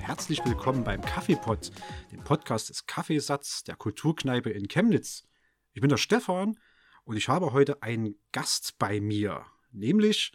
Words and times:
Herzlich 0.00 0.44
willkommen 0.44 0.84
beim 0.84 1.00
Kaffeepot, 1.00 1.70
dem 2.12 2.24
Podcast 2.24 2.68
des 2.70 2.86
Kaffeesatz 2.86 3.64
der 3.64 3.76
Kulturkneipe 3.76 4.50
in 4.50 4.68
Chemnitz. 4.68 5.24
Ich 5.72 5.80
bin 5.80 5.90
der 5.90 5.96
Stefan 5.96 6.58
und 7.04 7.16
ich 7.16 7.28
habe 7.28 7.52
heute 7.52 7.82
einen 7.82 8.14
Gast 8.32 8.78
bei 8.78 9.00
mir, 9.00 9.44
nämlich 9.72 10.32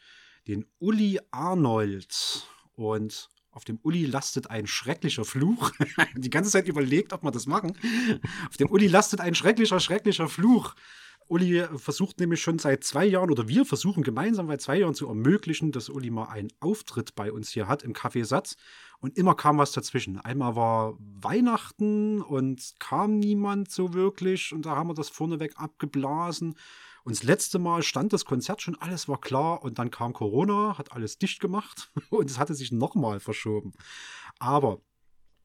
den 0.47 0.65
Uli 0.79 1.19
Arnold. 1.31 2.47
Und 2.75 3.29
auf 3.51 3.65
dem 3.65 3.79
Uli 3.83 4.05
lastet 4.05 4.49
ein 4.49 4.67
schrecklicher 4.67 5.25
Fluch. 5.25 5.71
Die 6.15 6.29
ganze 6.29 6.51
Zeit 6.51 6.67
überlegt, 6.67 7.13
ob 7.13 7.23
wir 7.23 7.31
das 7.31 7.45
machen. 7.45 7.77
Auf 8.49 8.57
dem 8.57 8.69
Uli 8.69 8.87
lastet 8.87 9.21
ein 9.21 9.35
schrecklicher, 9.35 9.79
schrecklicher 9.79 10.27
Fluch. 10.27 10.75
Uli 11.27 11.63
versucht 11.77 12.19
nämlich 12.19 12.41
schon 12.41 12.59
seit 12.59 12.83
zwei 12.83 13.05
Jahren 13.05 13.31
oder 13.31 13.47
wir 13.47 13.65
versuchen 13.65 14.03
gemeinsam 14.03 14.47
seit 14.47 14.61
zwei 14.61 14.77
Jahren 14.77 14.95
zu 14.95 15.07
ermöglichen, 15.07 15.71
dass 15.71 15.89
Uli 15.89 16.09
mal 16.09 16.25
einen 16.25 16.51
Auftritt 16.59 17.15
bei 17.15 17.31
uns 17.31 17.49
hier 17.49 17.67
hat 17.67 17.83
im 17.83 17.93
Kaffeesatz. 17.93 18.57
Und 19.03 19.17
immer 19.17 19.35
kam 19.35 19.57
was 19.57 19.73
dazwischen. 19.73 20.17
Einmal 20.17 20.55
war 20.55 20.93
Weihnachten 20.97 22.21
und 22.21 22.73
kam 22.79 23.19
niemand 23.19 23.69
so 23.69 23.93
wirklich 23.93 24.53
und 24.53 24.65
da 24.65 24.77
haben 24.77 24.87
wir 24.87 24.93
das 24.93 25.09
vorneweg 25.09 25.59
abgeblasen. 25.59 26.55
Und 27.03 27.13
das 27.13 27.23
letzte 27.23 27.59
Mal 27.59 27.83
stand 27.83 28.13
das 28.13 28.23
Konzert 28.23 28.61
schon, 28.61 28.79
alles 28.79 29.09
war 29.09 29.19
klar 29.19 29.61
und 29.61 29.77
dann 29.77 29.91
kam 29.91 30.13
Corona, 30.13 30.77
hat 30.77 30.93
alles 30.93 31.17
dicht 31.17 31.41
gemacht 31.41 31.91
und 32.11 32.31
es 32.31 32.39
hatte 32.39 32.55
sich 32.55 32.71
nochmal 32.71 33.19
verschoben. 33.19 33.73
Aber 34.39 34.79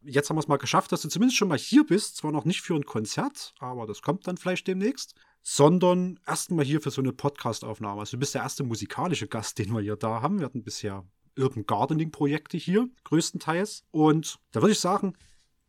jetzt 0.03 0.31
haben 0.31 0.37
wir 0.37 0.43
es 0.43 0.47
mal 0.47 0.59
geschafft, 0.59 0.93
dass 0.93 1.03
du 1.03 1.09
zumindest 1.09 1.37
schon 1.37 1.49
mal 1.49 1.59
hier 1.59 1.85
bist. 1.85 2.17
Zwar 2.17 2.31
noch 2.31 2.45
nicht 2.45 2.61
für 2.61 2.77
ein 2.77 2.87
Konzert, 2.87 3.57
aber 3.59 3.89
das 3.89 4.03
kommt 4.03 4.29
dann 4.29 4.37
vielleicht 4.37 4.69
demnächst. 4.69 5.17
Sondern 5.43 6.21
erstmal 6.29 6.65
hier 6.65 6.81
für 6.81 6.93
so 6.93 7.01
eine 7.01 7.13
Podcast-Aufnahme. 7.13 7.99
Also 7.99 8.17
du 8.17 8.21
bist 8.21 8.37
der 8.37 8.43
erste 8.43 8.63
musikalische 8.63 9.27
Gast, 9.27 9.59
den 9.59 9.73
wir 9.73 9.81
hier 9.81 9.97
da 9.97 10.23
haben. 10.23 10.39
Wir 10.39 10.47
hatten 10.47 10.63
bisher 10.63 11.05
Urban 11.39 11.67
Gardening-Projekte 11.67 12.57
hier, 12.57 12.89
größtenteils. 13.05 13.85
Und 13.91 14.39
da 14.53 14.61
würde 14.61 14.73
ich 14.73 14.81
sagen, 14.81 15.15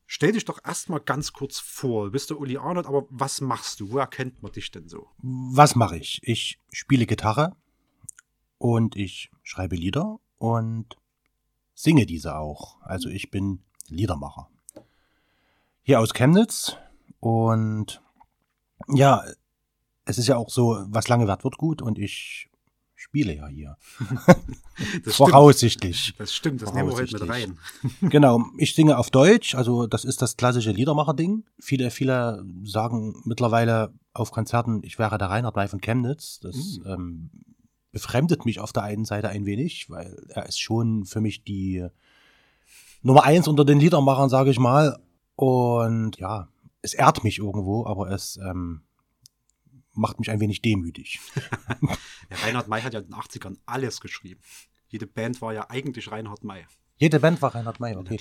stell 0.06 0.32
dich 0.32 0.46
doch 0.46 0.60
erstmal 0.66 1.00
ganz 1.00 1.34
kurz 1.34 1.60
vor. 1.60 2.06
Du 2.06 2.12
bist 2.12 2.30
der 2.30 2.40
Uli 2.40 2.58
Arnold, 2.58 2.88
aber 2.88 3.06
was 3.10 3.42
machst 3.42 3.80
du? 3.80 3.92
Wo 3.92 3.98
erkennt 3.98 4.42
man 4.42 4.52
dich 4.52 4.72
denn 4.72 4.88
so? 4.90 5.08
Was 5.20 5.76
mache 5.76 5.98
ich? 5.98 6.20
Ich 6.24 6.60
spiele 6.72 7.06
Gitarre 7.06 7.56
und 8.58 8.96
ich 8.96 9.32
schreibe 9.44 9.76
Lieder 9.76 10.20
und 10.38 10.98
singe 11.74 12.06
diese 12.06 12.36
auch. 12.36 12.82
Also 12.82 13.10
ich 13.10 13.32
bin 13.32 13.64
Liedermacher. 13.88 14.50
Hier 15.84 16.00
aus 16.00 16.14
Chemnitz 16.14 16.76
und 17.20 18.02
ja, 18.88 19.24
es 20.06 20.18
ist 20.18 20.28
ja 20.28 20.38
auch 20.38 20.50
so, 20.50 20.84
was 20.88 21.08
lange 21.08 21.28
wird, 21.28 21.44
wird 21.44 21.58
gut 21.58 21.82
und 21.82 22.00
ich 22.00 22.50
spiele 23.00 23.36
ja 23.36 23.48
hier. 23.48 23.78
Das 25.04 25.18
Voraussichtlich. 25.18 26.00
Stimmt. 26.00 26.20
Das 26.22 26.34
stimmt, 26.34 26.62
das 26.62 26.74
nehmen 26.74 26.90
wir 26.90 26.96
heute 26.96 27.20
mit 27.20 27.30
rein. 27.30 27.58
genau, 28.02 28.46
ich 28.58 28.74
singe 28.74 28.98
auf 28.98 29.10
Deutsch, 29.10 29.54
also 29.56 29.88
das 29.88 30.06
ist 30.06 30.22
das 30.22 30.38
klassische 30.38 30.72
Liedermacher-Ding. 30.72 31.44
Viele, 31.60 31.92
viele 31.92 32.46
sagen 32.64 33.22
mittlerweile 33.26 33.94
auf 34.14 34.32
Konzerten, 34.32 34.82
ich 34.84 34.98
wäre 35.00 35.18
der 35.18 35.30
Reinhard 35.30 35.58
May 35.58 35.68
von 35.68 35.82
Chemnitz. 35.82 36.40
Das 36.40 36.56
Mhm. 36.56 36.86
ähm, 36.86 37.30
befremdet 37.92 38.46
mich 38.46 38.60
auf 38.62 38.72
der 38.72 38.84
einen 38.84 39.04
Seite 39.04 39.28
ein 39.30 39.46
wenig, 39.46 39.90
weil 39.90 40.16
er 40.30 40.46
ist 40.46 40.60
schon 40.62 41.04
für 41.06 41.20
mich 41.20 41.44
die 41.44 41.86
Nummer 43.02 43.26
eins 43.26 43.48
unter 43.50 43.66
den 43.66 43.80
Liedermachern, 43.80 44.30
sage 44.30 44.52
ich 44.52 44.60
mal. 44.60 44.98
Und 45.36 46.18
ja, 46.20 46.48
es 46.82 46.94
ehrt 46.94 47.24
mich 47.26 47.40
irgendwo, 47.40 47.86
aber 47.86 48.12
es 48.12 48.38
ähm, 48.38 48.82
macht 49.94 50.20
mich 50.20 50.30
ein 50.32 50.40
wenig 50.40 50.62
demütig. 50.62 51.20
Der 52.30 52.44
Reinhard 52.44 52.68
May 52.68 52.82
hat 52.82 52.94
ja 52.94 53.00
in 53.00 53.08
den 53.08 53.16
80ern 53.16 53.58
alles 53.66 54.00
geschrieben. 54.02 54.42
Jede 54.88 55.08
Band 55.08 55.42
war 55.42 55.54
ja 55.54 55.70
eigentlich 55.70 56.12
Reinhard 56.12 56.44
May. 56.44 56.66
Jede 56.98 57.20
Band 57.20 57.42
war 57.42 57.56
Reinhard 57.56 57.80
May, 57.80 57.96
okay. 57.96 58.20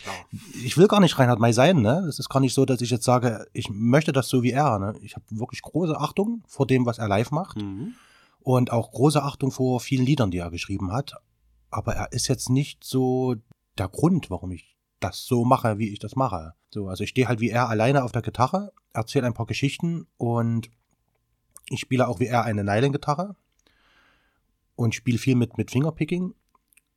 Ich 0.62 0.76
will 0.76 0.86
gar 0.86 1.00
nicht 1.00 1.18
Reinhard 1.18 1.40
May 1.40 1.52
sein, 1.52 1.80
ne? 1.82 2.04
Es 2.08 2.18
ist 2.20 2.28
gar 2.28 2.38
nicht 2.40 2.54
so, 2.54 2.64
dass 2.64 2.80
ich 2.80 2.90
jetzt 2.90 3.04
sage, 3.04 3.46
ich 3.52 3.70
möchte 3.70 4.12
das 4.12 4.28
so 4.28 4.42
wie 4.42 4.52
er, 4.52 4.78
ne? 4.78 4.94
Ich 5.02 5.16
habe 5.16 5.24
wirklich 5.30 5.62
große 5.62 5.98
Achtung 5.98 6.44
vor 6.46 6.66
dem, 6.66 6.86
was 6.86 6.98
er 6.98 7.08
live 7.08 7.30
macht 7.32 7.56
Mhm. 7.60 7.94
und 8.40 8.70
auch 8.70 8.92
große 8.92 9.22
Achtung 9.22 9.50
vor 9.50 9.80
vielen 9.80 10.06
Liedern, 10.06 10.30
die 10.30 10.38
er 10.38 10.50
geschrieben 10.50 10.92
hat. 10.92 11.14
Aber 11.70 11.94
er 11.94 12.12
ist 12.12 12.28
jetzt 12.28 12.50
nicht 12.50 12.84
so 12.84 13.34
der 13.78 13.88
Grund, 13.88 14.30
warum 14.30 14.52
ich 14.52 14.76
das 15.00 15.24
so 15.24 15.44
mache, 15.44 15.78
wie 15.78 15.90
ich 15.92 15.98
das 15.98 16.14
mache. 16.16 16.54
So, 16.70 16.86
also 16.88 17.02
ich 17.04 17.10
stehe 17.10 17.26
halt 17.28 17.40
wie 17.40 17.50
er 17.50 17.68
alleine 17.68 18.04
auf 18.04 18.12
der 18.12 18.22
Gitarre, 18.22 18.72
erzähle 18.92 19.26
ein 19.26 19.34
paar 19.34 19.46
Geschichten 19.46 20.06
und 20.18 20.70
ich 21.70 21.80
spiele 21.80 22.08
auch 22.08 22.20
wie 22.20 22.26
er 22.26 22.44
eine 22.44 22.64
Nylon-Gitarre 22.64 23.36
und 24.76 24.94
spiele 24.94 25.18
viel 25.18 25.34
mit, 25.34 25.58
mit 25.58 25.70
Fingerpicking. 25.70 26.34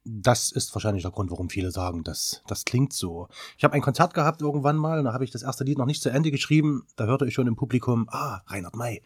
Das 0.03 0.51
ist 0.51 0.73
wahrscheinlich 0.73 1.03
der 1.03 1.11
Grund, 1.11 1.29
warum 1.29 1.49
viele 1.49 1.69
sagen, 1.69 2.03
das, 2.03 2.41
das 2.47 2.65
klingt 2.65 2.91
so. 2.91 3.27
Ich 3.57 3.63
habe 3.63 3.75
ein 3.75 3.81
Konzert 3.81 4.15
gehabt 4.15 4.41
irgendwann 4.41 4.77
mal, 4.77 5.03
da 5.03 5.13
habe 5.13 5.23
ich 5.23 5.29
das 5.29 5.43
erste 5.43 5.63
Lied 5.63 5.77
noch 5.77 5.85
nicht 5.85 6.01
zu 6.01 6.09
Ende 6.09 6.31
geschrieben. 6.31 6.87
Da 6.95 7.05
hörte 7.05 7.27
ich 7.27 7.35
schon 7.35 7.45
im 7.45 7.55
Publikum, 7.55 8.07
ah, 8.09 8.41
Reinhard 8.47 8.75
May. 8.75 9.03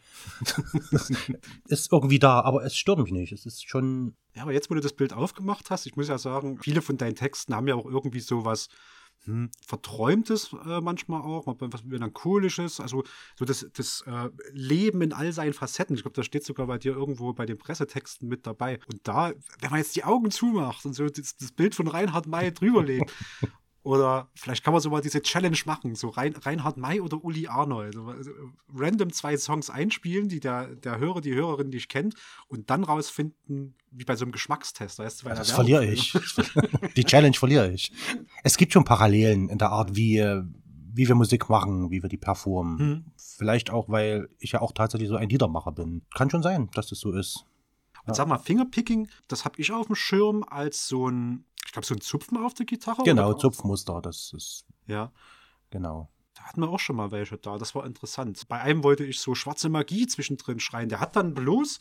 ist 1.66 1.92
irgendwie 1.92 2.18
da, 2.18 2.40
aber 2.40 2.64
es 2.64 2.76
stört 2.76 2.98
mich 2.98 3.12
nicht. 3.12 3.32
Es 3.32 3.44
ist 3.44 3.68
schon, 3.68 4.14
Ja, 4.34 4.42
aber 4.42 4.52
jetzt, 4.52 4.70
wo 4.70 4.74
du 4.74 4.80
das 4.80 4.94
Bild 4.94 5.12
aufgemacht 5.12 5.68
hast, 5.68 5.84
ich 5.84 5.96
muss 5.96 6.08
ja 6.08 6.16
sagen, 6.16 6.58
viele 6.62 6.80
von 6.80 6.96
deinen 6.96 7.14
Texten 7.14 7.54
haben 7.54 7.68
ja 7.68 7.74
auch 7.74 7.86
irgendwie 7.86 8.20
so 8.20 8.46
was 8.46 8.68
hm, 9.24 9.50
Verträumtes 9.66 10.52
äh, 10.52 10.80
manchmal 10.80 11.22
auch, 11.22 11.46
was 11.46 11.84
Melancholisches, 11.84 12.80
also 12.80 13.02
so 13.36 13.44
das, 13.44 13.66
das 13.72 14.04
äh, 14.06 14.30
Leben 14.52 15.02
in 15.02 15.12
all 15.12 15.32
seinen 15.32 15.52
Facetten. 15.52 15.96
Ich 15.96 16.02
glaube, 16.02 16.14
das 16.14 16.26
steht 16.26 16.44
sogar 16.44 16.66
bei 16.66 16.78
dir 16.78 16.92
irgendwo 16.92 17.32
bei 17.32 17.46
den 17.46 17.58
Pressetexten 17.58 18.28
mit 18.28 18.46
dabei. 18.46 18.78
Und 18.86 19.00
da, 19.02 19.32
wenn 19.60 19.70
man 19.70 19.80
jetzt 19.80 19.96
die 19.96 20.04
Augen 20.04 20.30
zumacht 20.30 20.84
und 20.86 20.94
so 20.94 21.08
das, 21.08 21.36
das 21.36 21.52
Bild 21.52 21.74
von 21.74 21.88
Reinhard 21.88 22.26
May 22.26 22.52
drüberlegt, 22.52 23.12
oder 23.86 24.28
vielleicht 24.34 24.64
kann 24.64 24.72
man 24.72 24.82
so 24.82 24.90
mal 24.90 25.00
diese 25.00 25.22
Challenge 25.22 25.56
machen, 25.64 25.94
so 25.94 26.08
Rein, 26.08 26.34
Reinhard 26.34 26.76
May 26.76 27.00
oder 27.00 27.22
Uli 27.22 27.46
Arnold. 27.46 27.94
So, 27.94 28.06
also, 28.06 28.32
random 28.74 29.12
zwei 29.12 29.36
Songs 29.36 29.70
einspielen, 29.70 30.28
die 30.28 30.40
der, 30.40 30.74
der 30.74 30.98
Hörer, 30.98 31.20
die 31.20 31.32
Hörerin 31.32 31.68
nicht 31.68 31.88
kennt, 31.88 32.16
und 32.48 32.68
dann 32.68 32.82
rausfinden, 32.82 33.76
wie 33.92 34.04
bei 34.04 34.16
so 34.16 34.24
einem 34.24 34.32
Geschmackstest. 34.32 34.98
Weißt 34.98 35.22
du, 35.22 35.28
das 35.28 35.52
verliere 35.52 35.86
ich. 35.86 36.18
Die 36.96 37.04
Challenge 37.04 37.36
verliere 37.36 37.70
ich. 37.70 37.92
Es 38.42 38.56
gibt 38.56 38.72
schon 38.72 38.82
Parallelen 38.82 39.48
in 39.48 39.58
der 39.58 39.70
Art, 39.70 39.94
wie, 39.94 40.18
äh, 40.18 40.42
wie 40.92 41.06
wir 41.06 41.14
Musik 41.14 41.48
machen, 41.48 41.92
wie 41.92 42.02
wir 42.02 42.08
die 42.08 42.16
performen. 42.16 42.78
Hm. 42.80 43.04
Vielleicht 43.16 43.70
auch, 43.70 43.88
weil 43.88 44.28
ich 44.40 44.50
ja 44.50 44.62
auch 44.62 44.72
tatsächlich 44.72 45.08
so 45.08 45.14
ein 45.14 45.28
Liedermacher 45.28 45.70
bin. 45.70 46.02
Kann 46.12 46.28
schon 46.28 46.42
sein, 46.42 46.70
dass 46.74 46.88
das 46.88 46.98
so 46.98 47.12
ist. 47.12 47.46
Und 48.04 48.16
sag 48.16 48.26
mal, 48.26 48.38
Fingerpicking, 48.38 49.08
das 49.28 49.44
habe 49.44 49.60
ich 49.60 49.70
auf 49.70 49.86
dem 49.86 49.94
Schirm 49.94 50.44
als 50.44 50.88
so 50.88 51.08
ein, 51.08 51.44
ich 51.66 51.72
glaube, 51.72 51.86
so 51.86 51.94
ein 51.94 52.00
Zupfen 52.00 52.36
auf 52.38 52.54
der 52.54 52.64
Gitarre. 52.66 53.02
Genau? 53.04 53.34
Zupfmuster, 53.34 54.00
das 54.00 54.32
ist, 54.34 54.64
Ja. 54.86 55.12
genau. 55.70 56.10
Da 56.34 56.42
hatten 56.44 56.60
wir 56.60 56.68
auch 56.68 56.78
schon 56.80 56.96
mal 56.96 57.10
welche 57.12 57.38
da. 57.38 57.56
Das 57.58 57.74
war 57.74 57.86
interessant. 57.86 58.46
Bei 58.48 58.60
einem 58.60 58.82
wollte 58.84 59.04
ich 59.04 59.20
so 59.20 59.34
schwarze 59.34 59.68
Magie 59.70 60.06
zwischendrin 60.06 60.60
schreien. 60.60 60.88
Der 60.90 61.00
hat 61.00 61.16
dann 61.16 61.32
bloß 61.34 61.78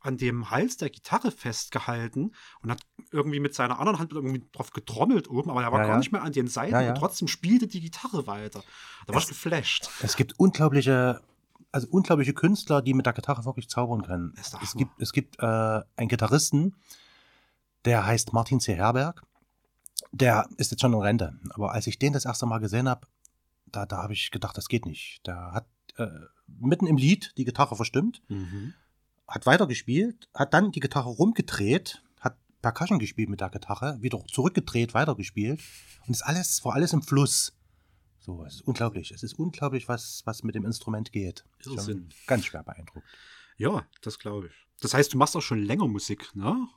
an 0.00 0.16
dem 0.16 0.50
Hals 0.50 0.76
der 0.78 0.88
Gitarre 0.90 1.30
festgehalten 1.30 2.32
und 2.62 2.70
hat 2.70 2.80
irgendwie 3.10 3.40
mit 3.40 3.54
seiner 3.54 3.78
anderen 3.80 3.98
Hand 3.98 4.12
irgendwie 4.12 4.48
drauf 4.52 4.70
getrommelt 4.70 5.28
oben, 5.28 5.50
aber 5.50 5.62
er 5.62 5.72
war 5.72 5.80
Ja, 5.80 5.84
gar 5.86 5.94
ja. 5.94 5.98
nicht 5.98 6.12
mehr 6.12 6.22
an 6.22 6.32
den 6.32 6.46
Seiten 6.46 6.72
Ja, 6.72 6.88
und 6.88 6.94
trotzdem 6.96 7.28
spielte 7.28 7.66
die 7.66 7.80
Gitarre 7.80 8.26
weiter. 8.26 8.62
Da 9.06 9.12
war 9.12 9.18
ich 9.18 9.24
Es- 9.24 9.28
geflasht. 9.28 9.90
Es 10.02 10.16
gibt 10.16 10.38
unglaubliche, 10.38 11.20
also 11.72 11.88
unglaubliche 11.90 12.32
Künstler, 12.32 12.80
die 12.80 12.94
mit 12.94 13.06
der 13.06 13.12
Gitarre 13.12 13.44
wirklich 13.44 13.68
zaubern 13.68 14.02
können. 14.02 14.34
Es 14.62 14.74
gibt, 14.74 14.92
es 15.02 15.12
gibt 15.12 15.36
äh, 15.40 15.80
einen 15.96 16.08
Gitarristen, 16.08 16.76
der 17.84 18.06
heißt 18.06 18.32
Martin 18.32 18.60
C. 18.60 18.74
Herberg. 18.74 19.22
Der 20.12 20.48
ist 20.56 20.70
jetzt 20.70 20.80
schon 20.80 20.92
in 20.92 21.00
Rente. 21.00 21.38
Aber 21.50 21.72
als 21.72 21.86
ich 21.86 21.98
den 21.98 22.12
das 22.12 22.24
erste 22.24 22.46
Mal 22.46 22.58
gesehen 22.58 22.88
habe, 22.88 23.06
da, 23.66 23.84
da 23.86 24.02
habe 24.02 24.12
ich 24.14 24.30
gedacht, 24.30 24.56
das 24.56 24.68
geht 24.68 24.86
nicht. 24.86 25.26
Der 25.26 25.52
hat 25.52 25.66
äh, 25.96 26.06
mitten 26.46 26.86
im 26.86 26.96
Lied 26.96 27.32
die 27.36 27.44
Gitarre 27.44 27.76
verstimmt, 27.76 28.22
Mhm. 28.28 28.72
hat 29.26 29.44
weitergespielt, 29.46 30.28
hat 30.34 30.54
dann 30.54 30.72
die 30.72 30.80
Gitarre 30.80 31.10
rumgedreht, 31.10 32.02
hat 32.20 32.36
Percussion 32.62 32.98
gespielt 32.98 33.28
mit 33.28 33.40
der 33.40 33.50
Gitarre, 33.50 33.98
wieder 34.00 34.24
zurückgedreht, 34.26 34.94
weitergespielt. 34.94 35.60
Und 36.06 36.14
es 36.14 36.22
alles, 36.22 36.64
war 36.64 36.74
alles 36.74 36.92
im 36.94 37.02
Fluss. 37.02 37.52
So, 38.20 38.44
es 38.44 38.56
ist 38.56 38.60
unglaublich. 38.62 39.10
Es 39.10 39.22
ist 39.22 39.34
unglaublich, 39.38 39.88
was, 39.88 40.22
was 40.24 40.42
mit 40.42 40.54
dem 40.54 40.64
Instrument 40.64 41.12
geht. 41.12 41.44
Irrsinn. 41.64 42.08
Ganz 42.26 42.46
schwer 42.46 42.62
beeindruckt. 42.62 43.06
Ja, 43.56 43.86
das 44.02 44.18
glaube 44.18 44.46
ich. 44.48 44.52
Das 44.80 44.94
heißt, 44.94 45.12
du 45.12 45.18
machst 45.18 45.36
auch 45.36 45.40
schon 45.42 45.58
länger 45.62 45.88
Musik, 45.88 46.34
ne? 46.34 46.68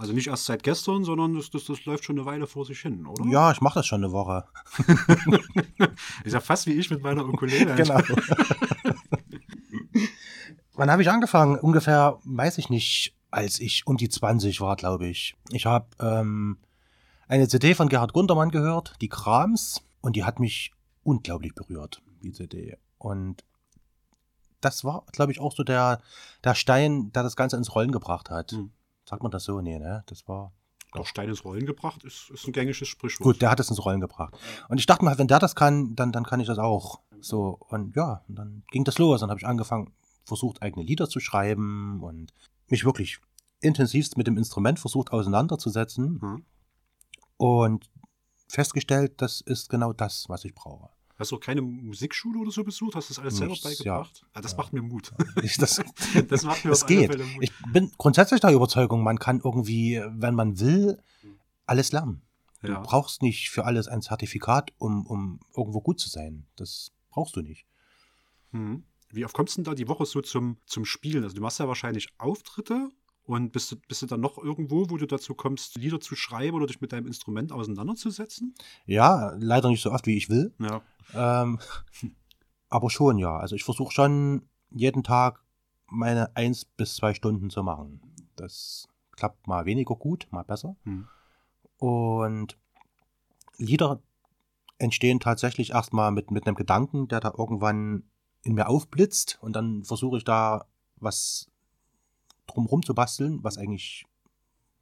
Also 0.00 0.14
nicht 0.14 0.28
erst 0.28 0.46
seit 0.46 0.62
gestern, 0.62 1.04
sondern 1.04 1.34
das, 1.34 1.50
das, 1.50 1.66
das 1.66 1.84
läuft 1.84 2.06
schon 2.06 2.16
eine 2.16 2.24
Weile 2.24 2.46
vor 2.46 2.64
sich 2.64 2.80
hin, 2.80 3.04
oder? 3.04 3.22
Ja, 3.26 3.52
ich 3.52 3.60
mache 3.60 3.80
das 3.80 3.86
schon 3.86 4.02
eine 4.02 4.12
Woche. 4.12 4.46
Ist 6.24 6.32
ja 6.32 6.40
fast 6.40 6.66
wie 6.66 6.72
ich 6.72 6.88
mit 6.88 7.02
meiner 7.02 7.28
Ukulele. 7.28 7.74
Genau. 7.74 8.00
Wann 10.72 10.90
habe 10.90 11.02
ich 11.02 11.10
angefangen? 11.10 11.58
Ungefähr, 11.58 12.18
weiß 12.24 12.56
ich 12.56 12.70
nicht, 12.70 13.14
als 13.30 13.60
ich 13.60 13.86
um 13.86 13.98
die 13.98 14.08
20 14.08 14.62
war, 14.62 14.74
glaube 14.76 15.06
ich. 15.06 15.36
Ich 15.50 15.66
habe 15.66 15.88
ähm, 16.00 16.56
eine 17.28 17.46
CD 17.48 17.74
von 17.74 17.90
Gerhard 17.90 18.14
Gundermann 18.14 18.50
gehört, 18.50 18.94
die 19.02 19.10
Krams, 19.10 19.82
und 20.00 20.16
die 20.16 20.24
hat 20.24 20.40
mich 20.40 20.72
unglaublich 21.02 21.54
berührt, 21.54 22.00
die 22.22 22.32
CD. 22.32 22.78
Und 22.96 23.44
das 24.62 24.82
war, 24.82 25.04
glaube 25.12 25.32
ich, 25.32 25.40
auch 25.40 25.54
so 25.54 25.62
der, 25.62 26.00
der 26.42 26.54
Stein, 26.54 27.12
der 27.12 27.22
das 27.22 27.36
Ganze 27.36 27.58
ins 27.58 27.74
Rollen 27.74 27.92
gebracht 27.92 28.30
hat. 28.30 28.52
Hm. 28.52 28.70
Sagt 29.10 29.24
man 29.24 29.32
das 29.32 29.42
so? 29.42 29.60
Nee, 29.60 29.80
ne? 29.80 30.04
Das 30.06 30.28
war. 30.28 30.52
Doch 30.92 31.04
Stein 31.04 31.28
ins 31.28 31.44
Rollen 31.44 31.66
gebracht 31.66 32.04
ist, 32.04 32.30
ist 32.30 32.46
ein 32.46 32.52
gängiges 32.52 32.86
Sprichwort. 32.86 33.24
Gut, 33.24 33.42
der 33.42 33.50
hat 33.50 33.58
es 33.58 33.68
ins 33.68 33.84
Rollen 33.84 34.00
gebracht. 34.00 34.36
Und 34.68 34.78
ich 34.78 34.86
dachte 34.86 35.04
mal, 35.04 35.18
wenn 35.18 35.26
der 35.26 35.40
das 35.40 35.56
kann, 35.56 35.96
dann, 35.96 36.12
dann 36.12 36.24
kann 36.24 36.38
ich 36.38 36.46
das 36.46 36.58
auch. 36.58 37.00
So, 37.20 37.58
und 37.68 37.94
ja, 37.96 38.24
und 38.28 38.36
dann 38.36 38.62
ging 38.70 38.84
das 38.84 38.98
los. 38.98 39.20
Dann 39.20 39.30
habe 39.30 39.38
ich 39.40 39.46
angefangen, 39.46 39.92
versucht, 40.24 40.62
eigene 40.62 40.84
Lieder 40.84 41.08
zu 41.08 41.18
schreiben 41.18 42.00
und 42.02 42.32
mich 42.68 42.84
wirklich 42.84 43.18
intensivst 43.60 44.16
mit 44.16 44.28
dem 44.28 44.38
Instrument 44.38 44.78
versucht 44.78 45.12
auseinanderzusetzen. 45.12 46.20
Hm. 46.20 46.44
Und 47.36 47.90
festgestellt, 48.48 49.20
das 49.22 49.40
ist 49.40 49.70
genau 49.70 49.92
das, 49.92 50.28
was 50.28 50.44
ich 50.44 50.54
brauche. 50.54 50.90
Hast 51.20 51.30
du 51.32 51.36
auch 51.36 51.40
keine 51.40 51.62
Musikschule 51.62 52.38
oder 52.40 52.50
so 52.50 52.64
besucht? 52.64 52.94
Hast 52.96 53.10
du 53.10 53.14
das 53.14 53.18
alles 53.20 53.36
selber 53.36 53.52
Nichts, 53.52 53.64
beigebracht? 53.64 54.18
ja. 54.22 54.28
Ah, 54.32 54.40
das 54.40 54.52
Ja. 54.52 54.58
macht 54.58 54.72
mir 54.72 54.82
Mut. 54.82 55.12
Ich, 55.42 55.56
das, 55.58 55.80
Das 56.28 56.42
macht 56.44 56.64
mir 56.64 56.72
alle 56.72 56.86
geht. 56.86 57.12
Fälle 57.12 57.24
Mut. 57.26 57.42
Ich 57.44 57.52
bin 57.72 57.92
grundsätzlich 57.98 58.40
der 58.40 58.52
Überzeugung, 58.52 59.02
man 59.02 59.18
kann 59.18 59.40
irgendwie, 59.44 60.02
wenn 60.08 60.34
man 60.34 60.58
will, 60.58 60.98
alles 61.66 61.92
lernen. 61.92 62.22
Du 62.62 62.72
ja. 62.72 62.80
brauchst 62.80 63.22
nicht 63.22 63.50
für 63.50 63.64
alles 63.64 63.86
ein 63.86 64.02
Zertifikat, 64.02 64.72
um, 64.78 65.06
um 65.06 65.40
irgendwo 65.56 65.80
gut 65.80 66.00
zu 66.00 66.08
sein. 66.10 66.46
Das 66.56 66.90
brauchst 67.10 67.36
du 67.36 67.42
nicht. 67.42 67.64
Hm. 68.52 68.84
Wie 69.12 69.24
oft 69.24 69.34
kommst 69.34 69.56
du 69.56 69.62
denn 69.62 69.64
da 69.70 69.74
die 69.74 69.88
Woche 69.88 70.06
so 70.06 70.20
zum, 70.22 70.56
zum 70.66 70.84
Spielen? 70.84 71.22
Also 71.24 71.34
du 71.36 71.42
machst 71.42 71.58
ja 71.58 71.68
wahrscheinlich 71.68 72.08
Auftritte 72.18 72.90
und 73.30 73.52
bist 73.52 73.70
du, 73.70 73.76
bist 73.86 74.02
du 74.02 74.06
dann 74.06 74.20
noch 74.20 74.38
irgendwo, 74.38 74.90
wo 74.90 74.96
du 74.96 75.06
dazu 75.06 75.34
kommst, 75.34 75.76
Lieder 75.76 76.00
zu 76.00 76.16
schreiben 76.16 76.56
oder 76.56 76.66
dich 76.66 76.80
mit 76.80 76.90
deinem 76.90 77.06
Instrument 77.06 77.52
auseinanderzusetzen? 77.52 78.56
Ja, 78.86 79.36
leider 79.38 79.68
nicht 79.68 79.82
so 79.82 79.92
oft, 79.92 80.08
wie 80.08 80.16
ich 80.16 80.28
will. 80.28 80.52
Ja. 80.58 80.82
Ähm, 81.14 81.60
aber 82.68 82.90
schon, 82.90 83.18
ja. 83.18 83.36
Also 83.36 83.54
ich 83.54 83.62
versuche 83.62 83.92
schon 83.92 84.48
jeden 84.70 85.04
Tag 85.04 85.44
meine 85.86 86.34
eins 86.34 86.64
bis 86.64 86.96
zwei 86.96 87.14
Stunden 87.14 87.50
zu 87.50 87.62
machen. 87.62 88.00
Das 88.34 88.88
klappt 89.12 89.46
mal 89.46 89.64
weniger 89.64 89.94
gut, 89.94 90.26
mal 90.32 90.42
besser. 90.42 90.74
Hm. 90.82 91.06
Und 91.78 92.58
Lieder 93.58 94.02
entstehen 94.78 95.20
tatsächlich 95.20 95.70
erstmal 95.70 96.10
mit, 96.10 96.32
mit 96.32 96.48
einem 96.48 96.56
Gedanken, 96.56 97.06
der 97.06 97.20
da 97.20 97.32
irgendwann 97.38 98.10
in 98.42 98.54
mir 98.54 98.68
aufblitzt 98.68 99.38
und 99.40 99.54
dann 99.54 99.84
versuche 99.84 100.16
ich 100.16 100.24
da 100.24 100.66
was 100.96 101.49
drumherum 102.50 102.82
zu 102.82 102.94
basteln, 102.94 103.38
was 103.42 103.58
eigentlich 103.58 104.06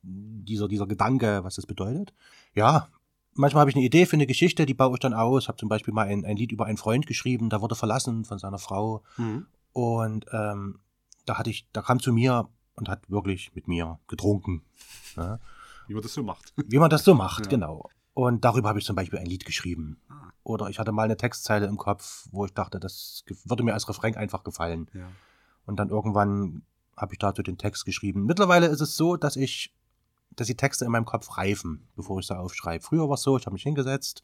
dieser, 0.03 0.69
dieser 0.69 0.87
Gedanke, 0.87 1.45
was 1.45 1.57
das 1.57 1.67
bedeutet. 1.67 2.15
Ja, 2.55 2.89
manchmal 3.35 3.61
habe 3.63 3.71
ich 3.71 3.77
eine 3.77 3.85
Idee 3.85 4.07
für 4.07 4.15
eine 4.17 4.27
Geschichte, 4.27 4.65
die 4.67 4.75
baue 4.75 4.95
ich 4.95 5.01
dann 5.01 5.15
aus. 5.15 5.49
Habe 5.49 5.59
zum 5.59 5.69
Beispiel 5.69 5.93
mal 5.95 6.07
ein, 6.07 6.25
ein 6.25 6.37
Lied 6.37 6.53
über 6.53 6.67
einen 6.67 6.77
Freund 6.79 7.07
geschrieben, 7.07 7.51
der 7.51 7.61
wurde 7.61 7.75
verlassen 7.75 8.25
von 8.25 8.39
seiner 8.39 8.59
Frau 8.59 9.03
Hm. 9.17 9.47
und 9.73 10.27
ähm, 10.33 10.79
da 11.27 11.37
hatte 11.39 11.51
ich, 11.51 11.67
da 11.73 11.83
kam 11.83 12.01
zu 12.01 12.13
mir 12.13 12.49
und 12.75 12.89
hat 12.89 13.11
wirklich 13.11 13.55
mit 13.55 13.69
mir 13.69 13.99
getrunken. 14.09 14.63
Ja 15.17 15.39
Wie 15.89 15.95
man 15.95 16.03
das 16.03 16.15
so 16.15 16.23
macht. 16.23 16.53
wie 16.57 16.79
man 16.79 16.91
das 16.91 17.05
so 17.05 17.15
macht, 17.15 17.45
Ja. 17.47 17.51
genau. 17.51 17.89
Und 18.15 18.45
darüber 18.45 18.69
habe 18.71 18.79
ich 18.81 18.85
zum 18.85 18.97
Beispiel 18.97 19.19
ein 19.21 19.27
Lied 19.27 19.45
geschrieben. 19.45 20.01
Ah. 20.09 20.31
Oder 20.43 20.69
ich 20.71 20.79
hatte 20.81 20.91
mal 20.91 21.03
eine 21.05 21.17
Textzeile 21.17 21.67
im 21.67 21.77
Kopf, 21.77 22.27
wo 22.33 22.45
ich 22.47 22.53
dachte, 22.53 22.81
das 22.81 23.23
würde 23.45 23.63
mir 23.63 23.75
als 23.75 23.89
Refrain 23.89 24.17
einfach 24.17 24.43
gefallen. 24.43 24.89
Ja. 24.93 25.07
Und 25.67 25.77
dann 25.79 25.91
irgendwann 25.91 26.63
habe 27.01 27.15
ich 27.15 27.19
dazu 27.19 27.43
den 27.43 27.59
Text 27.59 27.85
geschrieben. 27.85 28.25
Mittlerweile 28.25 28.67
ist 28.67 28.81
es 28.81 28.97
so, 28.97 29.17
dass 29.17 29.37
ich, 29.37 29.73
dass 30.37 30.47
die 30.47 30.57
Texte 30.57 30.85
in 30.85 30.91
meinem 30.91 31.05
Kopf 31.05 31.39
reifen, 31.39 31.89
bevor 31.97 32.19
ich 32.19 32.27
sie 32.27 32.37
aufschreibe. 32.37 32.85
Früher 32.85 33.09
war 33.09 33.15
es 33.15 33.23
so, 33.23 33.37
ich 33.37 33.47
habe 33.47 33.55
mich 33.55 33.63
hingesetzt, 33.63 34.23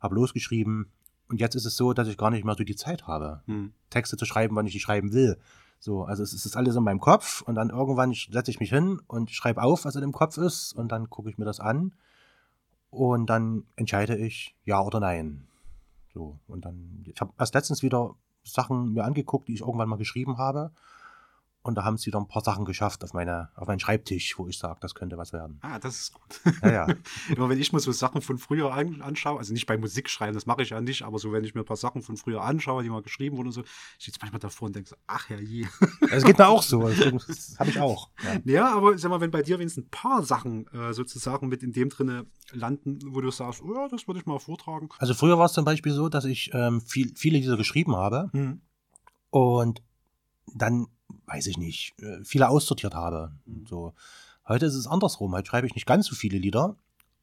habe 0.00 0.14
losgeschrieben. 0.14 0.90
Und 1.28 1.40
jetzt 1.40 1.54
ist 1.54 1.64
es 1.64 1.76
so, 1.76 1.92
dass 1.92 2.08
ich 2.08 2.18
gar 2.18 2.30
nicht 2.30 2.44
mehr 2.44 2.54
so 2.56 2.64
die 2.64 2.76
Zeit 2.76 3.06
habe, 3.06 3.42
Hm. 3.46 3.72
Texte 3.88 4.16
zu 4.16 4.24
schreiben, 4.24 4.54
wann 4.56 4.66
ich 4.66 4.72
die 4.72 4.80
schreiben 4.80 5.12
will. 5.12 5.38
So, 5.78 6.04
also 6.04 6.22
es 6.22 6.32
ist 6.32 6.56
alles 6.56 6.76
in 6.76 6.84
meinem 6.84 7.00
Kopf 7.00 7.42
und 7.42 7.56
dann 7.56 7.70
irgendwann 7.70 8.12
setze 8.12 8.50
ich 8.50 8.60
mich 8.60 8.70
hin 8.70 9.00
und 9.06 9.30
schreibe 9.30 9.62
auf, 9.62 9.84
was 9.84 9.96
in 9.96 10.02
dem 10.02 10.12
Kopf 10.12 10.36
ist 10.36 10.72
und 10.74 10.92
dann 10.92 11.10
gucke 11.10 11.28
ich 11.30 11.38
mir 11.38 11.44
das 11.44 11.58
an 11.58 11.94
und 12.90 13.26
dann 13.26 13.64
entscheide 13.74 14.16
ich 14.16 14.54
ja 14.64 14.80
oder 14.80 15.00
nein. 15.00 15.48
So, 16.14 16.38
und 16.46 16.64
dann, 16.64 17.04
ich 17.06 17.20
habe 17.20 17.32
erst 17.38 17.54
letztens 17.54 17.82
wieder 17.82 18.14
Sachen 18.44 18.92
mir 18.92 19.04
angeguckt, 19.04 19.48
die 19.48 19.54
ich 19.54 19.62
irgendwann 19.62 19.88
mal 19.88 19.96
geschrieben 19.96 20.38
habe 20.38 20.70
und 21.64 21.76
da 21.76 21.84
haben 21.84 21.96
sie 21.96 22.06
wieder 22.06 22.18
ein 22.18 22.26
paar 22.26 22.42
Sachen 22.42 22.64
geschafft 22.64 23.04
auf, 23.04 23.12
meine, 23.12 23.50
auf 23.54 23.68
meinen 23.68 23.78
Schreibtisch, 23.78 24.36
wo 24.36 24.48
ich 24.48 24.58
sage, 24.58 24.78
das 24.80 24.94
könnte 24.94 25.16
was 25.16 25.32
werden. 25.32 25.58
Ah, 25.62 25.78
das 25.78 26.00
ist 26.00 26.12
gut. 26.12 26.40
Ja, 26.62 26.72
ja. 26.72 26.86
Immer 27.36 27.48
wenn 27.48 27.58
ich 27.58 27.72
mir 27.72 27.78
so 27.78 27.92
Sachen 27.92 28.20
von 28.20 28.38
früher 28.38 28.72
an, 28.72 29.00
anschaue, 29.00 29.38
also 29.38 29.52
nicht 29.52 29.66
bei 29.66 29.78
Musik 29.78 30.10
schreiben, 30.10 30.34
das 30.34 30.46
mache 30.46 30.62
ich 30.62 30.70
ja 30.70 30.80
nicht, 30.80 31.02
aber 31.02 31.18
so 31.18 31.30
wenn 31.32 31.44
ich 31.44 31.54
mir 31.54 31.60
ein 31.60 31.66
paar 31.66 31.76
Sachen 31.76 32.02
von 32.02 32.16
früher 32.16 32.42
anschaue, 32.42 32.82
die 32.82 32.90
mal 32.90 33.02
geschrieben 33.02 33.36
wurden 33.36 33.48
und 33.48 33.52
so, 33.52 33.62
ich 33.98 34.04
sitze 34.04 34.18
manchmal 34.20 34.40
davor 34.40 34.66
und 34.66 34.76
denke 34.76 34.90
so, 34.90 34.96
ach 35.06 35.30
ja 35.30 35.38
je. 35.38 35.66
Es 36.10 36.24
geht 36.24 36.38
mir 36.38 36.48
auch 36.48 36.62
so, 36.62 36.88
das 37.28 37.56
habe 37.58 37.70
ich 37.70 37.78
auch. 37.80 38.10
Ja. 38.24 38.40
Ja, 38.44 38.76
aber 38.76 38.98
sag 38.98 39.10
mal, 39.10 39.20
wenn 39.20 39.30
bei 39.30 39.42
dir 39.42 39.58
wenigstens 39.58 39.86
ein 39.86 39.90
paar 39.90 40.22
Sachen 40.24 40.66
äh, 40.72 40.92
sozusagen 40.92 41.48
mit 41.48 41.62
in 41.62 41.72
dem 41.72 41.88
drinne 41.90 42.26
landen, 42.50 42.98
wo 43.06 43.20
du 43.20 43.30
sagst, 43.30 43.62
oh 43.62 43.72
ja, 43.74 43.88
das 43.88 44.06
würde 44.08 44.20
ich 44.20 44.26
mal 44.26 44.38
vortragen. 44.38 44.88
Also 44.98 45.14
früher 45.14 45.38
war 45.38 45.46
es 45.46 45.52
zum 45.52 45.64
Beispiel 45.64 45.92
so, 45.92 46.08
dass 46.08 46.24
ich 46.24 46.50
ähm, 46.52 46.80
viel, 46.80 47.12
viele 47.16 47.38
Lieder 47.38 47.56
geschrieben 47.56 47.94
habe 47.96 48.30
Hm. 48.32 48.60
und 49.30 49.82
dann, 50.54 50.86
weiß 51.32 51.46
ich 51.46 51.56
nicht, 51.56 51.94
äh, 52.00 52.24
viele 52.24 52.48
aussortiert 52.48 52.94
habe. 52.94 53.32
Mhm. 53.46 53.66
So. 53.66 53.94
Heute 54.46 54.66
ist 54.66 54.74
es 54.74 54.86
andersrum. 54.86 55.32
Heute 55.32 55.48
schreibe 55.48 55.66
ich 55.66 55.74
nicht 55.74 55.86
ganz 55.86 56.06
so 56.06 56.14
viele 56.14 56.38
Lieder, 56.38 56.76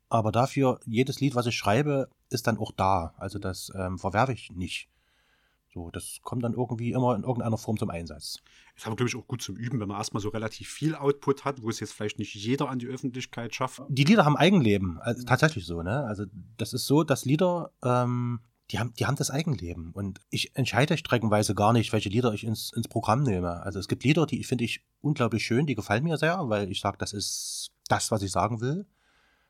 aber 0.09 0.31
dafür, 0.31 0.79
jedes 0.85 1.19
Lied, 1.19 1.35
was 1.35 1.45
ich 1.45 1.55
schreibe, 1.55 2.09
ist 2.29 2.47
dann 2.47 2.57
auch 2.57 2.71
da. 2.71 3.13
Also 3.17 3.39
das 3.39 3.71
ähm, 3.75 3.99
verwerfe 3.99 4.33
ich 4.33 4.51
nicht. 4.51 4.89
So, 5.71 5.91
das 5.91 6.19
kommt 6.23 6.43
dann 6.43 6.53
irgendwie 6.53 6.93
immer 6.93 7.15
in 7.15 7.21
irgendeiner 7.21 7.57
Form 7.57 7.77
zum 7.77 7.91
Einsatz. 7.91 8.37
Ist 8.75 8.87
aber, 8.87 8.95
glaube 8.95 9.09
ich, 9.09 9.15
auch 9.15 9.27
gut 9.27 9.43
zum 9.43 9.55
Üben, 9.55 9.79
wenn 9.79 9.87
man 9.87 9.97
erstmal 9.97 10.21
so 10.21 10.29
relativ 10.29 10.67
viel 10.67 10.95
Output 10.95 11.45
hat, 11.45 11.61
wo 11.61 11.69
es 11.69 11.79
jetzt 11.79 11.93
vielleicht 11.93 12.17
nicht 12.17 12.33
jeder 12.33 12.69
an 12.69 12.79
die 12.79 12.87
Öffentlichkeit 12.87 13.53
schafft. 13.53 13.83
Die 13.87 14.03
Lieder 14.03 14.25
haben 14.25 14.35
Eigenleben, 14.35 14.97
also 14.99 15.23
tatsächlich 15.25 15.67
so, 15.67 15.83
ne? 15.83 16.05
Also 16.05 16.25
das 16.57 16.73
ist 16.73 16.87
so, 16.87 17.03
dass 17.03 17.25
Lieder, 17.25 17.71
ähm, 17.83 18.39
die 18.71 18.79
haben, 18.79 18.93
die 18.93 19.05
haben 19.05 19.15
das 19.15 19.31
Eigenleben. 19.31 19.91
Und 19.91 20.19
ich 20.29 20.55
entscheide 20.55 20.97
streckenweise 20.97 21.55
gar 21.55 21.73
nicht, 21.73 21.91
welche 21.91 22.09
Lieder 22.09 22.33
ich 22.33 22.43
ins, 22.43 22.71
ins 22.73 22.87
Programm 22.87 23.23
nehme. 23.23 23.63
Also 23.63 23.79
es 23.79 23.87
gibt 23.87 24.03
Lieder, 24.03 24.25
die 24.25 24.43
finde 24.43 24.63
ich 24.63 24.83
unglaublich 25.01 25.43
schön, 25.43 25.65
die 25.65 25.75
gefallen 25.75 26.03
mir 26.03 26.17
sehr, 26.17 26.37
weil 26.49 26.71
ich 26.71 26.79
sage, 26.79 26.97
das 26.97 27.13
ist 27.13 27.71
das, 27.87 28.11
was 28.11 28.21
ich 28.21 28.31
sagen 28.31 28.61
will. 28.61 28.85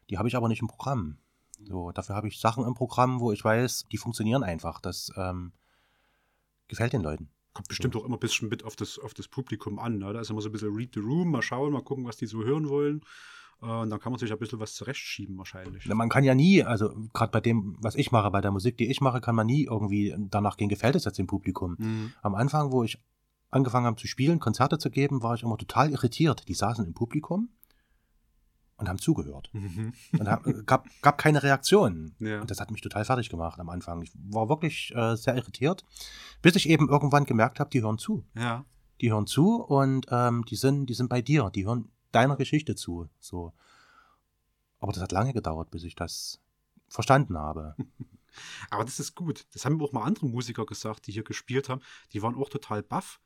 Die 0.09 0.17
habe 0.17 0.27
ich 0.27 0.35
aber 0.35 0.47
nicht 0.47 0.61
im 0.61 0.67
Programm. 0.67 1.17
So, 1.61 1.91
dafür 1.91 2.15
habe 2.15 2.29
ich 2.29 2.39
Sachen 2.39 2.65
im 2.65 2.73
Programm, 2.73 3.19
wo 3.19 3.33
ich 3.33 3.43
weiß, 3.43 3.87
die 3.91 3.97
funktionieren 3.97 4.43
einfach. 4.43 4.79
Das 4.79 5.11
ähm, 5.17 5.51
gefällt 6.69 6.93
den 6.93 7.01
Leuten. 7.01 7.29
Kommt 7.53 7.67
bestimmt 7.67 7.95
auch 7.97 8.05
immer 8.05 8.15
ein 8.15 8.21
bisschen 8.21 8.47
mit 8.47 8.63
auf 8.63 8.77
das, 8.77 8.97
auf 8.97 9.13
das 9.13 9.27
Publikum 9.27 9.79
an. 9.79 9.97
Ne? 9.97 10.13
Da 10.13 10.21
ist 10.21 10.29
immer 10.29 10.41
so 10.41 10.47
ein 10.47 10.53
bisschen 10.53 10.73
Read 10.73 10.91
the 10.93 11.01
Room, 11.01 11.31
mal 11.31 11.41
schauen, 11.41 11.73
mal 11.73 11.83
gucken, 11.83 12.05
was 12.05 12.15
die 12.15 12.27
so 12.27 12.43
hören 12.43 12.69
wollen. 12.69 13.01
Äh, 13.61 13.65
und 13.65 13.89
dann 13.89 13.99
kann 13.99 14.11
man 14.11 14.19
sich 14.19 14.31
ein 14.31 14.37
bisschen 14.39 14.59
was 14.59 14.73
zurechtschieben 14.73 15.37
wahrscheinlich. 15.37 15.85
Man 15.87 16.09
kann 16.09 16.23
ja 16.23 16.35
nie, 16.35 16.63
also 16.63 16.93
gerade 17.13 17.31
bei 17.31 17.41
dem, 17.41 17.75
was 17.79 17.95
ich 17.95 18.11
mache, 18.11 18.31
bei 18.31 18.41
der 18.41 18.51
Musik, 18.51 18.77
die 18.77 18.89
ich 18.89 19.01
mache, 19.01 19.21
kann 19.21 19.35
man 19.35 19.47
nie 19.47 19.65
irgendwie 19.65 20.15
danach 20.17 20.57
gehen, 20.57 20.69
gefällt 20.69 20.95
es 20.95 21.05
jetzt 21.05 21.17
dem 21.17 21.27
Publikum. 21.27 21.75
Mhm. 21.77 22.13
Am 22.21 22.35
Anfang, 22.35 22.71
wo 22.71 22.83
ich 22.83 22.99
angefangen 23.49 23.85
habe 23.85 23.97
zu 23.97 24.07
spielen, 24.07 24.39
Konzerte 24.39 24.77
zu 24.77 24.89
geben, 24.89 25.23
war 25.23 25.35
ich 25.35 25.43
immer 25.43 25.57
total 25.57 25.91
irritiert. 25.91 26.47
Die 26.47 26.53
saßen 26.53 26.85
im 26.85 26.93
Publikum 26.93 27.49
und 28.77 28.87
haben 28.87 28.99
zugehört. 28.99 29.49
Mhm. 29.53 29.93
Und 30.17 30.27
hab, 30.27 30.43
gab, 30.65 30.87
gab 31.01 31.17
keine 31.17 31.43
Reaktion. 31.43 32.15
Ja. 32.19 32.41
Und 32.41 32.49
das 32.49 32.59
hat 32.59 32.71
mich 32.71 32.81
total 32.81 33.05
fertig 33.05 33.29
gemacht 33.29 33.59
am 33.59 33.69
Anfang. 33.69 34.01
Ich 34.01 34.11
war 34.29 34.49
wirklich 34.49 34.93
äh, 34.95 35.15
sehr 35.15 35.35
irritiert, 35.35 35.83
bis 36.41 36.55
ich 36.55 36.69
eben 36.69 36.87
irgendwann 36.87 37.25
gemerkt 37.25 37.59
habe, 37.59 37.69
die 37.69 37.81
hören 37.81 37.97
zu. 37.97 38.25
ja. 38.35 38.65
Die 39.01 39.13
hören 39.13 39.27
zu 39.27 39.63
und 39.63 40.07
ähm, 40.11 40.43
die, 40.49 40.57
sind, 40.57 40.87
die 40.87 40.93
sind 40.93 41.07
bei 41.07 41.21
dir, 41.21 41.49
die 41.55 41.65
hören 41.65 41.89
deiner 42.11 42.35
Geschichte 42.35 42.75
zu. 42.75 43.09
So. 43.19 43.53
Aber 44.79 44.91
das 44.91 45.01
hat 45.01 45.11
lange 45.11 45.33
gedauert, 45.33 45.71
bis 45.71 45.83
ich 45.83 45.95
das 45.95 46.39
verstanden 46.87 47.37
habe. 47.37 47.75
Aber 48.69 48.85
das 48.85 48.99
ist 48.99 49.15
gut. 49.15 49.45
Das 49.53 49.65
haben 49.65 49.81
auch 49.81 49.91
mal 49.91 50.03
andere 50.03 50.27
Musiker 50.27 50.65
gesagt, 50.65 51.07
die 51.07 51.11
hier 51.11 51.23
gespielt 51.23 51.69
haben. 51.69 51.81
Die 52.13 52.21
waren 52.21 52.35
auch 52.35 52.49
total 52.49 52.83
baff. 52.83 53.19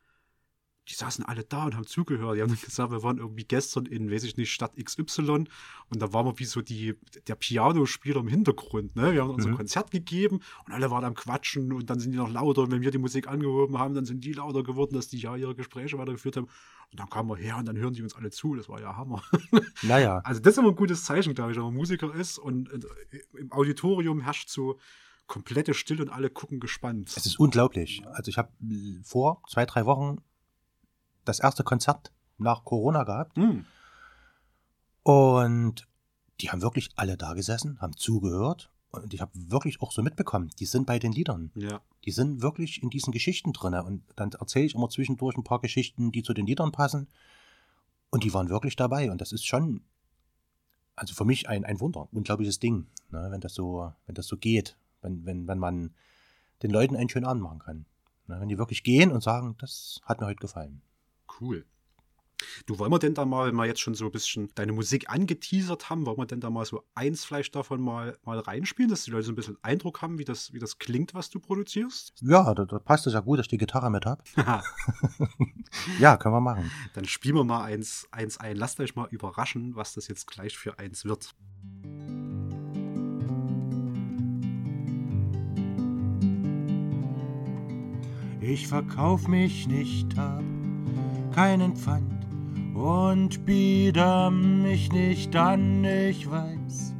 Die 0.89 0.95
saßen 0.95 1.23
alle 1.23 1.45
da 1.45 1.63
und 1.63 1.75
haben 1.75 1.87
zugehört. 1.87 2.35
Die 2.35 2.41
haben 2.41 2.49
dann 2.49 2.59
gesagt, 2.59 2.91
wir 2.91 3.03
waren 3.03 3.17
irgendwie 3.17 3.45
gestern 3.45 3.85
in, 3.85 4.11
weiß 4.11 4.23
ich 4.25 4.35
nicht, 4.35 4.51
Stadt 4.51 4.73
XY 4.75 5.45
und 5.89 6.01
da 6.01 6.11
waren 6.11 6.25
wir 6.25 6.37
wie 6.39 6.43
so 6.45 6.61
die, 6.61 6.95
der 7.27 7.35
Pianospieler 7.35 8.19
im 8.19 8.27
Hintergrund. 8.27 8.93
Ne? 8.97 9.13
Wir 9.13 9.21
haben 9.21 9.29
unser 9.29 9.49
Mhm. 9.49 9.55
Konzert 9.55 9.91
gegeben 9.91 10.41
und 10.65 10.73
alle 10.73 10.91
waren 10.91 11.05
am 11.05 11.13
Quatschen 11.13 11.71
und 11.71 11.89
dann 11.89 11.99
sind 12.01 12.11
die 12.11 12.17
noch 12.17 12.29
lauter. 12.29 12.63
Und 12.63 12.71
wenn 12.71 12.81
wir 12.81 12.91
die 12.91 12.97
Musik 12.97 13.29
angehoben 13.29 13.79
haben, 13.79 13.93
dann 13.93 14.03
sind 14.03 14.25
die 14.25 14.33
lauter 14.33 14.61
geworden, 14.63 14.95
dass 14.95 15.07
die 15.07 15.19
ja 15.19 15.37
ihre 15.37 15.55
Gespräche 15.55 15.97
weitergeführt 15.97 16.35
haben. 16.35 16.47
Und 16.91 16.99
dann 16.99 17.09
kamen 17.09 17.29
wir 17.29 17.37
her 17.37 17.55
und 17.57 17.65
dann 17.65 17.77
hören 17.77 17.93
die 17.93 18.03
uns 18.03 18.15
alle 18.15 18.29
zu. 18.29 18.55
Das 18.55 18.67
war 18.67 18.81
ja 18.81 18.97
Hammer. 18.97 19.23
Naja, 19.83 20.19
Also 20.25 20.41
das 20.41 20.53
ist 20.53 20.57
immer 20.57 20.69
ein 20.69 20.75
gutes 20.75 21.05
Zeichen, 21.05 21.33
glaube 21.33 21.51
ich, 21.51 21.57
wenn 21.57 21.63
man 21.63 21.73
Musiker 21.75 22.13
ist 22.13 22.37
und 22.37 22.69
äh, 22.71 22.79
im 23.37 23.51
Auditorium 23.53 24.19
herrscht 24.19 24.49
so 24.49 24.79
komplette 25.27 25.73
Stille 25.73 26.03
und 26.03 26.09
alle 26.09 26.29
gucken 26.29 26.59
gespannt. 26.59 27.13
es 27.15 27.25
ist 27.25 27.39
unglaublich. 27.39 28.01
Also 28.11 28.27
ich 28.29 28.37
habe 28.37 28.51
vor 29.03 29.41
zwei, 29.49 29.65
drei 29.65 29.85
Wochen 29.85 30.17
das 31.25 31.39
erste 31.39 31.63
Konzert 31.63 32.11
nach 32.37 32.63
Corona 32.63 33.03
gehabt 33.03 33.37
Hm. 33.37 33.65
und 35.03 35.87
die 36.41 36.49
haben 36.49 36.61
wirklich 36.61 36.89
alle 36.95 37.17
da 37.17 37.33
gesessen, 37.33 37.79
haben 37.79 37.95
zugehört 37.95 38.71
und 38.91 39.13
ich 39.13 39.21
habe 39.21 39.31
wirklich 39.33 39.81
auch 39.81 39.91
so 39.91 40.01
mitbekommen, 40.01 40.51
die 40.59 40.65
sind 40.65 40.85
bei 40.85 40.99
den 40.99 41.11
Liedern. 41.11 41.51
Ja. 41.55 41.81
Die 42.05 42.11
sind 42.11 42.41
wirklich 42.41 42.83
in 42.83 42.89
diesen 42.89 43.11
Geschichten 43.11 43.51
drin. 43.51 43.73
Und 43.73 44.03
dann 44.15 44.31
erzähle 44.33 44.65
ich 44.65 44.75
immer 44.75 44.89
zwischendurch 44.89 45.35
ein 45.35 45.43
paar 45.43 45.61
Geschichten, 45.61 46.11
die 46.11 46.21
zu 46.21 46.33
den 46.33 46.45
Liedern 46.45 46.71
passen. 46.71 47.07
Und 48.11 48.23
die 48.23 48.33
waren 48.35 48.49
wirklich 48.49 48.75
dabei. 48.75 49.09
Und 49.09 49.19
das 49.19 49.31
ist 49.31 49.45
schon 49.45 49.81
also 50.95 51.13
für 51.13 51.25
mich 51.25 51.49
ein, 51.49 51.65
ein 51.65 51.79
Wunder, 51.79 52.07
unglaubliches 52.11 52.59
Ding, 52.59 52.87
ne, 53.09 53.27
wenn 53.29 53.41
das 53.41 53.53
so, 53.53 53.91
wenn 54.05 54.15
das 54.15 54.27
so 54.27 54.37
geht, 54.37 54.77
wenn, 55.01 55.25
wenn, 55.25 55.47
wenn 55.47 55.59
man 55.59 55.93
den 56.61 56.71
Leuten 56.71 56.95
einen 56.95 57.09
schönen 57.09 57.25
Abend 57.25 57.43
machen 57.43 57.59
kann. 57.59 57.85
Ne, 58.27 58.39
wenn 58.39 58.49
die 58.49 58.57
wirklich 58.57 58.83
gehen 58.83 59.11
und 59.11 59.23
sagen, 59.23 59.55
das 59.59 60.01
hat 60.03 60.21
mir 60.21 60.27
heute 60.27 60.39
gefallen. 60.39 60.81
Cool. 61.39 61.65
Du, 62.65 62.79
wollen 62.79 62.91
wir 62.91 62.99
denn 62.99 63.13
da 63.13 63.25
mal, 63.25 63.47
wenn 63.47 63.55
wir 63.55 63.65
jetzt 63.65 63.81
schon 63.81 63.95
so 63.95 64.05
ein 64.05 64.11
bisschen 64.11 64.49
deine 64.55 64.73
Musik 64.73 65.09
angeteasert 65.09 65.89
haben, 65.89 66.05
wollen 66.05 66.17
wir 66.17 66.25
denn 66.25 66.39
da 66.39 66.49
mal 66.49 66.65
so 66.65 66.83
eins 66.95 67.25
vielleicht 67.25 67.55
davon 67.55 67.81
mal, 67.81 68.17
mal 68.23 68.39
reinspielen, 68.39 68.89
dass 68.89 69.03
die 69.03 69.11
Leute 69.11 69.23
so 69.23 69.31
ein 69.31 69.35
bisschen 69.35 69.57
Eindruck 69.61 70.01
haben, 70.01 70.17
wie 70.19 70.25
das, 70.25 70.53
wie 70.53 70.59
das 70.59 70.77
klingt, 70.77 71.13
was 71.13 71.29
du 71.29 71.39
produzierst? 71.39 72.13
Ja, 72.21 72.53
da, 72.53 72.65
da 72.65 72.79
passt 72.79 73.07
es 73.07 73.13
ja 73.13 73.21
gut, 73.21 73.39
dass 73.39 73.45
ich 73.45 73.49
die 73.49 73.57
Gitarre 73.57 73.89
mit 73.89 74.05
habe. 74.05 74.23
ja, 75.99 76.17
können 76.17 76.35
wir 76.35 76.41
machen. 76.41 76.71
Dann 76.93 77.05
spielen 77.05 77.35
wir 77.35 77.43
mal 77.43 77.63
eins, 77.63 78.07
eins 78.11 78.37
ein. 78.37 78.55
Lasst 78.55 78.79
euch 78.79 78.95
mal 78.95 79.07
überraschen, 79.09 79.75
was 79.75 79.93
das 79.93 80.07
jetzt 80.07 80.27
gleich 80.27 80.57
für 80.57 80.79
eins 80.79 81.05
wird. 81.05 81.33
Ich 88.41 88.67
verkauf 88.67 89.29
mich 89.29 89.69
nicht, 89.69 90.17
hab 90.17 90.43
keinen 91.33 91.75
Pfand 91.75 92.27
und 92.75 93.45
bieder 93.45 94.29
mich 94.29 94.91
nicht 94.91 95.35
an. 95.35 95.83
Ich 95.83 96.29
weiß, 96.29 96.93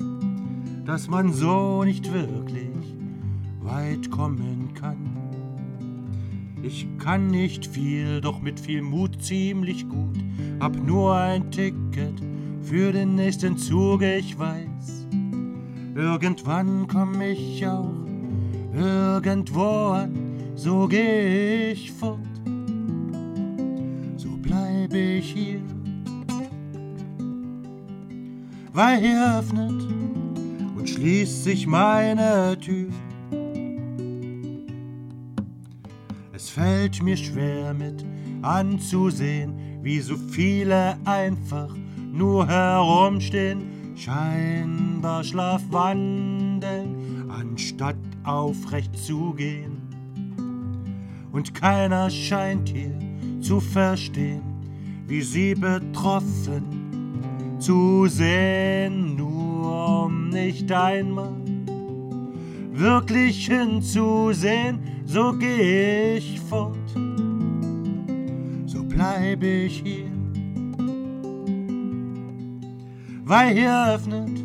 dass 0.85 1.07
man 1.07 1.31
so 1.31 1.83
nicht 1.83 2.11
wirklich 2.11 2.95
weit 3.61 4.09
kommen 4.09 4.73
kann. 4.73 4.97
Ich 6.63 6.87
kann 6.97 7.27
nicht 7.27 7.65
viel, 7.65 8.21
doch 8.21 8.41
mit 8.41 8.59
viel 8.59 8.81
Mut 8.81 9.21
ziemlich 9.21 9.87
gut. 9.87 10.17
Hab 10.59 10.75
nur 10.75 11.15
ein 11.15 11.51
Ticket 11.51 12.21
für 12.61 12.91
den 12.91 13.15
nächsten 13.15 13.57
Zug, 13.57 14.01
ich 14.01 14.39
weiß. 14.39 15.07
Irgendwann 15.95 16.87
komm 16.87 17.21
ich 17.21 17.65
auch 17.67 17.93
irgendwo 18.73 19.89
an, 19.89 20.13
so 20.55 20.87
geh 20.87 21.71
ich 21.71 21.91
fort 21.91 22.32
ich 24.93 25.31
hier. 25.31 25.61
Weil 28.73 28.99
hier 28.99 29.39
öffnet 29.39 29.83
und 30.75 30.89
schließt 30.89 31.43
sich 31.43 31.67
meine 31.67 32.57
Tür. 32.59 32.89
Es 36.33 36.49
fällt 36.49 37.03
mir 37.03 37.17
schwer 37.17 37.73
mit 37.73 38.03
anzusehen, 38.41 39.53
wie 39.81 39.99
so 39.99 40.17
viele 40.17 40.97
einfach 41.05 41.73
nur 42.11 42.47
herumstehen, 42.47 43.61
scheinbar 43.95 45.23
schlafwandeln, 45.23 47.29
anstatt 47.29 47.95
aufrecht 48.23 48.97
zu 48.97 49.33
gehen. 49.33 49.81
Und 51.31 51.53
keiner 51.53 52.09
scheint 52.09 52.69
hier 52.69 52.97
zu 53.41 53.59
verstehen, 53.59 54.52
wie 55.13 55.21
sie 55.21 55.53
betroffen 55.53 56.63
zu 57.59 58.07
sehen, 58.07 59.15
nur 59.15 60.05
um 60.05 60.29
nicht 60.29 60.71
einmal 60.71 61.35
wirklich 62.71 63.45
hinzusehen, 63.45 64.79
so 65.05 65.31
geh 65.33 66.17
ich 66.17 66.39
fort, 66.39 66.89
so 68.65 68.83
bleib 68.83 69.43
ich 69.43 69.83
hier. 69.85 70.11
Weil 73.23 73.53
hier 73.53 73.93
öffnet 73.93 74.39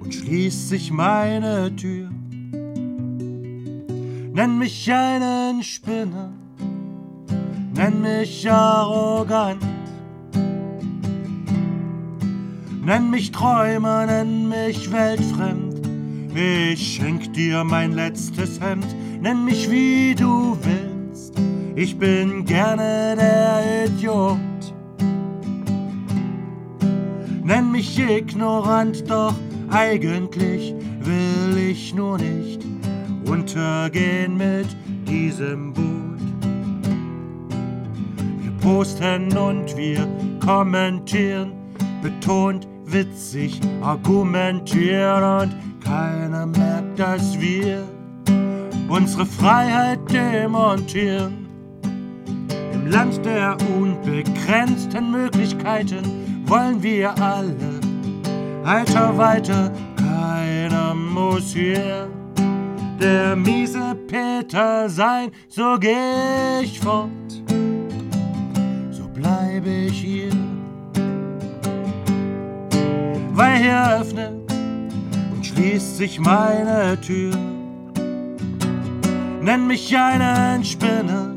und 0.00 0.12
schließt 0.12 0.70
sich 0.70 0.90
meine 0.90 1.70
Tür. 1.76 2.10
Nenn 4.32 4.58
mich 4.58 4.92
einen 4.92 5.62
Spinner, 5.62 6.32
nenn 7.78 8.02
mich 8.02 8.50
arrogant. 8.50 9.62
Nenn 12.84 13.10
mich 13.10 13.30
Träumer, 13.30 14.06
nenn 14.06 14.48
mich 14.48 14.90
weltfremd. 14.90 15.86
Ich 16.34 16.96
schenk 16.96 17.32
dir 17.34 17.62
mein 17.64 17.92
letztes 17.92 18.60
Hemd, 18.60 18.86
nenn 19.20 19.44
mich 19.44 19.70
wie 19.70 20.14
du 20.14 20.56
willst. 20.62 21.34
Ich 21.76 21.96
bin 21.96 22.44
gerne 22.44 23.14
der 23.16 23.86
Idiot. 23.86 24.38
Nenn 27.44 27.70
mich 27.70 27.98
ignorant, 27.98 29.08
doch 29.08 29.34
eigentlich 29.70 30.74
will 31.00 31.70
ich 31.70 31.94
nur 31.94 32.18
nicht 32.18 32.60
untergehen 33.24 34.36
mit 34.36 34.68
diesem 35.06 35.72
Buch 35.72 35.87
posten 38.68 39.34
und 39.34 39.74
wir 39.78 40.06
kommentieren, 40.44 41.52
betont 42.02 42.68
witzig 42.84 43.58
argumentieren 43.80 45.22
und 45.40 45.56
keiner 45.82 46.44
merkt, 46.44 46.98
dass 46.98 47.40
wir 47.40 47.82
unsere 48.90 49.24
Freiheit 49.24 50.00
demontieren. 50.12 51.48
Im 52.74 52.90
Land 52.90 53.24
der 53.24 53.56
unbegrenzten 53.74 55.12
Möglichkeiten 55.12 56.44
wollen 56.44 56.82
wir 56.82 57.18
alle 57.22 57.80
heiter 58.66 59.16
weiter, 59.16 59.72
keiner 59.96 60.94
muss 60.94 61.54
hier 61.54 62.06
der 63.00 63.34
miese 63.34 63.96
Peter 64.08 64.90
sein, 64.90 65.30
so 65.48 65.78
geh 65.80 66.60
ich 66.62 66.78
fort 66.80 67.08
bleibe 69.60 69.70
ich 69.70 70.00
hier. 70.00 70.30
Weil 73.32 73.58
hier 73.58 74.00
öffnet 74.00 74.32
und 75.32 75.46
schließt 75.46 75.96
sich 75.96 76.20
meine 76.20 76.98
Tür. 77.00 77.34
Nenn 79.40 79.66
mich 79.66 79.96
einen 79.96 80.64
Spinner, 80.64 81.34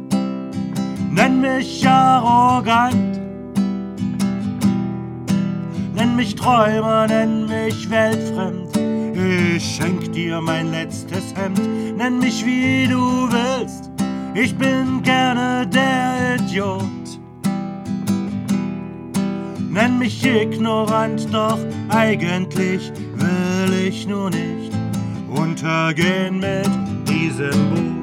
nenn 1.11 1.41
mich 1.41 1.87
arrogant. 1.87 3.19
Nenn 5.95 6.15
mich 6.15 6.35
Träumer, 6.35 7.07
nenn 7.07 7.47
mich 7.47 7.89
weltfremd. 7.89 8.69
Ich 9.55 9.75
schenk 9.75 10.11
dir 10.13 10.41
mein 10.41 10.71
letztes 10.71 11.35
Hemd, 11.35 11.61
nenn 11.97 12.19
mich 12.19 12.43
wie 12.45 12.87
du 12.87 13.29
willst. 13.29 13.91
Ich 14.33 14.55
bin 14.55 15.01
gerne 15.03 15.67
der 15.67 16.37
Idiot. 16.39 17.00
Nenn 19.71 19.99
mich 19.99 20.25
ignorant, 20.25 21.33
doch 21.33 21.57
eigentlich 21.87 22.91
will 23.15 23.87
ich 23.87 24.05
nur 24.05 24.29
nicht 24.29 24.73
untergehen 25.33 26.39
mit 26.39 26.69
diesem 27.07 27.51
Boot. 27.69 28.01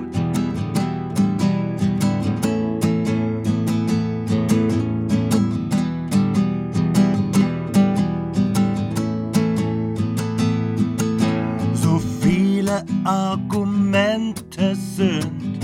So 11.75 12.01
viele 12.23 12.83
Argumente 13.05 14.75
sind 14.75 15.59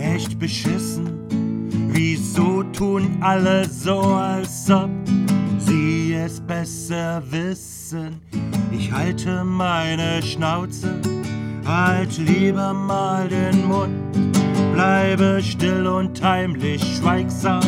echt 0.00 0.38
beschissen. 0.38 1.10
Wieso 1.88 2.62
tun 2.72 3.18
alle 3.20 3.68
so, 3.68 4.00
als 4.00 4.68
ob 4.70 4.90
halte 9.04 9.44
meine 9.44 10.22
Schnauze, 10.22 10.98
halt 11.66 12.16
lieber 12.16 12.72
mal 12.72 13.28
den 13.28 13.68
Mund, 13.68 14.16
bleibe 14.72 15.42
still 15.42 15.86
und 15.86 16.22
heimlich 16.22 16.82
schweigsam, 16.96 17.60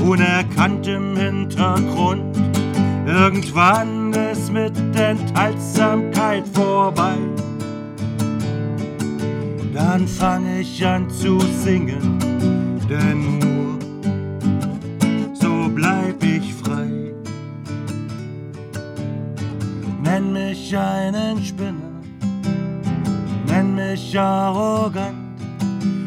unerkannt 0.00 0.86
im 0.86 1.16
Hintergrund. 1.16 2.36
Irgendwann 3.06 4.12
ist 4.12 4.52
mit 4.52 4.72
Enthaltsamkeit 4.94 6.46
vorbei. 6.46 7.16
Dann 9.74 10.06
fange 10.06 10.60
ich 10.60 10.86
an 10.86 11.10
zu 11.10 11.40
singen, 11.40 12.20
denn 12.88 13.47
mich 20.38 20.76
einen 20.76 21.42
Spinner, 21.42 22.00
nenn 23.46 23.74
mich 23.74 24.18
arrogant, 24.18 25.40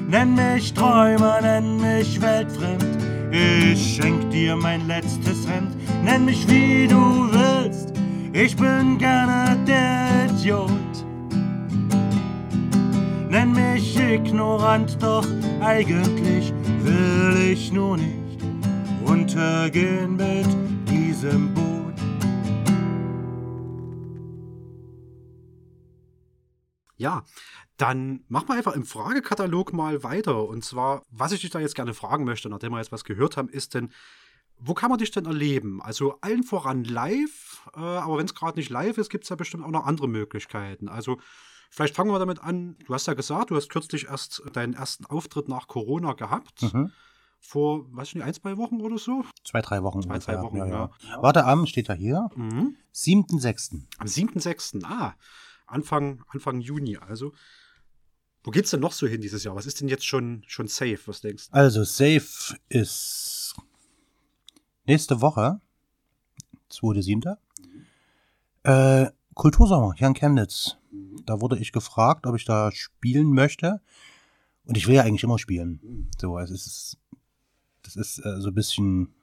nenn 0.08 0.36
mich 0.36 0.74
Träumer, 0.74 1.42
nenn 1.42 1.78
mich 1.78 2.22
weltfremd. 2.22 2.98
Ich 3.32 3.96
schenk 3.96 4.30
dir 4.30 4.56
mein 4.56 4.88
letztes 4.88 5.48
Hemd, 5.48 5.76
nenn 6.04 6.26
mich 6.26 6.48
wie 6.48 6.88
du 6.88 7.30
willst. 7.32 7.94
Ich 8.34 8.56
bin 8.56 8.98
gerne 8.98 9.58
der 9.66 10.28
Idiot. 10.30 10.72
Nenn 13.30 13.52
mich 13.54 13.98
ignorant, 13.98 14.98
doch 15.02 15.28
eigentlich 15.62 16.54
will 16.84 17.52
ich 17.52 17.72
nur 17.72 17.98
nicht 17.98 18.40
untergehen 19.06 20.16
mit 20.16 20.48
diesem 20.90 21.54
Boot. 21.54 21.61
Ja, 27.02 27.24
dann 27.78 28.24
mach 28.28 28.48
mal 28.48 28.60
einfach 28.60 28.76
im 28.76 28.86
Fragekatalog 28.86 29.74
mal 29.74 30.04
weiter. 30.04 30.48
Und 30.48 30.64
zwar, 30.64 31.02
was 31.10 31.32
ich 31.32 31.42
dich 31.42 31.50
da 31.50 31.60
jetzt 31.60 31.74
gerne 31.74 31.96
fragen 31.96 32.26
möchte, 32.26 32.48
nachdem 32.48 32.74
wir 32.74 32.78
jetzt 32.78 32.92
was 32.92 33.04
gehört 33.04 33.38
haben, 33.38 33.50
ist 33.50 33.74
denn, 33.74 33.90
wo 34.60 34.76
kann 34.76 34.92
man 34.92 35.00
dich 35.00 35.10
denn 35.10 35.26
erleben? 35.26 35.82
Also 35.82 36.20
allen 36.22 36.44
voran 36.44 36.84
live, 36.84 37.68
äh, 37.76 37.80
aber 37.80 38.20
wenn 38.20 38.26
es 38.26 38.36
gerade 38.36 38.60
nicht 38.60 38.70
live 38.70 39.00
ist, 39.00 39.10
gibt 39.10 39.24
es 39.24 39.32
ja 39.32 39.36
bestimmt 39.36 39.64
auch 39.66 39.72
noch 39.72 39.88
andere 39.88 40.08
Möglichkeiten. 40.08 40.90
Also 40.90 41.18
vielleicht 41.72 41.96
fangen 41.96 42.12
wir 42.12 42.20
damit 42.20 42.40
an. 42.44 42.78
Du 42.86 42.94
hast 42.94 43.08
ja 43.08 43.16
gesagt, 43.16 43.50
du 43.50 43.56
hast 43.56 43.70
kürzlich 43.70 44.06
erst 44.06 44.44
deinen 44.54 44.76
ersten 44.76 45.08
Auftritt 45.08 45.50
nach 45.50 45.68
Corona 45.68 46.14
gehabt. 46.14 46.62
Mhm. 46.62 46.92
Vor, 47.40 47.88
weiß 47.96 48.10
ich 48.10 48.16
nicht, 48.16 48.26
ein, 48.26 48.34
zwei 48.36 48.58
Wochen 48.58 48.80
oder 48.80 49.00
so? 49.00 49.26
Zwei, 49.44 49.62
drei 49.62 49.82
Wochen. 49.82 50.04
Zwei, 50.04 50.20
drei. 50.20 50.40
Wochen, 50.40 50.58
ja, 50.58 50.68
ja. 50.68 50.90
ja. 51.00 51.24
Warte, 51.24 51.46
am 51.46 51.66
steht 51.66 51.88
ja 51.88 51.96
hier. 51.96 52.30
Mhm. 52.36 52.76
7.6. 52.94 53.88
Am 53.98 54.06
7.6. 54.06 54.86
Ah, 54.86 55.16
Anfang, 55.72 56.24
Anfang 56.30 56.62
Juni 56.62 56.98
also. 56.98 57.34
Wo 58.44 58.52
geht's 58.52 58.72
denn 58.72 58.80
noch 58.80 58.92
so 58.92 59.06
hin 59.08 59.22
dieses 59.22 59.44
Jahr? 59.44 59.56
Was 59.56 59.66
ist 59.66 59.82
denn 59.82 59.88
jetzt 59.88 60.06
schon, 60.06 60.44
schon 60.48 60.68
safe? 60.68 61.00
Was 61.06 61.22
denkst 61.22 61.50
du? 61.50 61.54
Also, 61.54 61.84
Safe 61.84 62.58
ist 62.70 63.56
nächste 64.86 65.22
Woche, 65.22 65.62
2.7. 66.72 67.38
Äh, 68.64 69.12
Kultursommer 69.36 69.94
hier 69.96 70.08
in 70.08 70.16
Chemnitz. 70.16 70.78
Da 71.26 71.40
wurde 71.40 71.60
ich 71.60 71.72
gefragt, 71.72 72.26
ob 72.26 72.36
ich 72.36 72.46
da 72.46 72.72
spielen 72.72 73.32
möchte. 73.32 73.80
Und 74.66 74.76
ich 74.76 74.88
will 74.88 74.96
ja 74.96 75.04
eigentlich 75.04 75.24
immer 75.24 75.38
spielen. 75.38 76.10
So, 76.20 76.36
also 76.36 76.54
es 76.56 76.66
ist, 76.66 76.98
das 77.84 77.96
ist 77.96 78.26
äh, 78.26 78.42
so 78.42 78.50
ein 78.50 78.56
bisschen 78.56 79.14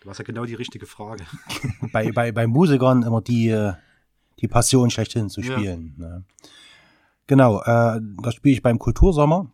Du 0.00 0.08
hast 0.10 0.18
ja 0.18 0.24
genau 0.24 0.44
die 0.44 0.54
richtige 0.54 0.86
Frage. 0.86 1.24
bei, 1.92 2.12
bei, 2.12 2.32
bei 2.32 2.46
Musikern 2.46 3.02
immer 3.02 3.20
die, 3.20 3.48
äh, 3.48 3.74
die 4.40 4.48
Passion 4.48 4.90
schlechthin 4.90 5.28
zu 5.28 5.40
Ja. 5.40 5.52
spielen. 5.58 5.94
Ne? 5.96 6.24
Genau, 7.26 7.60
äh, 7.62 8.00
das 8.22 8.34
spiele 8.34 8.54
ich 8.54 8.62
beim 8.62 8.78
Kultursommer. 8.78 9.50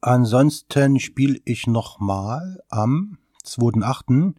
Ansonsten 0.00 0.98
spiele 0.98 1.38
ich 1.44 1.66
nochmal 1.66 2.60
am 2.70 3.18
2.8. 3.44 4.34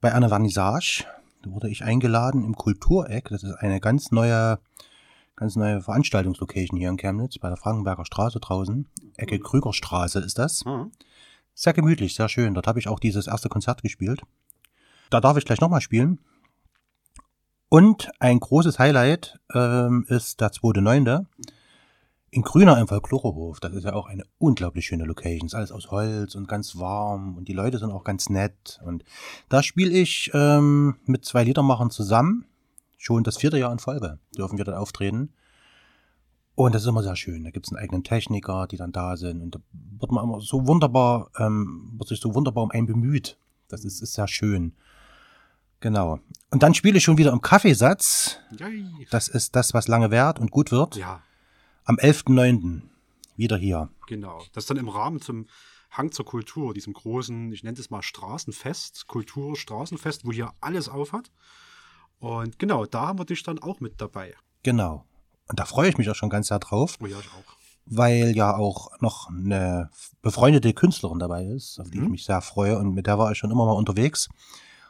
bei 0.00 0.12
einer 0.12 0.28
Vernissage. 0.28 1.04
Da 1.42 1.50
wurde 1.50 1.70
ich 1.70 1.82
eingeladen 1.84 2.44
im 2.44 2.54
Kultureck. 2.56 3.28
Das 3.30 3.42
ist 3.42 3.54
eine 3.54 3.80
ganz 3.80 4.10
neue, 4.10 4.58
ganz 5.34 5.56
neue 5.56 5.80
Veranstaltungslocation 5.80 6.78
hier 6.78 6.90
in 6.90 6.98
Chemnitz, 6.98 7.38
bei 7.38 7.48
der 7.48 7.56
Frankenberger 7.56 8.04
Straße 8.04 8.38
draußen. 8.38 8.86
Ecke 9.16 9.38
Krügerstraße 9.38 10.18
ist 10.20 10.38
das. 10.38 10.62
Ah, 10.66 10.88
Sehr 11.54 11.72
gemütlich, 11.72 12.14
sehr 12.14 12.28
schön. 12.28 12.52
Dort 12.52 12.66
habe 12.66 12.78
ich 12.78 12.88
auch 12.88 12.98
dieses 13.00 13.28
erste 13.28 13.48
Konzert 13.48 13.80
gespielt. 13.82 14.20
Da 15.08 15.20
darf 15.20 15.38
ich 15.38 15.46
gleich 15.46 15.60
nochmal 15.62 15.80
spielen. 15.80 16.18
Und 17.68 18.10
ein 18.20 18.38
großes 18.38 18.78
Highlight 18.78 19.38
ähm, 19.52 20.06
ist 20.08 20.40
der 20.40 20.52
2.9. 20.52 21.26
in 22.30 22.42
Grüner 22.42 22.78
im 22.78 22.86
Folklorehof. 22.86 23.58
Das 23.58 23.72
ist 23.72 23.84
ja 23.84 23.94
auch 23.94 24.06
eine 24.06 24.24
unglaublich 24.38 24.86
schöne 24.86 25.04
Location. 25.04 25.46
Ist 25.46 25.54
alles 25.54 25.72
aus 25.72 25.90
Holz 25.90 26.36
und 26.36 26.46
ganz 26.46 26.78
warm 26.78 27.36
und 27.36 27.48
die 27.48 27.52
Leute 27.52 27.78
sind 27.78 27.90
auch 27.90 28.04
ganz 28.04 28.28
nett. 28.28 28.80
Und 28.84 29.04
da 29.48 29.62
spiele 29.64 29.90
ich 29.90 30.30
ähm, 30.32 30.96
mit 31.06 31.24
zwei 31.24 31.42
Liedermachern 31.42 31.90
zusammen. 31.90 32.44
Schon 32.98 33.24
das 33.24 33.36
vierte 33.36 33.58
Jahr 33.58 33.72
in 33.72 33.78
Folge 33.78 34.18
dürfen 34.36 34.58
wir 34.58 34.64
dort 34.64 34.78
auftreten. 34.78 35.32
Und 36.54 36.74
das 36.74 36.82
ist 36.82 36.88
immer 36.88 37.02
sehr 37.02 37.16
schön. 37.16 37.44
Da 37.44 37.50
gibt 37.50 37.66
es 37.66 37.72
einen 37.72 37.82
eigenen 37.82 38.04
Techniker, 38.04 38.66
die 38.66 38.76
dann 38.76 38.92
da 38.92 39.16
sind. 39.16 39.42
Und 39.42 39.56
da 39.56 39.58
wird 39.72 40.12
man 40.12 40.24
immer 40.24 40.40
so 40.40 40.66
wunderbar, 40.66 41.30
ähm, 41.38 41.94
wird 41.98 42.08
sich 42.08 42.20
so 42.20 42.34
wunderbar 42.34 42.62
um 42.62 42.70
einen 42.70 42.86
bemüht. 42.86 43.38
Das 43.68 43.84
ist, 43.84 44.00
ist 44.00 44.14
sehr 44.14 44.28
schön. 44.28 44.72
Genau. 45.86 46.18
Und 46.50 46.64
dann 46.64 46.74
spiele 46.74 46.98
ich 46.98 47.04
schon 47.04 47.16
wieder 47.16 47.30
im 47.32 47.40
Kaffeesatz. 47.40 48.38
Das 49.10 49.28
ist 49.28 49.54
das, 49.54 49.72
was 49.72 49.86
lange 49.86 50.10
währt 50.10 50.40
und 50.40 50.50
gut 50.50 50.72
wird. 50.72 50.96
Ja, 50.96 51.22
Am 51.84 51.94
11.09. 51.96 52.82
wieder 53.36 53.56
hier. 53.56 53.88
genau. 54.08 54.42
Das 54.52 54.64
ist 54.64 54.70
dann 54.70 54.78
im 54.78 54.88
Rahmen 54.88 55.20
zum 55.20 55.46
Hang 55.92 56.10
zur 56.10 56.24
Kultur, 56.24 56.74
diesem 56.74 56.92
großen, 56.92 57.52
ich 57.52 57.62
nenne 57.62 57.78
es 57.78 57.88
mal 57.90 58.02
Straßenfest, 58.02 59.06
Kulturstraßenfest, 59.06 60.26
wo 60.26 60.32
hier 60.32 60.52
alles 60.60 60.88
aufhat. 60.88 61.30
Und 62.18 62.58
genau, 62.58 62.84
da 62.84 63.06
haben 63.06 63.20
wir 63.20 63.24
dich 63.24 63.44
dann 63.44 63.60
auch 63.60 63.78
mit 63.78 64.00
dabei. 64.00 64.34
Genau. 64.64 65.04
Und 65.48 65.60
da 65.60 65.64
freue 65.66 65.88
ich 65.88 65.98
mich 65.98 66.10
auch 66.10 66.16
schon 66.16 66.30
ganz 66.30 66.48
sehr 66.48 66.58
drauf, 66.58 66.96
Oh 67.00 67.06
ja, 67.06 67.16
ich 67.20 67.28
auch. 67.28 67.56
weil 67.86 68.34
ja 68.34 68.56
auch 68.56 68.90
noch 69.00 69.28
eine 69.28 69.90
befreundete 70.20 70.74
Künstlerin 70.74 71.20
dabei 71.20 71.44
ist, 71.44 71.78
auf 71.78 71.88
die 71.90 71.98
ich 71.98 72.04
Mhm. 72.04 72.10
mich 72.10 72.24
sehr 72.24 72.40
freue. 72.40 72.76
Und 72.76 72.92
mit 72.92 73.06
der 73.06 73.18
war 73.20 73.30
ich 73.30 73.38
schon 73.38 73.52
immer 73.52 73.66
mal 73.66 73.72
unterwegs. 73.72 74.28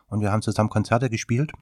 Und 0.09 0.21
wir 0.21 0.33
haben 0.33 0.43
zusammen 0.43 0.71
Konzerte 0.71 1.11
gespielt. 1.11 1.53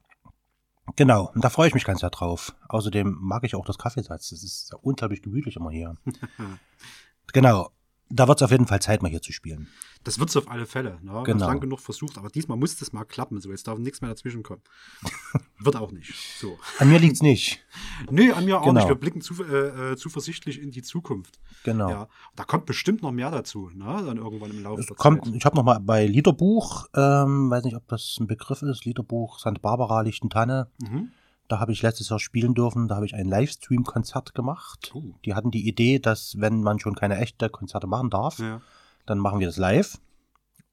Genau, 0.95 1.31
und 1.33 1.43
da 1.43 1.49
freue 1.49 1.67
ich 1.67 1.73
mich 1.73 1.83
ganz 1.83 2.01
sehr 2.01 2.11
drauf. 2.11 2.55
Außerdem 2.69 3.17
mag 3.19 3.43
ich 3.43 3.55
auch 3.55 3.65
das 3.65 3.77
Kaffeesatz. 3.77 4.29
Das 4.29 4.43
ist 4.43 4.69
ja 4.71 4.77
unglaublich 4.81 5.21
gemütlich 5.21 5.55
immer 5.55 5.71
hier. 5.71 5.97
genau, 7.33 7.71
da 8.09 8.27
wird 8.27 8.39
es 8.39 8.43
auf 8.43 8.51
jeden 8.51 8.67
Fall 8.67 8.81
Zeit, 8.81 9.01
mal 9.01 9.09
hier 9.09 9.21
zu 9.21 9.31
spielen. 9.33 9.67
Das 10.03 10.19
wird 10.19 10.29
es 10.29 10.37
auf 10.37 10.49
alle 10.51 10.67
Fälle. 10.67 10.99
Ne? 11.01 11.11
Wir 11.13 11.19
es 11.21 11.25
Genau. 11.25 11.47
lang 11.47 11.59
genug 11.59 11.79
versucht, 11.79 12.17
aber 12.19 12.29
diesmal 12.29 12.57
muss 12.57 12.75
das 12.77 12.93
mal 12.93 13.05
klappen. 13.05 13.41
So, 13.41 13.49
jetzt 13.49 13.67
darf 13.67 13.79
nichts 13.79 14.01
mehr 14.01 14.09
dazwischen 14.11 14.43
kommen. 14.43 14.61
wird 15.59 15.75
auch 15.75 15.91
nicht. 15.91 16.13
So. 16.39 16.59
An 16.77 16.89
mir 16.89 16.99
liegt's 16.99 17.21
nicht. 17.21 17.63
Nee, 18.11 18.31
an 18.31 18.45
mir 18.45 18.59
auch 18.59 18.65
Genau. 18.65 18.79
nicht. 18.79 18.87
Wir 18.87 18.95
blicken 18.95 19.21
zu, 19.21 19.43
äh, 19.43 19.93
äh, 19.93 19.95
zuversichtlich 19.97 20.61
in 20.61 20.69
die 20.71 20.81
Zukunft. 20.83 21.39
Genau. 21.63 21.89
Ja. 21.89 22.07
Da 22.35 22.43
kommt 22.43 22.65
bestimmt 22.65 23.01
noch 23.01 23.11
mehr 23.11 23.31
dazu, 23.31 23.69
ne? 23.73 24.03
Dann 24.05 24.17
irgendwann 24.17 24.51
im 24.51 24.61
Laufe 24.63 24.81
Es 24.81 24.87
der 24.87 24.95
kommt, 24.95 25.25
Zeit. 25.25 25.35
ich 25.35 25.45
habe 25.45 25.55
noch 25.55 25.63
mal 25.63 25.79
bei 25.79 26.05
Liederbuch, 26.05 26.85
ähm, 26.95 27.49
weiß 27.49 27.63
nicht, 27.63 27.75
ob 27.75 27.87
das 27.87 28.17
ein 28.19 28.27
Begriff 28.27 28.61
ist, 28.61 28.85
Liederbuch 28.85 29.39
St. 29.39 29.61
Barbara 29.61 30.01
Lichtentanne. 30.01 30.67
Mhm. 30.81 31.11
Da 31.47 31.59
habe 31.59 31.71
ich 31.71 31.81
letztes 31.81 32.09
Jahr 32.09 32.19
spielen 32.19 32.53
dürfen. 32.53 32.87
Da 32.87 32.95
habe 32.95 33.05
ich 33.05 33.13
ein 33.15 33.27
Livestream-Konzert 33.27 34.33
gemacht. 34.33 34.91
Oh. 34.95 35.03
Die 35.25 35.33
hatten 35.35 35.51
die 35.51 35.67
Idee, 35.67 35.99
dass 35.99 36.39
wenn 36.39 36.61
man 36.61 36.79
schon 36.79 36.95
keine 36.95 37.17
echte 37.17 37.49
Konzerte 37.49 37.87
machen 37.87 38.09
darf, 38.09 38.39
Ja, 38.39 38.61
dann 39.05 39.19
machen 39.19 39.39
wir 39.39 39.47
das 39.47 39.57
live. 39.57 39.99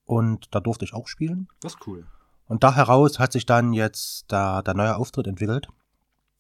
Und 0.05 0.49
da 0.55 0.61
durfte 0.61 0.85
ich 0.85 0.95
auch 0.95 1.07
spielen. 1.09 1.49
das 1.61 1.75
ist 1.75 1.87
cool. 1.87 2.07
Und 2.47 2.65
da 2.65 2.75
heraus 2.75 3.19
hat 3.19 3.33
sich 3.33 3.47
dann 3.47 3.73
jetzt 3.73 4.31
der, 4.31 4.63
der 4.63 4.75
neue 4.75 4.97
Auftritt 4.97 5.27
entwickelt. 5.27 5.69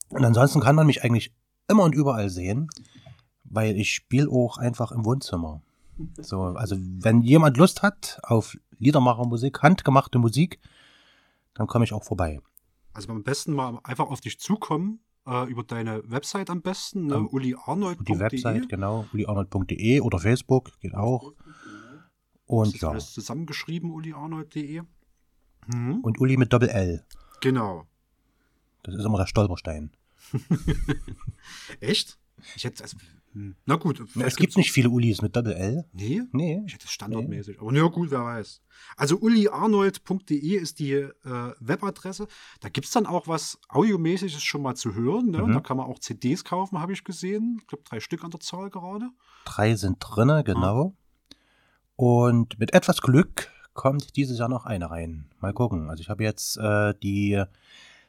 Und 0.09 0.25
ansonsten 0.25 0.61
kann 0.61 0.77
man 0.77 0.87
mich 0.87 1.05
eigentlich 1.05 1.33
immer 1.68 1.85
und 1.85 1.95
überall 1.95 2.29
sehen, 2.29 2.68
weil 3.45 3.77
ich 3.77 3.95
spiele 3.95 4.29
auch 4.31 4.59
einfach 4.59 4.92
im 4.92 5.05
Wohnzimmer. 5.05 5.62
So, 6.16 6.42
also 6.42 6.75
wenn 6.79 7.21
jemand 7.21 7.59
Lust 7.59 7.83
hat 7.83 8.18
auf 8.23 8.57
Liedermachermusik, 8.79 9.62
handgemachte 9.62 10.18
Musik, 10.18 10.59
dann 11.55 11.66
komme 11.66 11.85
ich 11.85 11.92
auch 11.92 12.03
vorbei. 12.03 12.40
Also 12.94 13.11
am 13.11 13.22
besten 13.22 13.52
mal 13.52 13.81
einfach 13.85 14.09
auf 14.09 14.20
dich 14.20 14.38
zukommen, 14.38 15.00
äh, 15.26 15.48
über 15.50 15.62
deine 15.62 16.02
Website 16.11 16.50
am 16.50 16.62
besten, 16.62 17.07
ne? 17.07 17.14
Ähm, 17.16 17.28
uliarnold.de. 17.28 18.05
Die 18.05 18.18
Website, 18.20 18.68
genau, 18.68 19.07
uliarnold.de 19.12 20.00
oder 20.00 20.18
Facebook, 20.18 20.78
geht 20.81 20.94
auch. 20.94 21.33
Das 21.33 21.46
Und 22.46 22.74
ist 22.74 22.83
ja, 22.83 22.90
alles 22.90 23.12
zusammengeschrieben, 23.12 23.90
uliarnold.de. 23.90 24.83
Mhm. 25.68 26.00
und 26.00 26.20
Uli 26.20 26.37
mit 26.37 26.52
Doppel 26.52 26.68
L. 26.70 27.07
Genau. 27.40 27.87
Das 28.83 28.96
ist 28.96 29.05
immer 29.05 29.18
der 29.18 29.26
Stolperstein. 29.26 29.92
Echt? 31.81 32.18
Ich 32.57 32.64
hätte, 32.64 32.83
also, 32.83 32.96
hm. 33.33 33.57
na 33.64 33.76
gut. 33.76 34.02
Es 34.20 34.37
gibt 34.37 34.57
nicht 34.57 34.72
viele 34.72 34.90
Ulis 34.90 35.22
mit 35.22 35.35
Doppel 35.35 35.52
L. 35.52 35.85
Nee? 35.92 36.22
Nee. 36.33 36.62
Ich 36.66 36.74
hätte 36.74 36.85
es 36.85 36.90
standardmäßig. 36.90 37.61
Aber 37.61 37.72
na 37.72 37.87
gut, 37.88 38.11
wer 38.11 38.24
weiß. 38.24 38.61
Also 38.96 39.18
uliarnold.de 39.18 40.57
ist 40.57 40.78
die 40.78 40.92
äh, 40.92 41.11
Webadresse. 41.61 42.26
Da 42.61 42.68
gibt 42.68 42.87
es 42.87 42.92
dann 42.92 43.07
auch 43.07 43.28
was 43.28 43.59
Audiomäßiges 43.68 44.42
schon 44.42 44.62
mal 44.62 44.74
zu 44.74 44.94
hören. 44.94 45.31
Ne? 45.31 45.42
Mhm. 45.42 45.52
Da 45.52 45.61
kann 45.61 45.76
man 45.76 45.87
auch 45.87 45.98
CDs 45.98 46.44
kaufen, 46.44 46.78
habe 46.78 46.92
ich 46.92 47.05
gesehen. 47.05 47.59
Ich 47.61 47.66
glaube, 47.66 47.85
drei 47.85 48.00
Stück 48.00 48.24
an 48.24 48.31
der 48.31 48.40
Zahl 48.40 48.70
gerade. 48.70 49.09
Drei 49.44 49.74
sind 49.76 49.98
drinne, 50.00 50.44
genau. 50.44 50.94
Und 51.96 52.59
mit 52.59 52.74
etwas 52.74 53.00
Glück 53.00 53.50
kommt 53.74 54.16
dieses 54.16 54.38
Jahr 54.38 54.48
noch 54.48 54.66
eine 54.66 54.90
rein. 54.90 55.31
Mal 55.40 55.52
gucken. 55.52 55.88
Also 55.88 56.02
ich 56.02 56.09
habe 56.09 56.22
jetzt 56.22 56.57
äh, 56.59 56.94
die 57.02 57.42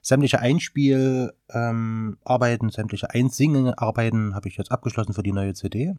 sämtliche 0.04 0.40
Einspielarbeiten, 0.40 2.68
ähm, 2.68 2.72
sämtliche 2.72 3.10
Einsingenarbeiten 3.10 4.36
habe 4.36 4.48
ich 4.50 4.58
jetzt 4.58 4.72
abgeschlossen 4.72 5.14
für 5.14 5.24
die 5.24 5.32
neue 5.32 5.56
CD. 5.56 5.96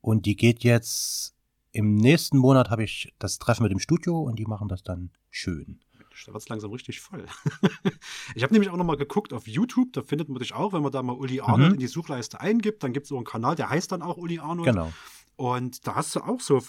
Und 0.00 0.26
die 0.26 0.36
geht 0.36 0.62
jetzt 0.62 1.34
im 1.72 1.96
nächsten 1.96 2.38
Monat 2.38 2.70
habe 2.70 2.84
ich 2.84 3.12
das 3.18 3.40
Treffen 3.40 3.64
mit 3.64 3.72
dem 3.72 3.80
Studio 3.80 4.20
und 4.20 4.38
die 4.38 4.46
machen 4.46 4.68
das 4.68 4.84
dann 4.84 5.10
schön. 5.30 5.80
Da 6.26 6.32
wird 6.32 6.42
es 6.42 6.48
langsam 6.48 6.70
richtig 6.70 7.00
voll. 7.00 7.26
ich 8.36 8.44
habe 8.44 8.52
nämlich 8.52 8.70
auch 8.70 8.76
noch 8.76 8.84
mal 8.84 8.96
geguckt 8.96 9.32
auf 9.32 9.48
YouTube. 9.48 9.92
Da 9.94 10.02
findet 10.02 10.28
man 10.28 10.38
dich 10.38 10.54
auch, 10.54 10.72
wenn 10.72 10.82
man 10.82 10.92
da 10.92 11.02
mal 11.02 11.14
Uli 11.16 11.40
Arnold 11.40 11.70
Mhm. 11.70 11.74
in 11.74 11.80
die 11.80 11.88
Suchleiste 11.88 12.40
eingibt. 12.40 12.84
Dann 12.84 12.92
gibt 12.92 13.04
es 13.04 13.08
so 13.08 13.16
einen 13.16 13.24
Kanal, 13.24 13.56
der 13.56 13.68
heißt 13.70 13.90
dann 13.90 14.02
auch 14.02 14.16
Uli 14.16 14.38
Arnold. 14.38 14.68
Genau. 14.68 14.92
Und 15.36 15.86
da 15.86 15.96
hast 15.96 16.14
du 16.14 16.20
auch 16.20 16.40
so 16.40 16.62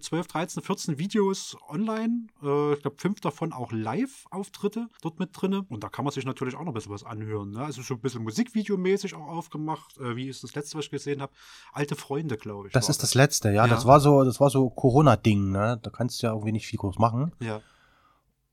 12, 0.00 0.26
13, 0.26 0.62
14 0.62 0.98
Videos 0.98 1.56
online. 1.68 2.28
Äh, 2.42 2.72
ich 2.72 2.80
glaube, 2.80 2.96
fünf 2.98 3.20
davon 3.20 3.52
auch 3.52 3.72
Live-Auftritte 3.72 4.88
dort 5.02 5.18
mit 5.18 5.30
drinne. 5.32 5.66
Und 5.68 5.84
da 5.84 5.90
kann 5.90 6.04
man 6.04 6.12
sich 6.12 6.24
natürlich 6.24 6.54
auch 6.54 6.60
noch 6.60 6.68
ein 6.68 6.74
bisschen 6.74 6.92
was 6.92 7.04
anhören. 7.04 7.50
Ne? 7.50 7.60
Also 7.60 7.82
so 7.82 7.94
ein 7.94 8.00
bisschen 8.00 8.22
Musikvideomäßig 8.22 9.14
auch 9.14 9.28
aufgemacht. 9.28 9.98
Äh, 9.98 10.16
wie 10.16 10.28
ist 10.28 10.42
das 10.42 10.54
letzte, 10.54 10.78
was 10.78 10.86
ich 10.86 10.90
gesehen 10.90 11.20
habe? 11.20 11.32
Alte 11.72 11.94
Freunde, 11.94 12.38
glaube 12.38 12.68
ich. 12.68 12.72
Das 12.72 12.88
ist 12.88 13.02
das 13.02 13.14
letzte, 13.14 13.48
ja. 13.48 13.66
Ja. 13.66 13.68
Das 13.68 13.86
war 13.86 14.00
so, 14.00 14.24
das 14.24 14.40
war 14.40 14.48
so 14.48 14.70
Corona-Ding, 14.70 15.50
ne? 15.50 15.78
Da 15.82 15.90
kannst 15.90 16.22
du 16.22 16.26
ja 16.26 16.32
irgendwie 16.32 16.52
nicht 16.52 16.66
viel 16.66 16.78
groß 16.78 16.98
machen. 16.98 17.32
Ja. 17.40 17.60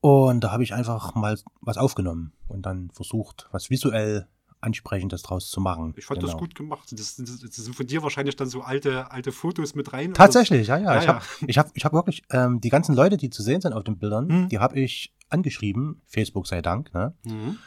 Und 0.00 0.44
da 0.44 0.52
habe 0.52 0.62
ich 0.62 0.74
einfach 0.74 1.14
mal 1.14 1.38
was 1.62 1.78
aufgenommen 1.78 2.34
und 2.48 2.66
dann 2.66 2.90
versucht, 2.90 3.48
was 3.52 3.70
visuell 3.70 4.28
Ansprechendes 4.64 5.22
draus 5.22 5.50
zu 5.50 5.60
machen. 5.60 5.94
Ich 5.96 6.06
fand 6.06 6.22
das 6.22 6.30
Genau. 6.30 6.40
gut 6.40 6.54
gemacht. 6.54 6.88
Das, 6.92 7.16
das, 7.16 7.38
das 7.40 7.54
sind 7.54 7.76
von 7.76 7.86
dir 7.86 8.02
wahrscheinlich 8.02 8.34
dann 8.36 8.48
so 8.48 8.62
alte, 8.62 9.10
alte 9.12 9.30
Fotos 9.32 9.74
mit 9.74 9.92
rein. 9.92 10.06
oder- 10.08 10.14
Tatsächlich, 10.14 10.66
ja, 10.68 10.78
ja. 10.78 10.94
Ja, 10.94 10.98
ich 11.00 11.04
ja. 11.06 11.14
habe 11.14 11.24
ich 11.46 11.58
hab, 11.58 11.70
ich 11.74 11.84
hab 11.84 11.92
wirklich 11.92 12.22
ähm, 12.30 12.60
die 12.60 12.70
ganzen 12.70 12.94
Leute, 12.94 13.16
die 13.16 13.30
zu 13.30 13.42
sehen 13.42 13.60
sind 13.60 13.72
auf 13.72 13.84
den 13.84 13.98
Bildern, 13.98 14.26
Mhm. 14.26 14.48
die 14.48 14.58
habe 14.58 14.78
ich 14.80 15.12
angeschrieben, 15.28 16.02
Facebook 16.06 16.46
sei 16.46 16.62
Dank, 16.62 16.92
ne? 16.94 17.14
Mhm. 17.24 17.58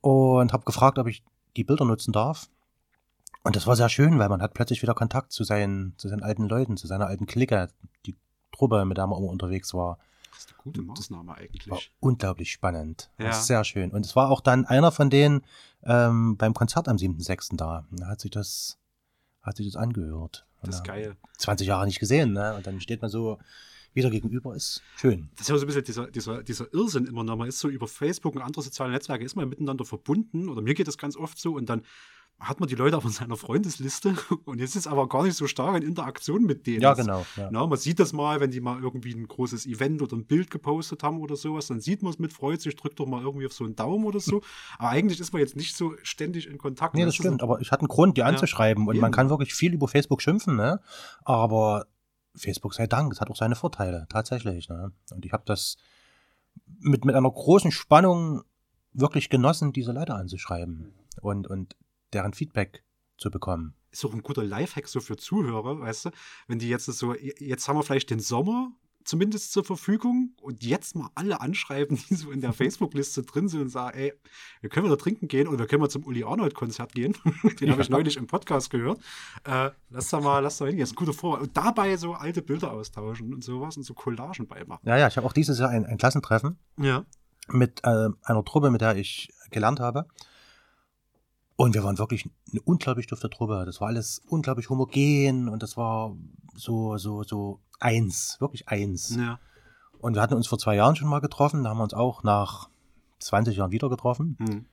Und 0.00 0.52
habe 0.52 0.64
gefragt, 0.64 0.98
ob 0.98 1.06
ich 1.06 1.22
die 1.56 1.64
Bilder 1.64 1.84
nutzen 1.84 2.12
darf. 2.12 2.48
Und 3.42 3.54
das 3.56 3.66
war 3.66 3.76
sehr 3.76 3.88
schön, 3.88 4.18
weil 4.18 4.28
man 4.28 4.42
hat 4.42 4.54
plötzlich 4.54 4.82
wieder 4.82 4.94
Kontakt 4.94 5.32
zu 5.32 5.44
seinen, 5.44 5.94
zu 5.98 6.08
seinen 6.08 6.22
alten 6.22 6.48
Leuten, 6.48 6.76
zu 6.76 6.86
seiner 6.86 7.06
alten 7.06 7.26
Clique, 7.26 7.68
die 8.04 8.14
Truppe, 8.52 8.84
mit 8.84 8.96
der 8.96 9.06
man 9.06 9.18
immer 9.18 9.28
unterwegs 9.30 9.72
war. 9.74 9.98
Das 10.36 10.44
ist 10.44 10.50
eine 10.52 10.58
gute 10.62 10.82
Maßnahme 10.82 11.28
War 11.28 11.38
eigentlich. 11.38 11.92
unglaublich 12.00 12.52
spannend. 12.52 13.10
War 13.16 13.26
Ja. 13.26 13.32
sehr 13.32 13.64
schön. 13.64 13.90
Und 13.90 14.04
es 14.04 14.14
war 14.16 14.30
auch 14.30 14.42
dann 14.42 14.66
einer 14.66 14.92
von 14.92 15.08
denen 15.08 15.42
ähm, 15.82 16.36
beim 16.36 16.52
Konzert 16.52 16.88
am 16.88 16.96
7.6. 16.96 17.56
da. 17.56 17.86
Da 17.90 18.06
hat 18.08 18.20
sich 18.20 18.30
das, 18.30 18.78
hat 19.42 19.56
sich 19.56 19.66
das 19.66 19.76
angehört. 19.76 20.46
Das 20.62 20.76
ist 20.76 20.84
geil. 20.84 21.16
20 21.38 21.66
Jahre 21.68 21.86
nicht 21.86 22.00
gesehen, 22.00 22.32
ne? 22.32 22.54
Und 22.54 22.66
dann 22.66 22.80
steht 22.80 23.00
man 23.00 23.10
so 23.10 23.38
wieder 23.94 24.10
gegenüber, 24.10 24.54
ist 24.54 24.82
schön. 24.96 25.30
Das 25.36 25.42
ist 25.42 25.48
ja 25.48 25.56
so 25.56 25.64
ein 25.64 25.66
bisschen 25.68 25.84
dieser, 25.84 26.06
dieser, 26.10 26.42
dieser 26.42 26.74
Irrsinn 26.74 27.06
immer 27.06 27.24
noch. 27.24 27.36
Man 27.36 27.48
ist 27.48 27.58
so 27.60 27.68
über 27.68 27.86
Facebook 27.88 28.34
und 28.34 28.42
andere 28.42 28.62
soziale 28.62 28.90
Netzwerke 28.92 29.24
ist 29.24 29.36
man 29.36 29.48
miteinander 29.48 29.84
verbunden. 29.86 30.48
Oder 30.50 30.60
mir 30.60 30.74
geht 30.74 30.88
das 30.88 30.98
ganz 30.98 31.16
oft 31.16 31.38
so. 31.38 31.54
Und 31.54 31.70
dann 31.70 31.82
hat 32.38 32.60
man 32.60 32.68
die 32.68 32.74
Leute 32.74 32.96
auf 32.98 33.04
seiner 33.08 33.36
Freundesliste. 33.36 34.14
Und 34.44 34.58
jetzt 34.60 34.76
ist 34.76 34.86
aber 34.86 35.08
gar 35.08 35.22
nicht 35.22 35.36
so 35.36 35.46
stark 35.46 35.76
in 35.76 35.82
Interaktion 35.82 36.44
mit 36.44 36.66
denen. 36.66 36.82
Ja, 36.82 36.90
Das- 36.94 36.98
genau. 37.06 37.26
Ja. 37.36 37.48
Na, 37.50 37.66
man 37.66 37.78
sieht 37.78 37.98
das 37.98 38.12
mal, 38.12 38.40
wenn 38.40 38.50
die 38.50 38.60
mal 38.60 38.80
irgendwie 38.82 39.14
ein 39.14 39.26
großes 39.26 39.66
Event 39.66 40.02
oder 40.02 40.16
ein 40.16 40.26
Bild 40.26 40.50
gepostet 40.50 41.02
haben 41.02 41.20
oder 41.20 41.34
sowas, 41.36 41.66
dann 41.68 41.80
sieht 41.80 42.02
man 42.02 42.12
es 42.12 42.18
mit, 42.18 42.32
freut 42.32 42.60
sich, 42.60 42.76
drückt 42.76 43.00
doch 43.00 43.06
mal 43.06 43.22
irgendwie 43.22 43.46
auf 43.46 43.52
so 43.52 43.64
einen 43.64 43.74
Daumen 43.74 44.04
oder 44.04 44.20
so. 44.20 44.42
Aber 44.78 44.90
eigentlich 44.90 45.18
ist 45.18 45.32
man 45.32 45.40
jetzt 45.40 45.56
nicht 45.56 45.76
so 45.76 45.94
ständig 46.02 46.46
in 46.46 46.58
Kontakt. 46.58 46.94
Nee, 46.94 47.04
das 47.04 47.14
ist 47.14 47.16
stimmt, 47.16 47.42
aber 47.42 47.60
ich 47.60 47.72
hatte 47.72 47.80
einen 47.82 47.88
Grund, 47.88 48.16
die 48.16 48.20
Ja, 48.20 48.26
anzuschreiben. 48.26 48.86
Und 48.86 48.96
man 49.00 49.06
eben. 49.08 49.14
kann 49.14 49.30
wirklich 49.30 49.54
viel 49.54 49.72
über 49.72 49.88
Facebook 49.88 50.20
schimpfen, 50.20 50.56
ne? 50.56 50.80
Aber 51.24 51.86
Facebook 52.34 52.74
sei 52.74 52.86
Dank, 52.86 53.12
es 53.12 53.20
hat 53.22 53.30
auch 53.30 53.36
seine 53.36 53.54
Vorteile, 53.54 54.06
tatsächlich. 54.10 54.68
Ne? 54.68 54.92
Und 55.10 55.24
ich 55.24 55.32
habe 55.32 55.44
das 55.46 55.78
mit, 56.80 57.06
mit 57.06 57.14
einer 57.14 57.30
großen 57.30 57.70
Spannung 57.72 58.42
wirklich 58.92 59.30
genossen, 59.30 59.72
diese 59.72 59.92
Leute 59.92 60.14
anzuschreiben 60.14 60.92
und, 61.22 61.46
und 61.46 61.76
deren 62.12 62.32
Feedback 62.32 62.84
zu 63.18 63.30
bekommen. 63.30 63.74
ist 63.90 64.04
auch 64.04 64.12
ein 64.12 64.22
guter 64.22 64.44
Lifehack 64.44 64.88
so 64.88 65.00
für 65.00 65.16
Zuhörer, 65.16 65.80
weißt 65.80 66.06
du? 66.06 66.10
Wenn 66.48 66.58
die 66.58 66.68
jetzt 66.68 66.84
so, 66.86 67.14
jetzt 67.14 67.66
haben 67.68 67.76
wir 67.78 67.82
vielleicht 67.82 68.10
den 68.10 68.20
Sommer 68.20 68.72
zumindest 69.04 69.52
zur 69.52 69.64
Verfügung 69.64 70.34
und 70.42 70.64
jetzt 70.64 70.96
mal 70.96 71.08
alle 71.14 71.40
anschreiben, 71.40 71.96
die 72.10 72.14
so 72.16 72.30
in 72.32 72.40
der 72.40 72.52
Facebook-Liste 72.52 73.22
drin 73.22 73.48
sind 73.48 73.60
und 73.62 73.68
sagen, 73.68 73.96
ey, 73.96 74.12
wir 74.60 74.68
können 74.68 74.84
wieder 74.86 74.98
trinken 74.98 75.28
gehen 75.28 75.46
oder 75.46 75.60
wir 75.60 75.66
können 75.68 75.80
mal 75.80 75.88
zum 75.88 76.04
Uli 76.04 76.24
Arnold-Konzert 76.24 76.92
gehen. 76.92 77.16
Den 77.60 77.70
habe 77.70 77.80
ich 77.82 77.88
neulich 77.88 78.16
im 78.16 78.26
Podcast 78.26 78.68
gehört. 78.68 78.98
Äh, 79.44 79.70
lass 79.90 80.10
da 80.10 80.20
mal, 80.20 80.40
lass 80.40 80.58
da 80.58 80.64
hingehen. 80.66 80.80
Das 80.80 80.90
ist 80.90 80.94
ein 80.94 80.98
guter 81.06 81.12
Vorwand. 81.14 81.42
Und 81.44 81.56
dabei 81.56 81.96
so 81.96 82.14
alte 82.14 82.42
Bilder 82.42 82.72
austauschen 82.72 83.32
und 83.32 83.44
sowas 83.44 83.76
und 83.76 83.84
so 83.84 83.94
Collagen 83.94 84.46
beimachen. 84.48 84.82
Ja, 84.84 84.96
ja, 84.98 85.06
ich 85.06 85.16
habe 85.16 85.26
auch 85.26 85.32
dieses 85.32 85.58
Jahr 85.60 85.70
ein, 85.70 85.86
ein 85.86 85.98
Klassentreffen 85.98 86.58
Ja. 86.76 87.04
mit 87.48 87.80
äh, 87.84 88.08
einer 88.24 88.44
Truppe, 88.44 88.70
mit 88.72 88.80
der 88.80 88.96
ich 88.96 89.32
gelernt 89.52 89.78
habe. 89.80 90.06
Und 91.56 91.74
wir 91.74 91.82
waren 91.82 91.98
wirklich 91.98 92.28
eine 92.52 92.60
unglaublich 92.62 93.06
dufte 93.06 93.30
Truppe. 93.30 93.64
Das 93.64 93.80
war 93.80 93.88
alles 93.88 94.20
unglaublich 94.28 94.68
homogen 94.68 95.48
und 95.48 95.62
das 95.62 95.76
war 95.76 96.14
so, 96.54 96.98
so, 96.98 97.22
so 97.22 97.60
eins, 97.80 98.36
wirklich 98.40 98.68
eins. 98.68 99.16
Ja. 99.16 99.40
Und 99.98 100.14
wir 100.14 100.22
hatten 100.22 100.34
uns 100.34 100.46
vor 100.46 100.58
zwei 100.58 100.76
Jahren 100.76 100.96
schon 100.96 101.08
mal 101.08 101.20
getroffen. 101.20 101.64
Da 101.64 101.70
haben 101.70 101.78
wir 101.78 101.84
uns 101.84 101.94
auch 101.94 102.22
nach 102.22 102.68
20 103.20 103.56
Jahren 103.56 103.72
wieder 103.72 103.88
getroffen. 103.88 104.36
Hm. 104.38 104.66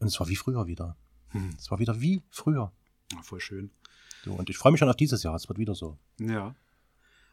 Und 0.00 0.06
es 0.06 0.18
war 0.18 0.28
wie 0.28 0.36
früher 0.36 0.66
wieder. 0.66 0.96
Hm. 1.28 1.54
Es 1.56 1.70
war 1.70 1.78
wieder 1.78 2.00
wie 2.00 2.22
früher. 2.30 2.72
Ja, 3.12 3.22
voll 3.22 3.40
schön. 3.40 3.70
So, 4.24 4.32
und 4.32 4.50
ich 4.50 4.58
freue 4.58 4.72
mich 4.72 4.80
schon 4.80 4.88
auf 4.88 4.96
dieses 4.96 5.22
Jahr. 5.22 5.36
Es 5.36 5.48
wird 5.48 5.58
wieder 5.58 5.74
so. 5.74 5.96
Ja. 6.18 6.54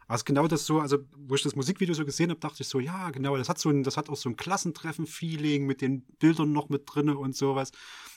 Also 0.06 0.24
genau 0.24 0.46
das 0.46 0.66
so, 0.66 0.80
also 0.80 0.98
wo 1.16 1.34
ich 1.34 1.42
das 1.42 1.56
Musikvideo 1.56 1.94
so 1.94 2.04
gesehen 2.04 2.30
habe, 2.30 2.40
dachte 2.40 2.62
ich 2.62 2.68
so, 2.68 2.80
ja, 2.80 3.10
genau, 3.10 3.36
das 3.36 3.48
hat 3.48 3.58
so 3.58 3.70
ein, 3.70 3.82
das 3.82 3.96
hat 3.96 4.08
auch 4.08 4.16
so 4.16 4.28
ein 4.28 4.36
Klassentreffen-Feeling 4.36 5.66
mit 5.66 5.80
den 5.80 6.02
Bildern 6.18 6.52
noch 6.52 6.68
mit 6.68 6.82
drinne 6.86 7.16
und 7.16 7.36
sowas. 7.36 7.72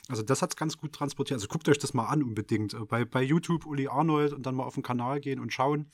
Also 0.08 0.22
das 0.22 0.42
hat 0.42 0.50
es 0.50 0.56
ganz 0.56 0.76
gut 0.76 0.92
transportiert. 0.92 1.38
Also 1.38 1.48
guckt 1.48 1.68
euch 1.68 1.78
das 1.78 1.94
mal 1.94 2.06
an 2.06 2.22
unbedingt. 2.22 2.74
Äh, 2.74 2.84
Bei, 2.84 3.04
bei 3.04 3.22
YouTube 3.22 3.66
Uli 3.66 3.88
Arnold 3.88 4.32
und 4.32 4.46
dann 4.46 4.54
mal 4.54 4.64
auf 4.64 4.74
den 4.74 4.82
Kanal 4.82 5.20
gehen 5.20 5.40
und 5.40 5.52
schauen. 5.52 5.90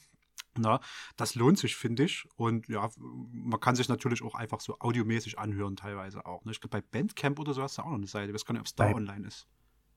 Na, 0.56 0.80
das 1.16 1.34
lohnt 1.34 1.58
sich, 1.58 1.74
finde 1.74 2.04
ich. 2.04 2.28
Und 2.36 2.68
ja, 2.68 2.88
man 2.98 3.58
kann 3.58 3.74
sich 3.74 3.88
natürlich 3.88 4.22
auch 4.22 4.36
einfach 4.36 4.60
so 4.60 4.76
audiomäßig 4.78 5.38
anhören, 5.38 5.74
teilweise 5.74 6.26
auch. 6.26 6.44
Ne? 6.44 6.52
Ich 6.52 6.60
glaube, 6.60 6.80
bei 6.80 6.80
Bandcamp 6.80 7.40
oder 7.40 7.54
so 7.54 7.62
hast 7.62 7.78
du 7.78 7.82
auch 7.82 7.86
noch 7.86 7.94
eine 7.94 8.06
Seite. 8.06 8.28
Ich 8.28 8.34
weiß 8.34 8.44
gar 8.44 8.52
nicht, 8.52 8.60
ob 8.60 8.66
es 8.66 8.74
da 8.74 8.92
online 8.92 9.26
ist. 9.26 9.48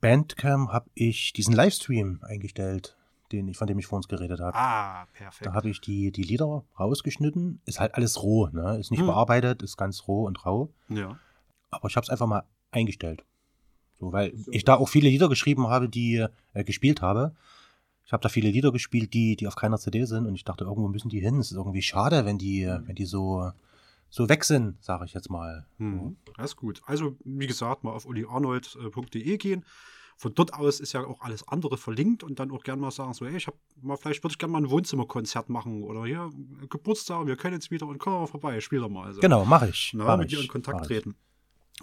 Bandcamp 0.02 0.70
habe 0.70 0.90
ich 0.96 1.34
diesen 1.34 1.54
Livestream 1.54 2.20
eingestellt, 2.24 2.97
den 3.32 3.48
ich, 3.48 3.58
von 3.58 3.68
dem 3.68 3.78
ich 3.80 3.86
vor 3.88 3.98
uns 3.98 4.08
geredet 4.08 4.40
habe. 4.40 4.56
Ah, 4.58 5.06
perfekt. 5.14 5.46
Da 5.46 5.54
habe 5.54 5.70
ich 5.70 5.82
die, 5.82 6.12
die 6.12 6.24
Lieder 6.24 6.64
rausgeschnitten. 6.80 7.62
Ist 7.66 7.80
halt 7.80 7.96
alles 7.96 8.22
roh, 8.24 8.48
ne? 8.48 8.78
Ist 8.80 8.92
nicht 8.92 9.00
Hm. 9.02 9.08
bearbeitet, 9.08 9.62
ist 9.64 9.78
ganz 9.78 10.08
roh 10.08 10.26
und 10.26 10.46
rau. 10.46 10.70
ja. 10.90 11.18
Aber 11.70 11.90
ich 11.90 11.98
habe 11.98 12.06
es 12.06 12.10
einfach 12.10 12.28
mal 12.28 12.44
eingestellt. 12.72 13.26
So, 14.00 14.14
weil 14.14 14.34
ich 14.52 14.64
da 14.64 14.76
auch 14.76 14.88
viele 14.88 15.10
Lieder 15.10 15.28
geschrieben 15.28 15.68
habe, 15.68 15.90
die 15.90 16.26
äh, 16.54 16.64
gespielt 16.64 17.02
habe. 17.02 17.36
Ich 18.06 18.14
habe 18.14 18.24
da 18.24 18.30
viele 18.30 18.50
Lieder 18.50 18.72
gespielt, 18.72 19.14
die, 19.14 19.36
die 19.36 19.48
auf 19.48 19.56
keiner 19.58 19.78
CD 19.78 20.06
sind 20.06 20.28
und 20.28 20.36
ich 20.36 20.46
dachte, 20.46 20.64
irgendwo 20.64 20.88
müssen 20.88 21.10
die 21.10 21.20
hin. 21.20 21.40
Es 21.40 21.52
ist 21.52 21.58
irgendwie 21.58 21.82
schade, 21.82 22.26
wenn 22.26 22.38
die, 22.38 22.62
äh, 22.62 22.80
wenn 22.86 22.96
die 22.96 23.04
so, 23.06 23.52
so 24.10 24.30
weg 24.30 24.46
sind, 24.46 24.82
sage 24.82 25.04
ich 25.04 25.14
jetzt 25.14 25.30
mal. 25.30 25.66
Mhm. 25.78 26.16
Das 26.38 26.52
ist 26.52 26.56
gut. 26.56 26.82
Also, 26.86 27.18
wie 27.26 27.48
gesagt, 27.48 27.84
mal 27.84 27.92
auf 27.92 28.06
uliarnold.de 28.06 29.38
gehen. 29.38 29.66
Von 30.18 30.34
dort 30.34 30.54
aus 30.54 30.80
ist 30.80 30.94
ja 30.94 31.06
auch 31.06 31.22
alles 31.22 31.48
andere 31.48 31.78
verlinkt 31.78 32.24
und 32.24 32.40
dann 32.40 32.50
auch 32.52 32.64
gerne 32.64 32.82
mal 32.82 32.92
sagen, 32.92 33.14
so, 33.14 33.26
hey, 33.28 33.38
ich 33.38 33.46
habe 33.48 33.58
mal, 33.82 33.98
vielleicht 33.98 34.24
würde 34.24 34.34
ich 34.34 34.40
gerne 34.40 34.52
mal 34.52 34.64
ein 34.64 34.70
Wohnzimmerkonzert 34.70 35.50
machen 35.50 35.84
oder 35.84 36.06
hier 36.06 36.32
Geburtstag, 36.70 37.28
wir 37.28 37.36
können 37.36 37.54
jetzt 37.54 37.70
wieder 37.70 37.88
und 37.88 38.00
komm 38.00 38.14
mal 38.14 38.28
vorbei, 38.28 38.60
spiel 38.60 38.80
doch 38.80 38.90
mal. 38.90 39.06
Also, 39.06 39.22
Genau, 39.22 39.46
mache 39.46 39.70
ich. 39.70 39.92
na, 39.94 40.06
mach 40.06 40.18
mit 40.18 40.32
ich, 40.32 40.38
dir 40.38 40.42
in 40.44 40.48
Kontakt 40.50 40.82
ich. 40.82 40.88
treten. 40.88 41.16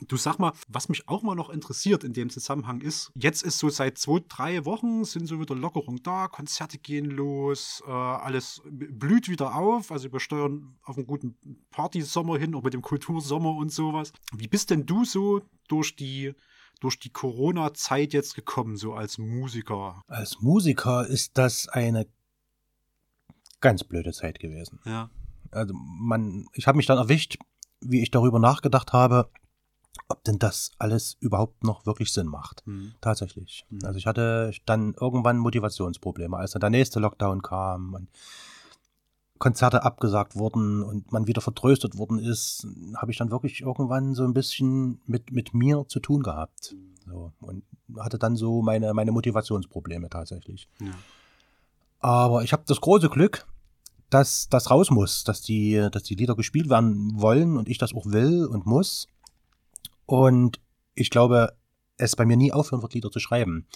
Du 0.08 0.16
sag 0.16 0.40
mal, 0.40 0.52
was 0.66 0.88
mich 0.88 1.08
auch 1.08 1.22
mal 1.22 1.36
noch 1.36 1.50
interessiert 1.50 2.02
in 2.02 2.12
dem 2.12 2.28
Zusammenhang 2.28 2.80
ist, 2.80 3.12
jetzt 3.14 3.44
ist 3.44 3.60
so 3.60 3.68
seit 3.68 3.96
zwei, 3.96 4.18
drei 4.28 4.64
Wochen 4.64 5.04
sind 5.04 5.28
so 5.28 5.38
wieder 5.38 5.54
Lockerungen 5.54 6.02
da, 6.02 6.26
Konzerte 6.26 6.78
gehen 6.78 7.12
los, 7.12 7.80
äh, 7.86 7.90
alles 7.92 8.60
blüht 8.68 9.28
wieder 9.28 9.54
auf, 9.54 9.92
also 9.92 10.12
wir 10.12 10.18
steuern 10.18 10.74
auf 10.82 10.96
einen 10.96 11.06
guten 11.06 11.36
Partysommer 11.70 12.36
hin, 12.38 12.56
auch 12.56 12.64
mit 12.64 12.74
dem 12.74 12.82
Kultursommer 12.82 13.54
und 13.54 13.70
sowas. 13.70 14.12
Wie 14.36 14.48
bist 14.48 14.70
denn 14.70 14.84
du 14.84 15.04
so 15.04 15.42
durch 15.68 15.94
die, 15.94 16.34
durch 16.84 16.98
die 16.98 17.10
Corona-Zeit 17.10 18.12
jetzt 18.12 18.34
gekommen, 18.34 18.76
so 18.76 18.92
als 18.92 19.16
Musiker? 19.16 20.02
Als 20.06 20.42
Musiker 20.42 21.06
ist 21.06 21.38
das 21.38 21.66
eine 21.68 22.06
ganz 23.60 23.84
blöde 23.84 24.12
Zeit 24.12 24.38
gewesen. 24.38 24.80
Ja. 24.84 25.08
Also 25.50 25.72
man, 25.74 26.46
ich 26.52 26.66
habe 26.66 26.76
mich 26.76 26.84
dann 26.84 26.98
erwischt, 26.98 27.38
wie 27.80 28.02
ich 28.02 28.10
darüber 28.10 28.38
nachgedacht 28.38 28.92
habe, 28.92 29.30
ob 30.08 30.22
denn 30.24 30.38
das 30.38 30.72
alles 30.78 31.16
überhaupt 31.20 31.64
noch 31.64 31.86
wirklich 31.86 32.12
Sinn 32.12 32.26
macht. 32.26 32.62
Hm. 32.66 32.92
Tatsächlich. 33.00 33.64
Mhm. 33.70 33.80
Also 33.84 33.98
ich 33.98 34.06
hatte 34.06 34.52
dann 34.66 34.94
irgendwann 35.00 35.38
Motivationsprobleme, 35.38 36.36
als 36.36 36.50
dann 36.50 36.60
der 36.60 36.70
nächste 36.70 37.00
Lockdown 37.00 37.40
kam 37.40 37.94
und 37.94 38.10
Konzerte 39.44 39.83
abgesagt 39.83 40.37
wurden 40.37 40.83
und 40.83 41.12
man 41.12 41.26
wieder 41.26 41.42
vertröstet 41.42 41.98
worden 41.98 42.18
ist, 42.18 42.66
habe 42.96 43.11
ich 43.12 43.18
dann 43.18 43.30
wirklich 43.30 43.61
irgendwann 43.61 44.14
so 44.14 44.24
ein 44.24 44.33
bisschen 44.33 45.02
mit, 45.04 45.33
mit 45.33 45.52
mir 45.52 45.85
zu 45.87 46.00
tun 46.00 46.22
gehabt. 46.22 46.74
So, 47.04 47.30
und 47.40 47.62
hatte 47.98 48.18
dann 48.18 48.37
so 48.37 48.62
meine, 48.62 48.94
meine 48.94 49.12
Motivationsprobleme 49.12 50.09
tatsächlich. 50.09 50.66
Ja. 50.80 50.94
Aber 52.00 52.42
ich 52.42 52.54
habe 52.54 52.62
das 52.66 52.80
große 52.80 53.11
Glück, 53.11 53.46
dass 54.09 54.48
das 54.48 54.70
raus 54.70 54.90
muss, 54.90 55.24
dass 55.24 55.42
die, 55.42 55.88
dass 55.92 56.04
die 56.04 56.14
Lieder 56.14 56.37
gespielt 56.37 56.70
werden 56.70 57.20
wollen 57.20 57.59
und 57.59 57.68
ich 57.68 57.76
das 57.76 57.94
auch 57.94 58.07
will 58.07 58.46
und 58.46 58.64
muss. 58.64 59.09
Und 60.07 60.59
ich 60.94 61.11
glaube, 61.11 61.52
es 61.98 62.16
bei 62.16 62.24
mir 62.24 62.38
nie 62.38 62.50
aufhören 62.50 62.80
wird, 62.80 62.94
Lieder 62.94 63.11
zu 63.11 63.20
schreiben. 63.20 63.66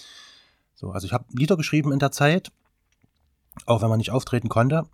So, 0.73 0.89
also 0.89 1.05
ich 1.05 1.13
habe 1.13 1.25
Lieder 1.29 1.57
geschrieben 1.57 1.91
in 1.91 1.99
der 1.99 2.11
Zeit, 2.11 2.51
auch 3.67 3.83
wenn 3.83 3.89
man 3.89 3.99
nicht 3.99 4.09
auftreten 4.09 4.49
konnte. 4.49 4.89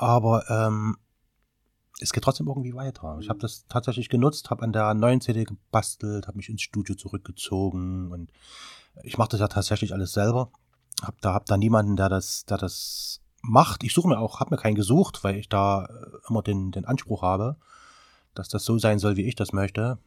Aber 0.00 0.48
ähm, 0.48 0.96
es 2.00 2.14
geht 2.14 2.24
trotzdem 2.24 2.48
irgendwie 2.48 2.74
weiter. 2.74 3.18
Ich 3.20 3.28
habe 3.28 3.38
das 3.38 3.66
tatsächlich 3.68 4.08
genutzt, 4.08 4.48
habe 4.48 4.62
an 4.62 4.72
der 4.72 4.94
neuen 4.94 5.20
CD 5.20 5.44
gebastelt, 5.44 6.26
habe 6.26 6.38
mich 6.38 6.48
ins 6.48 6.62
Studio 6.62 6.94
zurückgezogen 6.94 8.10
und 8.10 8.32
ich 9.02 9.18
mache 9.18 9.28
das 9.28 9.40
ja 9.40 9.48
tatsächlich 9.48 9.92
alles 9.92 10.14
selber. 10.14 10.52
Hab 11.02 11.20
da, 11.20 11.34
hab 11.34 11.44
da 11.44 11.58
niemanden, 11.58 11.96
der 11.96 12.08
das, 12.08 12.46
der 12.46 12.56
das 12.56 13.20
macht. 13.42 13.84
Ich 13.84 13.92
suche 13.92 14.08
mir 14.08 14.18
auch, 14.18 14.40
habe 14.40 14.54
mir 14.54 14.60
keinen 14.60 14.74
gesucht, 14.74 15.22
weil 15.22 15.36
ich 15.36 15.50
da 15.50 15.84
äh, 15.84 16.28
immer 16.30 16.40
den, 16.40 16.70
den 16.70 16.86
Anspruch 16.86 17.20
habe, 17.20 17.56
dass 18.34 18.48
das 18.48 18.64
so 18.64 18.78
sein 18.78 18.98
soll, 18.98 19.16
wie 19.16 19.26
ich 19.26 19.34
das 19.34 19.52
möchte. 19.52 19.98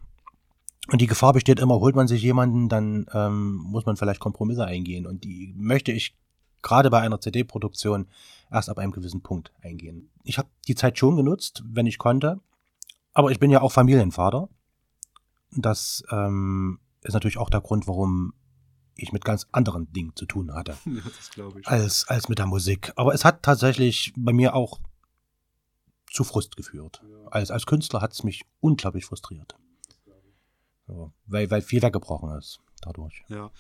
Und 0.92 1.02
die 1.02 1.08
Gefahr 1.08 1.34
besteht 1.34 1.60
immer, 1.60 1.80
holt 1.80 1.96
man 1.96 2.08
sich 2.08 2.24
jemanden, 2.24 2.68
dann 2.68 3.06
ähm, 3.14 3.58
muss 3.58 3.86
man 3.86 3.96
vielleicht 3.96 4.20
Kompromisse 4.20 4.66
eingehen. 4.66 5.06
Und 5.06 5.24
die 5.24 5.54
möchte 5.56 5.92
ich 5.92 6.16
gerade 6.64 6.90
bei 6.90 7.02
einer 7.02 7.22
CD-Produktion 7.22 8.08
erst 8.50 8.70
ab 8.70 8.80
einem 8.80 8.92
gewissen 8.92 9.22
Punkt 9.22 9.52
eingehen. 9.62 10.10
Ich 10.24 10.38
habe 10.38 10.50
die 10.68 10.76
Zeit 10.76 10.98
schon 10.98 11.16
genutzt, 11.16 11.64
wenn 11.66 11.86
ich 11.86 12.00
konnte. 12.00 12.40
Aber 13.14 13.30
ich 13.30 13.40
bin 13.40 13.52
ja 13.52 13.62
auch 13.62 13.72
Familienvater. 13.72 14.50
Das 15.52 16.04
ähm, 16.10 16.80
ist 17.04 17.14
natürlich 17.14 17.38
auch 17.38 17.52
der 17.52 17.62
Grund, 17.62 17.88
warum 17.88 18.34
ich 18.96 19.12
mit 19.12 19.26
ganz 19.26 19.48
anderen 19.52 19.92
Dingen 19.92 20.16
zu 20.16 20.26
tun 20.26 20.54
hatte. 20.54 20.78
Als, 21.66 22.08
als 22.08 22.30
mit 22.30 22.40
der 22.40 22.46
Musik. 22.46 22.94
Aber 22.96 23.14
es 23.14 23.26
hat 23.26 23.44
tatsächlich 23.44 24.14
bei 24.16 24.34
mir 24.34 24.56
auch 24.56 24.80
zu 26.12 26.24
Frust 26.24 26.56
geführt. 26.56 27.04
Ja. 27.04 27.28
Als, 27.32 27.50
als 27.50 27.66
Künstler 27.66 28.02
hat 28.02 28.14
es 28.14 28.24
mich 28.24 28.46
unglaublich 28.60 29.06
frustriert. 29.06 29.56
So, 30.86 31.12
weil, 31.26 31.50
weil 31.50 31.62
viel 31.62 31.82
weggebrochen 31.82 32.38
ist 32.38 32.60
dadurch. 32.86 33.24
Ja, 33.30 33.52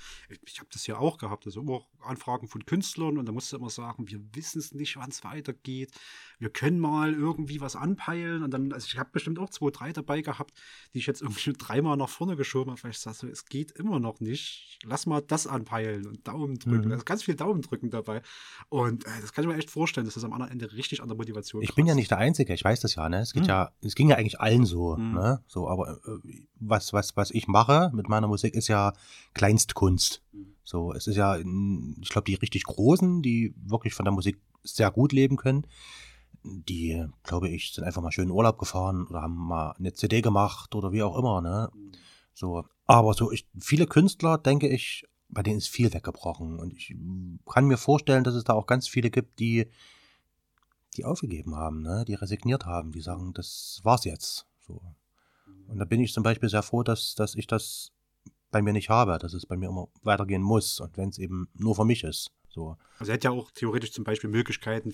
ich, 0.45 0.59
habe 0.59 0.69
das 0.71 0.87
ja 0.87 0.97
auch 0.97 1.17
gehabt. 1.17 1.45
Also 1.45 1.61
immer 1.61 1.81
Anfragen 2.03 2.47
von 2.47 2.65
Künstlern 2.65 3.17
und 3.17 3.25
da 3.25 3.31
musst 3.31 3.51
du 3.51 3.57
immer 3.57 3.69
sagen, 3.69 4.07
wir 4.09 4.19
wissen 4.35 4.59
es 4.59 4.73
nicht, 4.73 4.97
wann 4.97 5.09
es 5.09 5.23
weitergeht. 5.23 5.91
Wir 6.39 6.49
können 6.49 6.79
mal 6.79 7.13
irgendwie 7.13 7.61
was 7.61 7.75
anpeilen. 7.75 8.43
Und 8.43 8.51
dann, 8.51 8.73
also 8.73 8.87
ich 8.87 8.97
habe 8.97 9.09
bestimmt 9.11 9.39
auch 9.39 9.49
zwei, 9.49 9.69
drei 9.71 9.93
dabei 9.93 10.21
gehabt, 10.21 10.53
die 10.93 10.99
ich 10.99 11.05
jetzt 11.05 11.21
irgendwie 11.21 11.53
dreimal 11.57 11.97
nach 11.97 12.09
vorne 12.09 12.35
geschoben 12.35 12.71
habe, 12.71 12.83
weil 12.83 12.91
ich 12.91 12.99
sage, 12.99 13.15
so, 13.17 13.27
es 13.27 13.45
geht 13.45 13.71
immer 13.71 13.99
noch 13.99 14.19
nicht. 14.19 14.79
Lass 14.83 15.05
mal 15.05 15.21
das 15.21 15.47
anpeilen 15.47 16.05
und 16.07 16.27
Daumen 16.27 16.59
drücken. 16.59 16.87
Mhm. 16.87 16.91
Also 16.93 17.05
ganz 17.05 17.23
viel 17.23 17.35
Daumen 17.35 17.61
drücken 17.61 17.89
dabei. 17.89 18.21
Und 18.69 19.05
äh, 19.05 19.09
das 19.21 19.31
kann 19.33 19.43
ich 19.43 19.49
mir 19.49 19.55
echt 19.57 19.71
vorstellen, 19.71 20.05
dass 20.05 20.15
das 20.15 20.23
am 20.23 20.33
anderen 20.33 20.51
Ende 20.51 20.71
richtig 20.73 21.01
an 21.01 21.07
der 21.07 21.15
Motivation 21.17 21.61
Ich 21.61 21.75
bin 21.75 21.85
ja 21.85 21.91
kratzt. 21.91 21.97
nicht 21.99 22.11
der 22.11 22.17
Einzige, 22.17 22.53
ich 22.53 22.63
weiß 22.63 22.81
das 22.81 22.95
ja, 22.95 23.07
ne? 23.09 23.19
Es 23.19 23.33
geht 23.33 23.43
Hm. 23.43 23.49
ja, 23.49 23.71
es 23.81 23.95
ging 23.95 24.09
ja 24.09 24.17
eigentlich 24.17 24.39
allen 24.41 24.65
so, 24.65 24.97
Hm. 24.97 25.13
ne? 25.13 25.43
So, 25.47 25.69
aber 25.69 25.99
äh, 26.05 26.19
was, 26.59 26.93
was, 26.93 27.15
was 27.15 27.31
ich 27.31 27.47
mache 27.47 27.91
mit 27.93 28.09
meiner 28.09 28.27
Musik 28.27 28.53
ist 28.55 28.67
ja 28.67 28.93
Kleinstkunst. 29.33 30.21
Mhm. 30.31 30.55
So, 30.63 30.93
es 30.93 31.07
ist 31.07 31.15
ja, 31.15 31.37
ich 31.37 32.09
glaube, 32.09 32.25
die 32.25 32.35
richtig 32.35 32.63
Großen, 32.63 33.21
die 33.21 33.53
wirklich 33.57 33.93
von 33.93 34.05
der 34.05 34.13
Musik 34.13 34.39
sehr 34.63 34.91
gut 34.91 35.11
leben 35.11 35.35
können, 35.35 35.67
die, 36.43 37.05
glaube 37.23 37.49
ich, 37.49 37.73
sind 37.73 37.83
einfach 37.83 38.01
mal 38.01 38.11
schön 38.11 38.25
in 38.25 38.31
Urlaub 38.31 38.57
gefahren 38.57 39.07
oder 39.07 39.21
haben 39.21 39.35
mal 39.35 39.71
eine 39.71 39.93
CD 39.93 40.21
gemacht 40.21 40.75
oder 40.75 40.91
wie 40.91 41.03
auch 41.03 41.17
immer, 41.17 41.41
ne? 41.41 41.69
So, 42.33 42.63
aber 42.85 43.13
so, 43.13 43.31
ich, 43.31 43.47
viele 43.59 43.87
Künstler, 43.87 44.37
denke 44.37 44.67
ich, 44.67 45.05
bei 45.29 45.43
denen 45.43 45.57
ist 45.57 45.67
viel 45.67 45.93
weggebrochen. 45.93 46.59
Und 46.59 46.73
ich 46.73 46.95
kann 47.51 47.65
mir 47.65 47.77
vorstellen, 47.77 48.23
dass 48.23 48.35
es 48.35 48.43
da 48.43 48.53
auch 48.53 48.67
ganz 48.67 48.87
viele 48.87 49.09
gibt, 49.09 49.39
die, 49.39 49.67
die 50.95 51.05
aufgegeben 51.05 51.55
haben, 51.55 51.81
ne? 51.81 52.05
die 52.07 52.13
resigniert 52.13 52.65
haben, 52.65 52.91
die 52.91 53.01
sagen, 53.01 53.33
das 53.33 53.79
war's 53.83 54.05
jetzt. 54.05 54.47
So. 54.59 54.81
Und 55.67 55.79
da 55.79 55.85
bin 55.85 56.01
ich 56.01 56.13
zum 56.13 56.23
Beispiel 56.23 56.49
sehr 56.49 56.63
froh, 56.63 56.83
dass, 56.83 57.15
dass 57.15 57.35
ich 57.35 57.47
das 57.47 57.91
bei 58.53 58.61
mir 58.61 58.71
nicht 58.71 58.89
habe, 58.89 59.17
dass 59.19 59.33
es 59.33 59.45
bei 59.45 59.57
mir 59.57 59.67
immer 59.67 59.89
weitergehen 60.03 60.41
muss 60.41 60.79
und 60.79 60.95
wenn 60.95 61.09
es 61.09 61.17
eben 61.17 61.49
nur 61.53 61.75
für 61.75 61.83
mich 61.83 62.05
ist. 62.05 62.31
So. 62.47 62.77
Also 62.99 63.11
er 63.11 63.15
hätte 63.15 63.27
ja 63.27 63.31
auch 63.31 63.51
theoretisch 63.51 63.91
zum 63.91 64.03
Beispiel 64.03 64.29
Möglichkeiten 64.29 64.93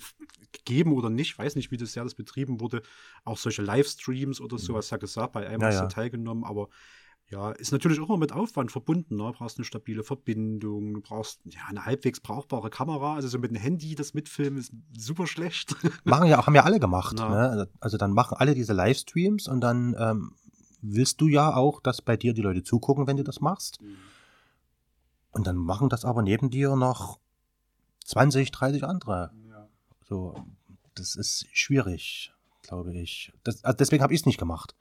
gegeben 0.50 0.92
oder 0.94 1.10
nicht, 1.10 1.38
weiß 1.38 1.54
nicht, 1.56 1.70
wie 1.70 1.76
das 1.76 1.94
ja 1.94 2.02
das 2.02 2.14
betrieben 2.14 2.60
wurde, 2.60 2.82
auch 3.24 3.36
solche 3.36 3.62
Livestreams 3.62 4.40
oder 4.40 4.58
sowas 4.58 4.90
ja 4.90 4.96
gesagt, 4.96 5.32
bei 5.32 5.46
einem 5.46 5.58
Mhm. 5.58 5.62
Ja, 5.62 5.68
hast 5.68 5.78
du 5.78 5.84
ja. 5.84 5.88
teilgenommen, 5.88 6.44
aber 6.44 6.68
ja, 7.30 7.52
ist 7.52 7.70
natürlich 7.70 8.00
auch 8.00 8.08
immer 8.08 8.18
mit 8.18 8.32
Aufwand 8.32 8.72
verbunden, 8.72 9.14
ne? 9.14 9.22
Du 9.22 9.32
brauchst 9.38 9.56
eine 9.56 9.64
stabile 9.64 10.02
Verbindung, 10.02 10.94
du 10.94 11.00
brauchst 11.00 11.40
ja 11.44 11.60
eine 11.68 11.84
halbwegs 11.84 12.18
brauchbare 12.18 12.70
Kamera, 12.70 13.14
also 13.14 13.28
so 13.28 13.38
mit 13.38 13.50
dem 13.52 13.56
Handy 13.56 13.94
das 13.94 14.14
Mitfilmen 14.14 14.58
ist 14.58 14.72
super 14.98 15.28
schlecht. 15.28 15.76
Machen 16.02 16.26
ja 16.26 16.40
auch, 16.40 16.48
haben 16.48 16.56
ja 16.56 16.64
alle 16.64 16.80
gemacht. 16.80 17.16
Ja. 17.20 17.54
Ne? 17.54 17.68
Also 17.80 17.98
dann 17.98 18.12
machen 18.12 18.36
alle 18.38 18.54
diese 18.54 18.72
Livestreams 18.72 19.46
und 19.46 19.60
dann 19.60 19.94
ähm, 19.98 20.32
willst 20.82 21.20
du 21.20 21.28
ja 21.28 21.54
auch, 21.54 21.80
dass 21.80 22.02
bei 22.02 22.16
dir 22.16 22.32
die 22.34 22.42
Leute 22.42 22.62
zugucken, 22.62 23.06
wenn 23.06 23.16
du 23.16 23.24
das 23.24 23.40
machst. 23.40 23.78
Und 25.32 25.46
dann 25.46 25.56
machen 25.56 25.88
das 25.88 26.04
aber 26.04 26.22
neben 26.22 26.50
dir 26.50 26.76
noch 26.76 27.20
20, 28.04 28.50
30 28.50 28.84
andere. 28.84 29.32
So, 30.08 30.34
das 30.94 31.14
ist 31.14 31.46
schwierig, 31.52 32.32
glaube 32.62 32.94
ich. 32.94 33.32
Das, 33.44 33.62
also 33.64 33.76
deswegen 33.76 34.02
habe 34.02 34.12
ich 34.12 34.20
es 34.20 34.26
nicht 34.26 34.38
gemacht. 34.38 34.74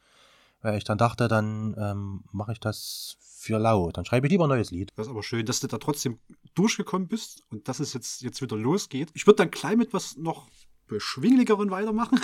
Weil 0.62 0.78
ich 0.78 0.84
dann 0.84 0.98
dachte, 0.98 1.28
dann 1.28 1.76
ähm, 1.78 2.24
mache 2.32 2.52
ich 2.52 2.60
das 2.60 3.18
für 3.22 3.58
lau. 3.58 3.92
Dann 3.92 4.04
schreibe 4.04 4.28
ich 4.28 4.32
lieber 4.32 4.46
ein 4.46 4.50
neues 4.50 4.72
Lied. 4.72 4.92
Das 4.96 5.08
ist 5.08 5.12
aber 5.12 5.24
schön, 5.24 5.46
dass 5.46 5.62
du 5.62 5.68
da 5.68 5.78
trotzdem 5.78 6.20
durchgekommen 6.56 7.08
bist 7.08 7.44
und 7.50 7.68
dass 7.68 7.80
es 7.80 7.94
jetzt, 7.94 8.22
jetzt 8.22 8.42
wieder 8.42 8.58
losgeht. 8.58 9.10
Ich 9.14 9.26
würde 9.26 9.38
dann 9.38 9.52
klein 9.52 9.78
mit 9.78 9.94
was 9.94 10.18
noch 10.18 10.50
beschwingligeren 10.90 11.72
weitermachen. 11.72 12.20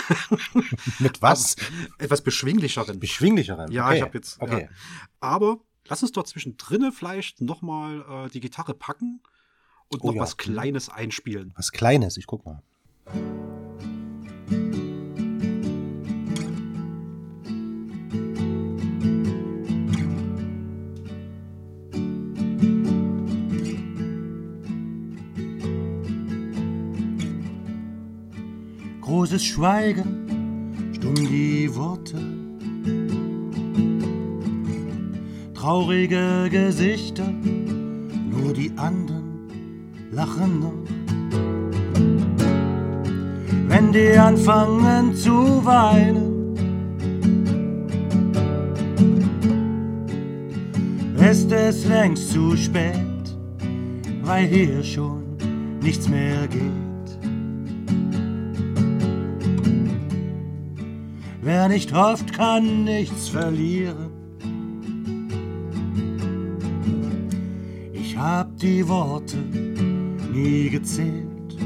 Mit 0.98 1.22
was? 1.22 1.56
Etwas 1.98 2.22
beschwinglicheren. 2.22 3.00
Beschwinglicheren. 3.00 3.72
Ja, 3.72 3.86
okay. 3.86 3.96
ich 3.96 4.02
habe 4.02 4.18
jetzt. 4.18 4.40
Okay. 4.40 4.62
Ja. 4.62 4.68
Aber 5.20 5.60
lass 5.88 6.02
uns 6.02 6.12
doch 6.12 6.24
zwischendrin 6.24 6.92
vielleicht 6.92 7.40
nochmal 7.40 8.26
äh, 8.26 8.30
die 8.30 8.40
Gitarre 8.40 8.74
packen 8.74 9.22
und 9.88 10.02
Oh 10.02 10.08
noch 10.08 10.14
ja. 10.16 10.22
was 10.22 10.36
Kleines 10.36 10.88
einspielen. 10.90 11.54
Was 11.56 11.72
Kleines, 11.72 12.16
ich 12.18 12.26
guck 12.26 12.44
mal. 12.44 12.62
Großes 29.26 29.44
Schweigen, 29.44 30.92
stumm 30.94 31.16
die 31.16 31.68
Worte. 31.74 32.16
Traurige 35.52 36.48
Gesichter, 36.48 37.26
nur 38.30 38.52
die 38.52 38.70
anderen 38.76 39.48
lachen 40.12 40.60
noch. 40.60 40.84
Wenn 43.66 43.90
die 43.90 44.16
anfangen 44.16 45.12
zu 45.16 45.60
weinen, 45.64 46.54
ist 51.18 51.50
es 51.50 51.84
längst 51.84 52.30
zu 52.30 52.56
spät, 52.56 53.36
weil 54.22 54.46
hier 54.46 54.84
schon 54.84 55.36
nichts 55.82 56.08
mehr 56.08 56.46
geht. 56.46 56.85
Wer 61.46 61.68
nicht 61.68 61.94
hofft, 61.94 62.32
kann 62.32 62.82
nichts 62.82 63.28
verlieren. 63.28 64.10
Ich 67.92 68.16
hab 68.16 68.58
die 68.58 68.88
Worte 68.88 69.36
nie 70.32 70.68
gezählt. 70.70 71.56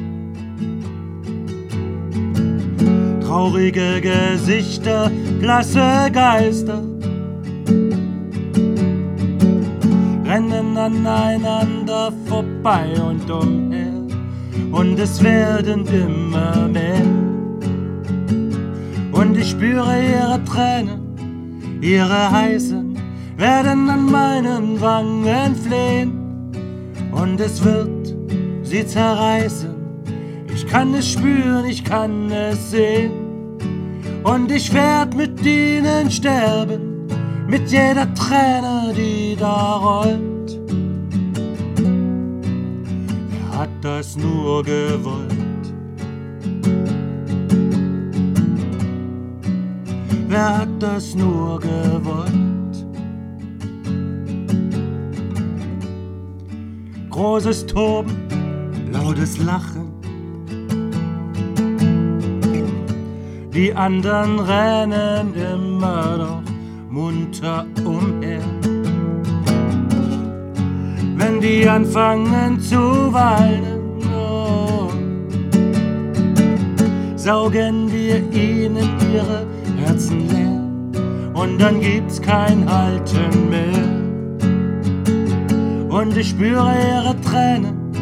Traurige 3.23 4.03
Gesichter, 4.03 5.11
blasse 5.41 6.11
Geister 6.13 6.83
rennen 10.27 10.77
aneinander 10.77 12.13
vorbei 12.27 13.01
und 13.01 13.31
umher 13.31 13.95
und 14.73 14.99
es 14.99 15.23
werden 15.25 15.87
immer 15.87 16.69
mehr. 16.69 17.30
Und 19.21 19.37
ich 19.37 19.51
spüre 19.51 20.03
ihre 20.03 20.43
Tränen, 20.47 21.79
ihre 21.83 22.31
heißen, 22.31 22.97
werden 23.37 23.91
an 23.91 24.11
meinen 24.11 24.81
Wangen 24.81 25.55
flehen. 25.57 26.51
Und 27.13 27.39
es 27.39 27.63
wird 27.63 28.15
sie 28.63 28.87
zerreißen. 28.87 29.75
Ich 30.55 30.67
kann 30.67 30.95
es 30.95 31.13
spüren, 31.13 31.67
ich 31.67 31.85
kann 31.85 32.31
es 32.31 32.71
sehen. 32.71 33.13
Und 34.25 34.51
ich 34.51 34.73
werd 34.73 35.15
mit 35.15 35.45
ihnen 35.45 36.11
sterben, 36.11 37.07
mit 37.47 37.71
jeder 37.71 38.09
Träne, 38.15 38.95
die 38.97 39.37
da 39.39 39.77
rollt. 39.77 40.59
Wer 43.29 43.59
hat 43.59 43.71
das 43.83 44.17
nur 44.17 44.63
gewollt? 44.65 45.40
Wer 50.31 50.59
hat 50.59 50.69
das 50.79 51.17
nur 51.17 51.59
gewollt? 51.59 52.87
Großes 57.11 57.67
Toben, 57.67 58.13
lautes 58.93 59.39
Lachen. 59.39 59.91
Die 63.53 63.75
anderen 63.75 64.39
rennen 64.39 65.35
immer 65.35 66.17
noch 66.17 66.43
munter 66.89 67.67
umher. 67.85 68.45
Wenn 71.17 71.41
die 71.41 71.69
anfangen 71.69 72.61
zu 72.61 73.13
weinen, 73.13 73.99
oh, 74.15 74.91
saugen 77.17 77.91
wir 77.91 78.19
ihnen 78.33 78.89
ihre 79.13 79.60
und 81.35 81.59
dann 81.59 81.81
gibt's 81.81 82.21
kein 82.21 82.69
Halten 82.71 83.51
mehr. 83.51 84.01
Und 85.89 86.17
ich 86.17 86.31
spüre 86.31 86.73
ihre 86.73 87.21
Tränen, 87.21 87.93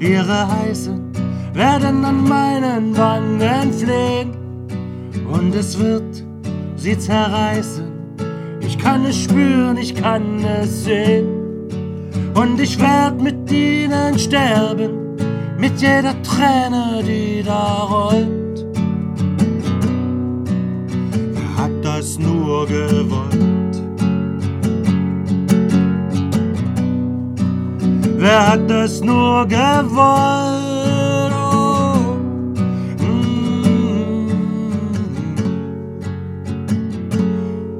ihre 0.00 0.48
heißen, 0.48 1.12
werden 1.52 2.04
an 2.04 2.28
meinen 2.28 2.96
Wangen 2.96 3.72
flehen 3.72 4.36
und 5.32 5.54
es 5.54 5.78
wird 5.78 6.24
sie 6.76 6.98
zerreißen. 6.98 7.92
Ich 8.60 8.78
kann 8.78 9.04
es 9.04 9.22
spüren, 9.24 9.76
ich 9.76 9.94
kann 9.94 10.44
es 10.44 10.84
sehen 10.84 11.26
und 12.34 12.60
ich 12.60 12.78
werd 12.80 13.20
mit 13.20 13.50
ihnen 13.50 14.18
sterben 14.18 15.04
mit 15.64 15.80
jeder 15.80 16.14
Träne, 16.22 17.02
die 17.02 17.42
da 17.42 17.84
rollt. 17.84 18.43
Nur 22.54 22.66
gewollt? 22.66 23.74
Wer 28.16 28.48
hat 28.48 28.70
das 28.70 29.00
nur 29.00 29.46
gewollt? 29.46 31.32
Oh. 31.34 32.16
Mm. 33.02 34.28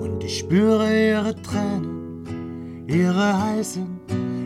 Und 0.02 0.24
ich 0.24 0.38
spüre 0.38 0.86
ihre 1.10 1.34
Tränen, 1.42 2.84
ihre 2.88 3.42
heißen, 3.42 3.86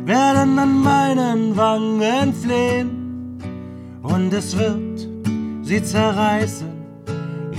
werden 0.05 0.59
an 0.59 0.83
meinen 0.83 1.57
Wangen 1.57 2.35
flehen 2.35 3.39
und 4.03 4.33
es 4.33 4.57
wird 4.59 5.09
sie 5.63 5.83
zerreißen. 5.83 6.78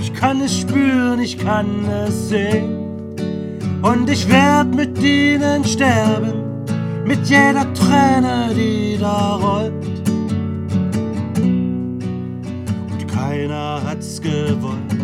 Ich 0.00 0.14
kann 0.14 0.40
es 0.40 0.60
spüren, 0.60 1.20
ich 1.20 1.38
kann 1.38 1.84
es 1.86 2.28
sehen. 2.30 2.80
Und 3.82 4.08
ich 4.10 4.28
werd 4.28 4.74
mit 4.74 4.98
ihnen 4.98 5.64
sterben, 5.64 6.64
mit 7.04 7.26
jeder 7.28 7.72
Träne, 7.74 8.50
die 8.54 8.98
da 8.98 9.36
rollt. 9.36 9.72
Und 12.90 13.08
keiner 13.08 13.82
hat's 13.84 14.20
gewollt. 14.20 15.00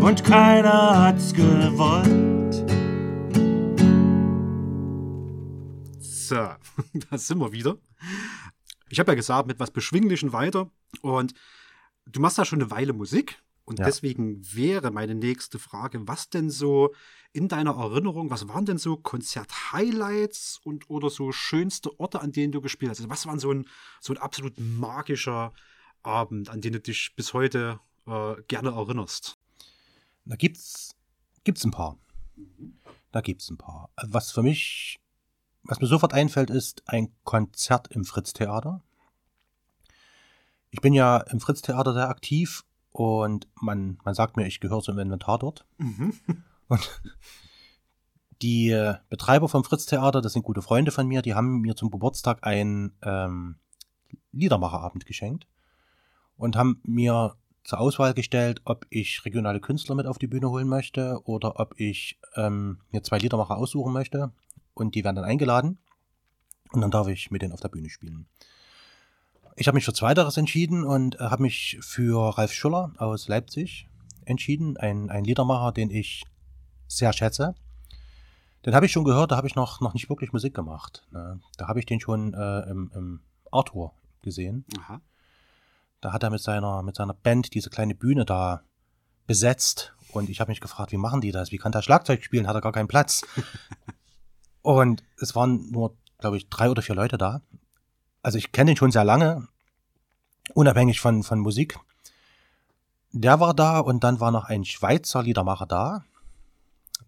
Und 0.00 0.24
keiner 0.24 1.02
hat's 1.02 1.32
gewollt. 1.32 2.64
So, 6.00 6.34
da 7.10 7.18
sind 7.18 7.38
wir 7.38 7.52
wieder. 7.52 7.76
Ich 8.94 9.00
habe 9.00 9.10
ja 9.10 9.16
gesagt, 9.16 9.48
mit 9.48 9.58
was 9.58 9.72
Beschwinglichen 9.72 10.32
weiter. 10.32 10.70
Und 11.02 11.34
du 12.06 12.20
machst 12.20 12.38
ja 12.38 12.44
schon 12.44 12.62
eine 12.62 12.70
Weile 12.70 12.92
Musik. 12.92 13.42
Und 13.64 13.80
ja. 13.80 13.86
deswegen 13.86 14.40
wäre 14.54 14.92
meine 14.92 15.16
nächste 15.16 15.58
Frage, 15.58 16.06
was 16.06 16.30
denn 16.30 16.48
so 16.48 16.94
in 17.32 17.48
deiner 17.48 17.72
Erinnerung, 17.72 18.30
was 18.30 18.46
waren 18.46 18.66
denn 18.66 18.78
so 18.78 18.96
Konzert-Highlights 18.96 20.60
und 20.62 20.88
oder 20.88 21.10
so 21.10 21.32
schönste 21.32 21.98
Orte, 21.98 22.20
an 22.20 22.30
denen 22.30 22.52
du 22.52 22.60
gespielt 22.60 22.92
hast? 22.92 23.00
Also 23.00 23.10
was 23.10 23.26
war 23.26 23.36
so 23.40 23.50
ein, 23.50 23.66
so 24.00 24.12
ein 24.12 24.18
absolut 24.18 24.60
magischer 24.60 25.52
Abend, 26.04 26.48
an 26.48 26.60
den 26.60 26.74
du 26.74 26.80
dich 26.80 27.16
bis 27.16 27.34
heute 27.34 27.80
äh, 28.06 28.34
gerne 28.46 28.70
erinnerst? 28.70 29.38
Da 30.24 30.36
gibt's, 30.36 30.94
gibt's 31.42 31.64
ein 31.64 31.72
paar. 31.72 31.98
Da 33.10 33.22
gibt's 33.22 33.50
ein 33.50 33.58
paar. 33.58 33.90
Was 34.06 34.30
für 34.30 34.44
mich 34.44 35.00
was 35.64 35.80
mir 35.80 35.86
sofort 35.86 36.12
einfällt, 36.12 36.50
ist 36.50 36.82
ein 36.86 37.08
Konzert 37.24 37.88
im 37.88 38.04
Fritz-Theater. 38.04 38.82
Ich 40.70 40.80
bin 40.80 40.92
ja 40.92 41.18
im 41.18 41.40
Fritz-Theater 41.40 41.94
sehr 41.94 42.08
aktiv 42.08 42.64
und 42.92 43.48
man, 43.60 43.98
man 44.04 44.14
sagt 44.14 44.36
mir, 44.36 44.46
ich 44.46 44.60
gehöre 44.60 44.82
zum 44.82 44.98
Inventar 44.98 45.38
dort. 45.38 45.64
Mhm. 45.78 46.14
Und 46.66 47.02
die 48.40 48.70
äh, 48.70 48.94
Betreiber 49.10 49.48
vom 49.48 49.64
Fritz-Theater, 49.64 50.22
das 50.22 50.32
sind 50.32 50.44
gute 50.44 50.62
Freunde 50.62 50.92
von 50.92 51.06
mir, 51.06 51.20
die 51.20 51.34
haben 51.34 51.60
mir 51.60 51.76
zum 51.76 51.90
Geburtstag 51.90 52.38
einen 52.40 52.96
ähm, 53.02 53.56
Liedermacherabend 54.32 55.04
geschenkt 55.04 55.46
und 56.36 56.56
haben 56.56 56.80
mir 56.82 57.36
zur 57.64 57.80
Auswahl 57.80 58.14
gestellt, 58.14 58.62
ob 58.64 58.86
ich 58.88 59.24
regionale 59.24 59.60
Künstler 59.60 59.94
mit 59.94 60.06
auf 60.06 60.18
die 60.18 60.26
Bühne 60.26 60.48
holen 60.48 60.68
möchte 60.68 61.20
oder 61.24 61.60
ob 61.60 61.78
ich 61.78 62.18
ähm, 62.34 62.80
mir 62.90 63.02
zwei 63.02 63.18
Liedermacher 63.18 63.58
aussuchen 63.58 63.92
möchte 63.92 64.32
und 64.74 64.94
die 64.94 65.04
werden 65.04 65.16
dann 65.16 65.24
eingeladen 65.24 65.78
und 66.72 66.80
dann 66.80 66.90
darf 66.90 67.08
ich 67.08 67.30
mit 67.30 67.42
denen 67.42 67.52
auf 67.52 67.60
der 67.60 67.68
Bühne 67.68 67.88
spielen. 67.88 68.26
Ich 69.56 69.68
habe 69.68 69.76
mich 69.76 69.84
für 69.84 69.92
Zweiteres 69.92 70.36
entschieden 70.36 70.84
und 70.84 71.16
äh, 71.16 71.24
habe 71.24 71.42
mich 71.42 71.78
für 71.80 72.36
Ralf 72.36 72.52
Schuller 72.52 72.92
aus 72.98 73.28
Leipzig 73.28 73.88
entschieden, 74.24 74.76
ein, 74.76 75.10
ein 75.10 75.24
Liedermacher, 75.24 75.72
den 75.72 75.90
ich 75.90 76.24
sehr 76.88 77.12
schätze. 77.12 77.54
Den 78.64 78.74
habe 78.74 78.86
ich 78.86 78.92
schon 78.92 79.04
gehört, 79.04 79.30
da 79.30 79.36
habe 79.36 79.46
ich 79.46 79.54
noch, 79.54 79.80
noch 79.80 79.94
nicht 79.94 80.08
wirklich 80.08 80.32
Musik 80.32 80.54
gemacht. 80.54 81.06
Ne? 81.10 81.40
Da 81.56 81.68
habe 81.68 81.78
ich 81.78 81.86
den 81.86 82.00
schon 82.00 82.34
äh, 82.34 82.60
im, 82.70 82.90
im 82.94 83.20
Arthur 83.52 83.92
gesehen. 84.22 84.64
Aha. 84.80 85.00
Da 86.00 86.12
hat 86.12 86.22
er 86.22 86.30
mit 86.30 86.40
seiner, 86.40 86.82
mit 86.82 86.96
seiner 86.96 87.14
Band 87.14 87.54
diese 87.54 87.70
kleine 87.70 87.94
Bühne 87.94 88.24
da 88.24 88.62
besetzt. 89.26 89.94
Und 90.12 90.28
ich 90.30 90.40
habe 90.40 90.50
mich 90.50 90.60
gefragt, 90.60 90.92
wie 90.92 90.96
machen 90.96 91.20
die 91.20 91.32
das? 91.32 91.52
Wie 91.52 91.58
kann 91.58 91.72
der 91.72 91.82
Schlagzeug 91.82 92.24
spielen? 92.24 92.46
Hat 92.46 92.54
er 92.54 92.60
gar 92.60 92.72
keinen 92.72 92.88
Platz? 92.88 93.22
Und 94.64 95.04
es 95.18 95.36
waren 95.36 95.70
nur, 95.72 95.94
glaube 96.16 96.38
ich, 96.38 96.48
drei 96.48 96.70
oder 96.70 96.80
vier 96.80 96.94
Leute 96.94 97.18
da. 97.18 97.42
Also 98.22 98.38
ich 98.38 98.50
kenne 98.50 98.70
ihn 98.70 98.78
schon 98.78 98.92
sehr 98.92 99.04
lange, 99.04 99.46
unabhängig 100.54 101.00
von, 101.00 101.22
von 101.22 101.38
Musik. 101.38 101.78
Der 103.12 103.40
war 103.40 103.52
da 103.52 103.78
und 103.78 104.02
dann 104.04 104.20
war 104.20 104.30
noch 104.30 104.46
ein 104.46 104.64
Schweizer 104.64 105.22
Liedermacher 105.22 105.66
da, 105.66 106.06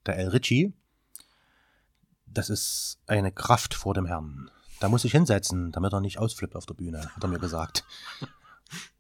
der 0.04 0.18
El 0.18 0.28
Ritchie. 0.28 0.74
Das 2.26 2.50
ist 2.50 2.98
eine 3.06 3.32
Kraft 3.32 3.72
vor 3.72 3.94
dem 3.94 4.04
Herrn. 4.04 4.50
Da 4.78 4.90
muss 4.90 5.06
ich 5.06 5.12
hinsetzen, 5.12 5.72
damit 5.72 5.94
er 5.94 6.02
nicht 6.02 6.18
ausflippt 6.18 6.56
auf 6.56 6.66
der 6.66 6.74
Bühne, 6.74 7.10
hat 7.16 7.24
er 7.24 7.28
mir 7.28 7.38
gesagt. 7.38 7.86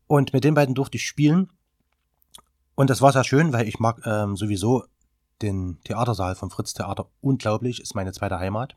Und 0.06 0.32
mit 0.32 0.44
den 0.44 0.54
beiden 0.54 0.74
durfte 0.74 0.96
ich 0.96 1.06
spielen. 1.06 1.52
Und 2.74 2.88
das 2.88 3.02
war 3.02 3.12
sehr 3.12 3.24
schön, 3.24 3.52
weil 3.52 3.68
ich 3.68 3.78
mag 3.80 4.00
ähm, 4.06 4.34
sowieso 4.34 4.86
den 5.42 5.78
Theatersaal 5.84 6.34
vom 6.34 6.50
Fritz 6.50 6.74
Theater 6.74 7.08
unglaublich, 7.20 7.80
ist 7.80 7.94
meine 7.94 8.12
zweite 8.12 8.38
Heimat. 8.38 8.76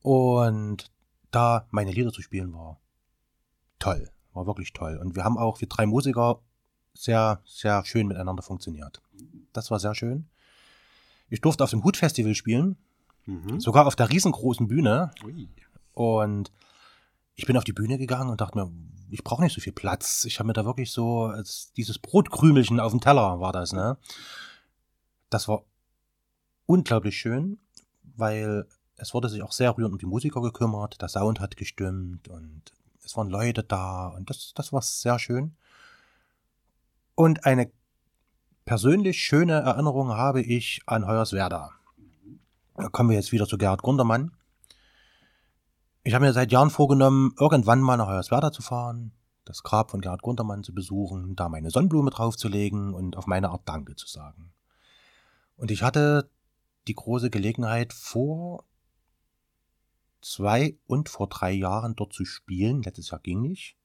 Und 0.00 0.90
da 1.30 1.66
meine 1.70 1.92
Lieder 1.92 2.12
zu 2.12 2.22
spielen 2.22 2.52
war 2.52 2.78
toll, 3.78 4.10
war 4.32 4.46
wirklich 4.46 4.72
toll. 4.72 4.98
Und 4.98 5.14
wir 5.14 5.24
haben 5.24 5.38
auch, 5.38 5.60
wir 5.60 5.68
drei 5.68 5.86
Musiker, 5.86 6.40
sehr, 6.94 7.40
sehr 7.44 7.84
schön 7.84 8.06
miteinander 8.06 8.42
funktioniert. 8.42 9.02
Das 9.52 9.70
war 9.70 9.80
sehr 9.80 9.94
schön. 9.94 10.28
Ich 11.28 11.40
durfte 11.40 11.64
auf 11.64 11.70
dem 11.70 11.82
Hut-Festival 11.82 12.34
spielen, 12.34 12.76
mhm. 13.26 13.60
sogar 13.60 13.86
auf 13.86 13.96
der 13.96 14.10
riesengroßen 14.10 14.68
Bühne. 14.68 15.10
Ui. 15.24 15.48
Und 15.92 16.52
ich 17.34 17.46
bin 17.46 17.56
auf 17.56 17.64
die 17.64 17.72
Bühne 17.72 17.98
gegangen 17.98 18.30
und 18.30 18.40
dachte 18.40 18.58
mir, 18.58 18.70
ich 19.10 19.24
brauche 19.24 19.42
nicht 19.42 19.54
so 19.54 19.60
viel 19.60 19.72
Platz. 19.72 20.24
Ich 20.24 20.38
habe 20.38 20.46
mir 20.46 20.52
da 20.52 20.64
wirklich 20.64 20.92
so, 20.92 21.32
dieses 21.76 21.98
Brotkrümelchen 21.98 22.80
auf 22.80 22.92
dem 22.92 23.00
Teller 23.00 23.40
war 23.40 23.52
das, 23.52 23.72
ne? 23.72 23.96
Das 25.34 25.48
war 25.48 25.64
unglaublich 26.66 27.18
schön, 27.18 27.58
weil 28.04 28.68
es 28.94 29.14
wurde 29.14 29.28
sich 29.28 29.42
auch 29.42 29.50
sehr 29.50 29.76
rührend 29.76 29.94
um 29.94 29.98
die 29.98 30.06
Musiker 30.06 30.40
gekümmert, 30.40 31.02
der 31.02 31.08
Sound 31.08 31.40
hat 31.40 31.56
gestimmt 31.56 32.28
und 32.28 32.62
es 33.04 33.16
waren 33.16 33.28
Leute 33.28 33.64
da 33.64 34.06
und 34.06 34.30
das, 34.30 34.52
das 34.54 34.72
war 34.72 34.80
sehr 34.80 35.18
schön. 35.18 35.56
Und 37.16 37.46
eine 37.46 37.68
persönlich 38.64 39.18
schöne 39.24 39.54
Erinnerung 39.54 40.10
habe 40.10 40.40
ich 40.40 40.82
an 40.86 41.04
Hoyerswerda. 41.04 41.72
Da 42.76 42.88
kommen 42.90 43.10
wir 43.10 43.16
jetzt 43.16 43.32
wieder 43.32 43.48
zu 43.48 43.58
Gerhard 43.58 43.82
Gundermann. 43.82 44.36
Ich 46.04 46.14
habe 46.14 46.26
mir 46.26 46.32
seit 46.32 46.52
Jahren 46.52 46.70
vorgenommen, 46.70 47.34
irgendwann 47.40 47.80
mal 47.80 47.96
nach 47.96 48.06
Hoyerswerda 48.06 48.52
zu 48.52 48.62
fahren, 48.62 49.10
das 49.44 49.64
Grab 49.64 49.90
von 49.90 50.00
Gerhard 50.00 50.22
Gundermann 50.22 50.62
zu 50.62 50.72
besuchen, 50.72 51.34
da 51.34 51.48
meine 51.48 51.70
Sonnenblume 51.70 52.10
draufzulegen 52.10 52.94
und 52.94 53.16
auf 53.16 53.26
meine 53.26 53.50
Art 53.50 53.62
Danke 53.64 53.96
zu 53.96 54.06
sagen. 54.06 54.54
Und 55.56 55.70
ich 55.70 55.82
hatte 55.82 56.30
die 56.86 56.94
große 56.94 57.30
Gelegenheit, 57.30 57.92
vor 57.92 58.64
zwei 60.20 60.76
und 60.86 61.08
vor 61.08 61.28
drei 61.28 61.52
Jahren 61.52 61.96
dort 61.96 62.12
zu 62.12 62.24
spielen. 62.24 62.82
Letztes 62.82 63.10
Jahr 63.10 63.20
ging 63.20 63.40
nicht. 63.40 63.76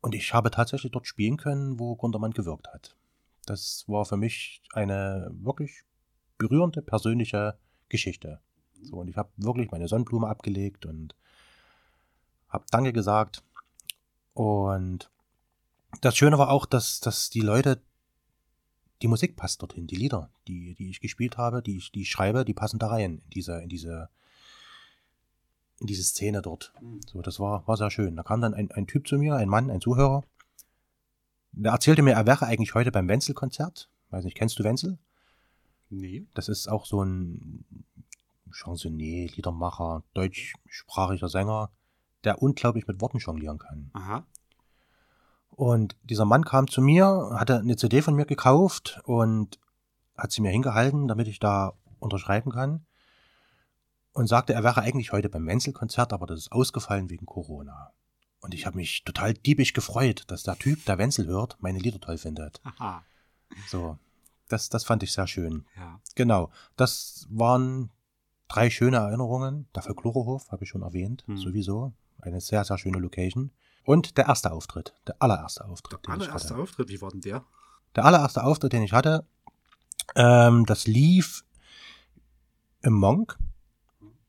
Und 0.00 0.14
ich 0.14 0.32
habe 0.32 0.50
tatsächlich 0.50 0.92
dort 0.92 1.06
spielen 1.06 1.36
können, 1.36 1.78
wo 1.78 1.96
Gundermann 1.96 2.30
gewirkt 2.30 2.68
hat. 2.68 2.96
Das 3.46 3.84
war 3.88 4.04
für 4.04 4.16
mich 4.16 4.62
eine 4.72 5.30
wirklich 5.32 5.82
berührende 6.38 6.82
persönliche 6.82 7.58
Geschichte. 7.88 8.40
So, 8.82 8.98
und 8.98 9.08
ich 9.08 9.16
habe 9.16 9.30
wirklich 9.36 9.70
meine 9.70 9.88
Sonnenblume 9.88 10.28
abgelegt 10.28 10.86
und 10.86 11.16
habe 12.48 12.64
Danke 12.70 12.92
gesagt. 12.92 13.42
Und 14.34 15.10
das 16.00 16.16
Schöne 16.16 16.38
war 16.38 16.50
auch, 16.50 16.64
dass, 16.64 17.00
dass 17.00 17.28
die 17.28 17.40
Leute 17.40 17.82
die 19.02 19.08
Musik 19.08 19.36
passt 19.36 19.62
dorthin, 19.62 19.86
die 19.86 19.96
Lieder, 19.96 20.30
die, 20.46 20.74
die 20.74 20.90
ich 20.90 21.00
gespielt 21.00 21.36
habe, 21.36 21.62
die 21.62 21.76
ich, 21.76 21.92
die 21.92 22.02
ich 22.02 22.10
schreibe, 22.10 22.44
die 22.44 22.54
passen 22.54 22.78
da 22.78 22.88
rein, 22.88 23.22
in 23.24 23.30
diese, 23.30 23.60
in 23.62 23.68
diese, 23.68 24.08
in 25.80 25.86
diese 25.86 26.02
Szene 26.02 26.42
dort. 26.42 26.72
Mhm. 26.80 27.00
So, 27.06 27.22
das 27.22 27.38
war, 27.38 27.66
war 27.66 27.76
sehr 27.76 27.90
schön. 27.90 28.16
Da 28.16 28.22
kam 28.22 28.40
dann 28.40 28.54
ein, 28.54 28.70
ein 28.72 28.86
Typ 28.86 29.06
zu 29.06 29.18
mir, 29.18 29.36
ein 29.36 29.48
Mann, 29.48 29.70
ein 29.70 29.80
Zuhörer. 29.80 30.24
Der 31.52 31.72
erzählte 31.72 32.02
mir, 32.02 32.12
er 32.12 32.26
wäre 32.26 32.46
eigentlich 32.46 32.74
heute 32.74 32.92
beim 32.92 33.08
Wenzel-Konzert. 33.08 33.88
Weiß 34.10 34.24
nicht, 34.24 34.36
kennst 34.36 34.58
du 34.58 34.64
Wenzel? 34.64 34.98
Nee. 35.90 36.26
Das 36.34 36.48
ist 36.48 36.68
auch 36.68 36.84
so 36.84 37.02
ein 37.02 37.64
Chansonnier, 38.50 39.28
Liedermacher, 39.28 40.02
deutschsprachiger 40.14 41.28
Sänger, 41.28 41.70
der 42.24 42.42
unglaublich 42.42 42.86
mit 42.86 43.00
Worten 43.00 43.18
jonglieren 43.18 43.58
kann. 43.58 43.90
Aha. 43.92 44.26
Und 45.58 45.96
dieser 46.04 46.24
Mann 46.24 46.44
kam 46.44 46.68
zu 46.68 46.80
mir, 46.80 47.30
hatte 47.32 47.58
eine 47.58 47.74
CD 47.74 48.00
von 48.00 48.14
mir 48.14 48.26
gekauft 48.26 49.00
und 49.02 49.58
hat 50.16 50.30
sie 50.30 50.40
mir 50.40 50.52
hingehalten, 50.52 51.08
damit 51.08 51.26
ich 51.26 51.40
da 51.40 51.72
unterschreiben 51.98 52.52
kann. 52.52 52.86
Und 54.12 54.28
sagte, 54.28 54.52
er 54.52 54.62
wäre 54.62 54.82
eigentlich 54.82 55.10
heute 55.10 55.28
beim 55.28 55.48
Wenzel-Konzert, 55.48 56.12
aber 56.12 56.26
das 56.26 56.38
ist 56.38 56.52
ausgefallen 56.52 57.10
wegen 57.10 57.26
Corona. 57.26 57.90
Und 58.38 58.54
ich 58.54 58.66
habe 58.66 58.76
mich 58.76 59.02
total 59.02 59.34
diebisch 59.34 59.72
gefreut, 59.72 60.22
dass 60.28 60.44
der 60.44 60.54
Typ, 60.56 60.84
der 60.84 60.96
Wenzel 60.96 61.26
hört, 61.26 61.56
meine 61.58 61.80
Lieder 61.80 61.98
toll 61.98 62.18
findet. 62.18 62.60
Aha. 62.62 63.02
So, 63.66 63.98
das, 64.46 64.68
das 64.68 64.84
fand 64.84 65.02
ich 65.02 65.12
sehr 65.12 65.26
schön. 65.26 65.66
Ja. 65.76 66.00
Genau, 66.14 66.52
das 66.76 67.26
waren 67.30 67.90
drei 68.46 68.70
schöne 68.70 68.98
Erinnerungen. 68.98 69.66
Der 69.74 69.82
Folklorehof 69.82 70.52
habe 70.52 70.62
ich 70.62 70.70
schon 70.70 70.82
erwähnt, 70.82 71.24
Hm. 71.26 71.36
sowieso. 71.36 71.94
Eine 72.20 72.40
sehr, 72.40 72.64
sehr 72.64 72.78
schöne 72.78 72.98
Location. 72.98 73.50
Und 73.88 74.18
der 74.18 74.26
erste 74.26 74.52
Auftritt, 74.52 74.92
der 75.06 75.16
allererste 75.18 75.64
Auftritt, 75.64 76.06
Der 76.06 76.12
allererste. 76.12 76.54
Auftritt, 76.54 76.90
wie 76.90 77.00
war 77.00 77.10
denn 77.10 77.22
der? 77.22 77.46
Der 77.96 78.04
allererste 78.04 78.44
Auftritt, 78.44 78.74
den 78.74 78.82
ich 78.82 78.92
hatte, 78.92 79.26
ähm, 80.14 80.66
das 80.66 80.86
lief 80.86 81.42
im 82.82 82.92
Monk. 82.92 83.38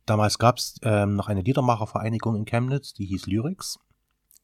Damals 0.05 0.37
gab 0.37 0.59
es 0.59 0.75
ähm, 0.81 1.17
noch 1.17 1.27
eine 1.27 1.41
Liedermachervereinigung 1.41 2.37
in 2.37 2.45
Chemnitz, 2.45 2.93
die 2.93 3.05
hieß 3.05 3.27
Lyrics. 3.27 3.79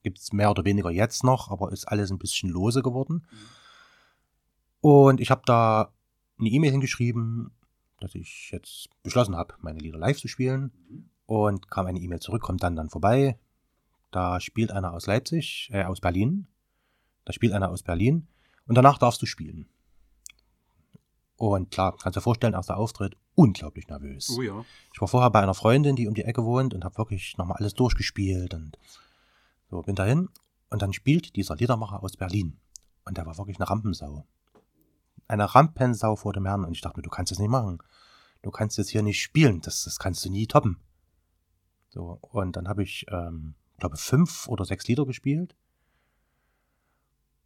Gibt 0.04 0.20
es 0.20 0.34
mehr 0.34 0.52
oder 0.52 0.66
weniger 0.66 0.92
jetzt 0.92 1.24
noch, 1.24 1.50
aber 1.50 1.72
ist 1.72 1.88
alles 1.88 2.12
ein 2.12 2.20
bisschen 2.20 2.50
lose 2.50 2.82
geworden. 2.84 3.26
Und 4.82 5.22
ich 5.22 5.32
habe 5.32 5.44
da 5.46 5.94
eine 6.38 6.50
E-Mail 6.50 6.72
hingeschrieben, 6.72 7.52
dass 8.02 8.16
ich 8.16 8.50
jetzt 8.52 8.90
beschlossen 9.02 9.38
habe, 9.38 9.54
meine 9.62 9.80
Lieder 9.80 9.98
live 9.98 10.20
zu 10.20 10.28
spielen. 10.28 10.74
Und 11.26 11.72
kam 11.72 11.86
eine 11.86 12.00
E-Mail 12.00 12.20
zurück, 12.20 12.42
kommt 12.42 12.64
dann 12.64 12.76
dann 12.76 12.90
vorbei. 12.90 13.40
Da 14.16 14.40
spielt 14.40 14.72
einer 14.72 14.94
aus 14.94 15.08
Leipzig, 15.08 15.70
äh, 15.74 15.84
aus 15.84 16.00
Berlin. 16.00 16.48
Da 17.26 17.34
spielt 17.34 17.52
einer 17.52 17.70
aus 17.70 17.84
Berlin. 17.84 18.30
Und 18.66 18.76
danach 18.76 18.98
darfst 18.98 19.22
du 19.22 19.26
spielen. 19.26 19.68
Und 21.36 21.70
klar, 21.70 21.98
kannst 21.98 22.16
dir 22.16 22.22
vorstellen, 22.22 22.54
erster 22.54 22.78
Auftritt, 22.78 23.18
unglaublich 23.36 23.90
nervös. 23.90 24.30
Oh 24.30 24.42
ja. 24.42 24.64
Ich 24.94 25.02
war 25.02 25.10
vorher 25.10 25.32
bei 25.32 25.42
einer 25.42 25.54
Freundin, 25.54 25.98
die 25.98 26.08
um 26.08 26.14
die 26.14 26.24
Ecke 26.24 26.46
wohnt 26.46 26.74
und 26.74 26.86
habe 26.86 26.98
wirklich 26.98 27.36
nochmal 27.38 27.58
alles 27.58 27.74
durchgespielt 27.74 28.54
und 28.54 28.80
so 29.70 29.82
bin 29.82 29.96
dahin. 29.96 30.30
Und 30.70 30.82
dann 30.82 30.94
spielt 30.94 31.36
dieser 31.36 31.58
Liedermacher 31.58 32.02
aus 32.02 32.16
Berlin. 32.16 32.58
Und 33.04 33.18
der 33.18 33.26
war 33.26 33.38
wirklich 33.38 33.58
eine 33.58 33.70
Rampensau. 33.70 34.26
Eine 35.28 35.54
Rampensau 35.54 36.16
vor 36.16 36.32
dem 36.32 36.46
Herrn. 36.46 36.64
Und 36.64 36.72
ich 36.72 36.80
dachte 36.80 37.00
mir, 37.00 37.04
du 37.04 37.10
kannst 37.10 37.34
das 37.34 37.40
nicht 37.40 37.52
machen. 37.52 37.80
Du 38.44 38.50
kannst 38.50 38.78
jetzt 38.78 38.92
hier 38.92 39.04
nicht 39.04 39.22
spielen. 39.22 39.60
Das, 39.60 39.84
das 39.84 40.00
kannst 40.00 40.24
du 40.24 40.30
nie 40.30 40.48
toppen. 40.48 40.80
So, 41.90 42.18
und 42.22 42.56
dann 42.56 42.70
habe 42.70 42.82
ich, 42.82 43.06
ähm, 43.10 43.56
glaube 43.78 43.98
fünf 43.98 44.48
oder 44.48 44.66
sechs 44.66 44.88
Lieder 44.88 45.06
gespielt. 45.06 45.56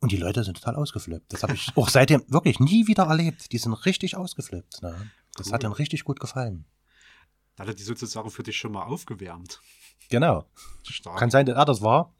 Und 0.01 0.11
die 0.11 0.17
Leute 0.17 0.43
sind 0.43 0.55
total 0.55 0.75
ausgeflippt. 0.75 1.33
Das 1.33 1.43
habe 1.43 1.53
ich 1.53 1.71
auch 1.75 1.89
seitdem 1.89 2.23
wirklich 2.29 2.59
nie 2.59 2.87
wieder 2.87 3.03
erlebt. 3.03 3.51
Die 3.51 3.57
sind 3.57 3.73
richtig 3.73 4.15
ausgeflippt. 4.15 4.81
Ne? 4.81 5.11
Das 5.35 5.47
Cool. 5.47 5.53
hat 5.53 5.63
ihnen 5.63 5.73
richtig 5.73 6.03
gut 6.03 6.19
gefallen. 6.19 6.65
Da 7.55 7.63
hat 7.63 7.69
er 7.69 7.73
die 7.73 7.83
sozusagen 7.83 8.31
für 8.31 8.43
dich 8.43 8.57
schon 8.57 8.71
mal 8.71 8.83
aufgewärmt. 8.83 9.59
Genau. 10.09 10.45
Stark. 10.83 11.17
Kann 11.19 11.29
sein, 11.29 11.45
dass 11.45 11.57
er 11.57 11.65
das 11.65 11.81
war. 11.81 12.13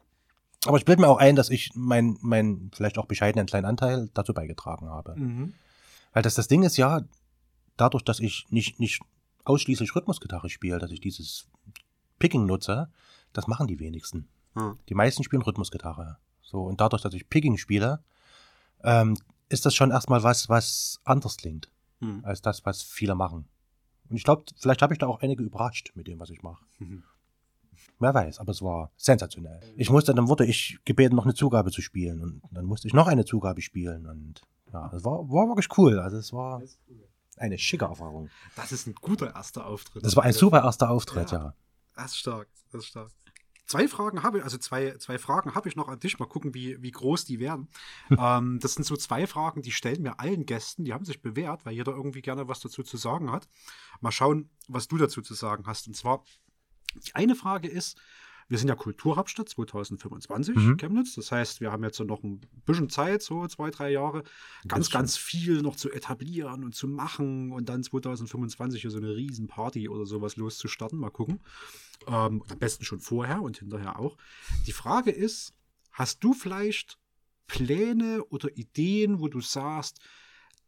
Aber 0.66 0.76
ich 0.76 0.84
bilde 0.84 1.00
mir 1.00 1.08
auch 1.08 1.16
ein, 1.16 1.36
dass 1.36 1.48
ich 1.48 1.70
meinen 1.74 2.18
mein 2.20 2.70
vielleicht 2.74 2.98
auch 2.98 3.06
bescheidenen 3.06 3.46
kleinen 3.46 3.64
Anteil 3.64 4.10
dazu 4.12 4.34
beigetragen 4.34 4.90
habe. 4.90 5.16
Mhm. 5.16 5.54
Weil 6.12 6.22
das, 6.22 6.34
das 6.34 6.48
Ding 6.48 6.62
ist 6.62 6.76
ja, 6.76 7.02
dadurch, 7.76 8.04
dass 8.04 8.20
ich 8.20 8.46
nicht, 8.50 8.78
nicht 8.78 9.00
ausschließlich 9.44 9.94
Rhythmusgitarre 9.94 10.50
spiele, 10.50 10.78
dass 10.78 10.90
ich 10.90 11.00
dieses 11.00 11.48
Picking 12.18 12.44
nutze, 12.44 12.90
das 13.32 13.46
machen 13.46 13.66
die 13.66 13.78
wenigsten. 13.78 14.28
Ah. 14.54 14.74
Die 14.88 14.94
meisten 14.94 15.22
spielen 15.22 15.42
Rhythmusgitarre. 15.42 16.18
So, 16.42 16.62
und 16.64 16.80
dadurch, 16.80 17.02
dass 17.02 17.14
ich 17.14 17.28
Picking 17.28 17.56
spiele, 17.56 18.02
ähm, 18.82 19.16
ist 19.48 19.66
das 19.66 19.74
schon 19.74 19.90
erstmal 19.90 20.22
was, 20.22 20.48
was 20.48 21.00
anders 21.04 21.36
klingt, 21.36 21.70
Mhm. 22.00 22.24
als 22.24 22.40
das, 22.40 22.64
was 22.64 22.82
viele 22.82 23.14
machen. 23.14 23.46
Und 24.08 24.16
ich 24.16 24.24
glaube, 24.24 24.44
vielleicht 24.56 24.82
habe 24.82 24.92
ich 24.94 24.98
da 24.98 25.06
auch 25.06 25.20
einige 25.20 25.42
überrascht 25.42 25.92
mit 25.94 26.06
dem, 26.08 26.18
was 26.18 26.30
ich 26.30 26.42
mache. 26.42 26.64
Mhm. 26.78 27.04
Wer 27.98 28.14
weiß, 28.14 28.38
aber 28.40 28.50
es 28.52 28.62
war 28.62 28.90
sensationell. 28.96 29.60
Ich 29.76 29.90
musste, 29.90 30.14
dann 30.14 30.28
wurde 30.28 30.44
ich 30.46 30.78
gebeten, 30.84 31.14
noch 31.14 31.24
eine 31.24 31.34
Zugabe 31.34 31.70
zu 31.70 31.82
spielen. 31.82 32.20
Und 32.22 32.42
dann 32.50 32.64
musste 32.64 32.88
ich 32.88 32.94
noch 32.94 33.06
eine 33.06 33.24
Zugabe 33.24 33.60
spielen. 33.62 34.06
Und 34.06 34.42
ja, 34.72 34.90
es 34.94 35.04
war, 35.04 35.28
war 35.30 35.48
wirklich 35.48 35.68
cool. 35.78 35.98
Also 35.98 36.16
es 36.16 36.32
war 36.32 36.62
eine 37.36 37.58
schicke 37.58 37.84
Erfahrung. 37.84 38.28
Das 38.56 38.72
ist 38.72 38.86
ein 38.86 38.94
guter 38.94 39.34
erster 39.34 39.66
Auftritt. 39.66 40.04
Das 40.04 40.16
war 40.16 40.24
ein 40.24 40.32
super 40.32 40.62
erster 40.64 40.90
Auftritt, 40.90 41.30
Ja. 41.32 41.38
ja. 41.38 41.54
Das 41.96 42.12
ist 42.12 42.18
stark, 42.18 42.48
das 42.72 42.82
ist 42.82 42.88
stark. 42.88 43.10
Zwei 43.70 43.86
Fragen 43.86 44.24
habe 44.24 44.38
ich, 44.38 44.44
also 44.44 44.58
zwei, 44.58 44.96
zwei 44.98 45.16
Fragen 45.16 45.54
habe 45.54 45.68
ich 45.68 45.76
noch 45.76 45.86
an 45.86 46.00
dich. 46.00 46.18
Mal 46.18 46.26
gucken, 46.26 46.54
wie, 46.54 46.82
wie 46.82 46.90
groß 46.90 47.24
die 47.24 47.38
werden. 47.38 47.68
ähm, 48.10 48.58
das 48.60 48.74
sind 48.74 48.82
so 48.82 48.96
zwei 48.96 49.28
Fragen, 49.28 49.62
die 49.62 49.70
stellen 49.70 50.02
mir 50.02 50.18
allen 50.18 50.44
Gästen, 50.44 50.84
die 50.84 50.92
haben 50.92 51.04
sich 51.04 51.22
bewährt, 51.22 51.64
weil 51.64 51.74
jeder 51.74 51.92
irgendwie 51.92 52.20
gerne 52.20 52.48
was 52.48 52.58
dazu 52.58 52.82
zu 52.82 52.96
sagen 52.96 53.30
hat. 53.30 53.46
Mal 54.00 54.10
schauen, 54.10 54.50
was 54.66 54.88
du 54.88 54.96
dazu 54.96 55.22
zu 55.22 55.34
sagen 55.34 55.68
hast. 55.68 55.86
Und 55.86 55.94
zwar, 55.94 56.24
die 57.06 57.14
eine 57.14 57.36
Frage 57.36 57.68
ist, 57.68 57.96
wir 58.50 58.58
sind 58.58 58.68
ja 58.68 58.74
Kulturhauptstadt 58.74 59.48
2025, 59.48 60.56
Mhm. 60.56 60.76
Chemnitz. 60.76 61.14
Das 61.14 61.30
heißt, 61.30 61.60
wir 61.60 61.70
haben 61.70 61.84
jetzt 61.84 62.00
noch 62.00 62.22
ein 62.24 62.40
bisschen 62.66 62.90
Zeit, 62.90 63.22
so 63.22 63.46
zwei, 63.46 63.70
drei 63.70 63.92
Jahre, 63.92 64.24
ganz, 64.66 64.90
ganz 64.90 65.16
viel 65.16 65.62
noch 65.62 65.76
zu 65.76 65.90
etablieren 65.90 66.64
und 66.64 66.74
zu 66.74 66.88
machen 66.88 67.52
und 67.52 67.68
dann 67.68 67.84
2025 67.84 68.82
hier 68.82 68.90
so 68.90 68.98
eine 68.98 69.14
Riesenparty 69.14 69.88
oder 69.88 70.04
sowas 70.04 70.36
loszustarten. 70.36 70.98
Mal 70.98 71.10
gucken. 71.10 71.40
Ähm, 72.08 72.42
am 72.48 72.58
besten 72.58 72.84
schon 72.84 72.98
vorher 72.98 73.40
und 73.40 73.58
hinterher 73.58 74.00
auch. 74.00 74.16
Die 74.66 74.72
Frage 74.72 75.12
ist, 75.12 75.54
hast 75.92 76.24
du 76.24 76.32
vielleicht 76.34 76.98
Pläne 77.46 78.24
oder 78.30 78.48
Ideen, 78.56 79.20
wo 79.20 79.28
du 79.28 79.40
sagst, 79.40 80.00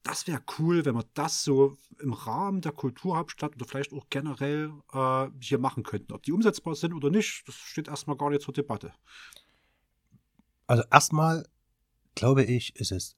das 0.03 0.27
wäre 0.27 0.43
cool, 0.59 0.85
wenn 0.85 0.95
wir 0.95 1.05
das 1.15 1.45
so 1.45 1.79
im 2.01 2.13
Rahmen 2.13 2.61
der 2.61 2.73
Kulturhauptstadt 2.73 3.55
oder 3.55 3.67
vielleicht 3.67 3.93
auch 3.93 4.07
generell 4.11 4.73
äh, 4.93 5.29
hier 5.41 5.59
machen 5.59 5.85
könnten. 5.85 6.13
Ob 6.13 6.23
die 6.23 6.33
umsetzbar 6.33 6.75
sind 6.75 6.93
oder 6.93 7.11
nicht, 7.11 7.47
das 7.47 7.55
steht 7.55 7.89
erstmal 7.89 8.17
gar 8.17 8.31
nicht 8.31 8.43
zur 8.43 8.55
Debatte. 8.55 8.93
Also 10.67 10.83
erstmal 10.91 11.47
glaube 12.15 12.45
ich, 12.45 12.77
ist 12.77 12.93
es 12.93 13.17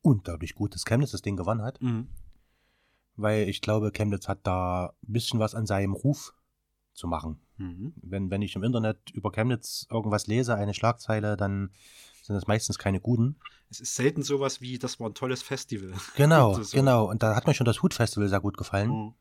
unglaublich 0.00 0.54
gut, 0.54 0.74
dass 0.74 0.84
Chemnitz 0.84 1.12
das 1.12 1.22
Ding 1.22 1.36
gewonnen 1.36 1.62
hat. 1.62 1.78
Weil 3.16 3.48
ich 3.48 3.60
glaube, 3.60 3.92
Chemnitz 3.92 4.28
hat 4.28 4.46
da 4.46 4.94
ein 5.06 5.12
bisschen 5.12 5.38
was 5.38 5.54
an 5.54 5.66
seinem 5.66 5.92
Ruf 5.92 6.34
zu 6.94 7.06
machen. 7.06 7.40
Mhm. 7.56 7.92
Wenn, 7.96 8.30
wenn 8.30 8.42
ich 8.42 8.56
im 8.56 8.62
Internet 8.62 9.10
über 9.10 9.30
Chemnitz 9.30 9.86
irgendwas 9.90 10.26
lese, 10.26 10.54
eine 10.54 10.74
Schlagzeile, 10.74 11.36
dann 11.36 11.70
sind 12.22 12.34
das 12.34 12.46
meistens 12.46 12.78
keine 12.78 13.00
guten. 13.00 13.36
Es 13.70 13.80
ist 13.80 13.94
selten 13.94 14.22
sowas 14.22 14.60
wie, 14.60 14.78
das 14.78 14.98
war 15.00 15.08
ein 15.10 15.14
tolles 15.14 15.42
Festival. 15.42 15.92
Genau, 16.16 16.54
So. 16.62 16.76
genau. 16.76 17.08
Und 17.10 17.22
da 17.22 17.34
hat 17.36 17.46
mir 17.46 17.54
schon 17.54 17.66
das 17.66 17.82
Hutfestival 17.82 18.28
sehr 18.28 18.40
gut 18.40 18.56
gefallen. 18.56 18.90
Mhm. 18.90 19.14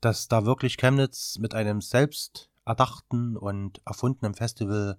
dass 0.00 0.28
da 0.28 0.44
wirklich 0.46 0.76
Chemnitz 0.78 1.38
mit 1.38 1.54
einem 1.54 1.80
selbst 1.82 2.48
erdachten 2.64 3.36
und 3.36 3.82
erfundenen 3.84 4.34
Festival 4.34 4.98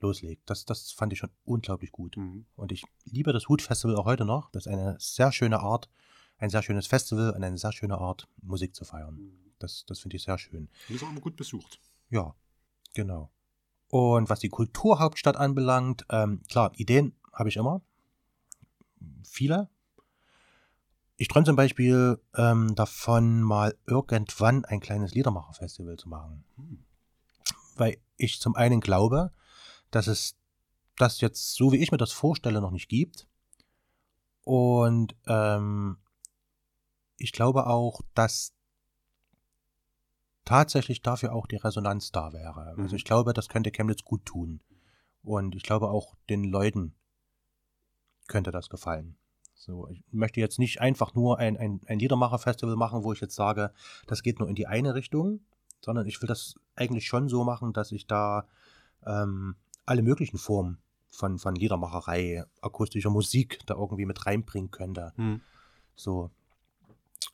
loslegt. 0.00 0.42
Das, 0.46 0.64
das 0.64 0.92
fand 0.92 1.12
ich 1.12 1.18
schon 1.20 1.30
unglaublich 1.44 1.90
gut. 1.92 2.16
Mhm. 2.16 2.46
Und 2.54 2.70
ich 2.72 2.84
liebe 3.04 3.32
das 3.32 3.48
Hut-Festival 3.48 3.96
auch 3.96 4.04
heute 4.04 4.24
noch. 4.24 4.50
Das 4.50 4.66
ist 4.66 4.72
eine 4.72 4.96
sehr 4.98 5.32
schöne 5.32 5.60
Art, 5.60 5.88
ein 6.38 6.50
sehr 6.50 6.62
schönes 6.62 6.86
Festival 6.86 7.30
und 7.30 7.42
eine 7.42 7.58
sehr 7.58 7.72
schöne 7.72 7.98
Art, 7.98 8.28
Musik 8.42 8.74
zu 8.74 8.84
feiern. 8.84 9.32
Das, 9.58 9.84
das 9.86 10.00
finde 10.00 10.16
ich 10.16 10.24
sehr 10.24 10.38
schön. 10.38 10.68
Und 10.88 10.94
ist 10.94 11.02
auch 11.04 11.10
immer 11.10 11.20
gut 11.20 11.36
besucht. 11.36 11.80
Ja, 12.10 12.34
genau. 12.94 13.30
Und 13.92 14.30
was 14.30 14.40
die 14.40 14.48
Kulturhauptstadt 14.48 15.36
anbelangt, 15.36 16.06
ähm, 16.08 16.40
klar, 16.48 16.72
Ideen 16.76 17.14
habe 17.30 17.50
ich 17.50 17.56
immer. 17.56 17.82
Viele. 19.22 19.68
Ich 21.18 21.28
träume 21.28 21.44
zum 21.44 21.56
Beispiel 21.56 22.18
ähm, 22.34 22.74
davon, 22.74 23.42
mal 23.42 23.76
irgendwann 23.86 24.64
ein 24.64 24.80
kleines 24.80 25.12
Liedermacherfestival 25.12 25.98
zu 25.98 26.08
machen. 26.08 26.42
Weil 27.76 27.98
ich 28.16 28.40
zum 28.40 28.56
einen 28.56 28.80
glaube, 28.80 29.30
dass 29.90 30.06
es 30.06 30.38
das 30.96 31.20
jetzt, 31.20 31.54
so 31.54 31.70
wie 31.70 31.82
ich 31.82 31.92
mir 31.92 31.98
das 31.98 32.12
vorstelle, 32.12 32.62
noch 32.62 32.70
nicht 32.70 32.88
gibt. 32.88 33.28
Und 34.40 35.14
ähm, 35.26 35.98
ich 37.18 37.32
glaube 37.32 37.66
auch, 37.66 38.00
dass 38.14 38.54
tatsächlich 40.44 41.02
dafür 41.02 41.32
auch 41.32 41.46
die 41.46 41.56
Resonanz 41.56 42.12
da 42.12 42.32
wäre. 42.32 42.74
Mhm. 42.76 42.82
Also 42.82 42.96
ich 42.96 43.04
glaube, 43.04 43.32
das 43.32 43.48
könnte 43.48 43.70
Chemnitz 43.70 44.04
gut 44.04 44.24
tun. 44.24 44.60
Und 45.22 45.54
ich 45.54 45.62
glaube 45.62 45.88
auch 45.88 46.16
den 46.28 46.44
Leuten 46.44 46.94
könnte 48.26 48.50
das 48.50 48.68
gefallen. 48.68 49.16
So, 49.54 49.86
ich 49.88 50.02
möchte 50.10 50.40
jetzt 50.40 50.58
nicht 50.58 50.80
einfach 50.80 51.14
nur 51.14 51.38
ein, 51.38 51.56
ein, 51.56 51.80
ein 51.86 52.00
Liedermacher-Festival 52.00 52.74
machen, 52.74 53.04
wo 53.04 53.12
ich 53.12 53.20
jetzt 53.20 53.36
sage, 53.36 53.72
das 54.08 54.24
geht 54.24 54.40
nur 54.40 54.48
in 54.48 54.56
die 54.56 54.66
eine 54.66 54.94
Richtung, 54.94 55.40
sondern 55.80 56.06
ich 56.06 56.20
will 56.20 56.26
das 56.26 56.56
eigentlich 56.74 57.06
schon 57.06 57.28
so 57.28 57.44
machen, 57.44 57.72
dass 57.72 57.92
ich 57.92 58.08
da 58.08 58.48
ähm, 59.06 59.54
alle 59.86 60.02
möglichen 60.02 60.38
Formen 60.38 60.78
von, 61.08 61.38
von 61.38 61.54
Liedermacherei, 61.54 62.44
akustischer 62.60 63.10
Musik 63.10 63.60
da 63.66 63.74
irgendwie 63.74 64.06
mit 64.06 64.26
reinbringen 64.26 64.70
könnte. 64.70 65.12
Hm. 65.16 65.40
So. 65.94 66.30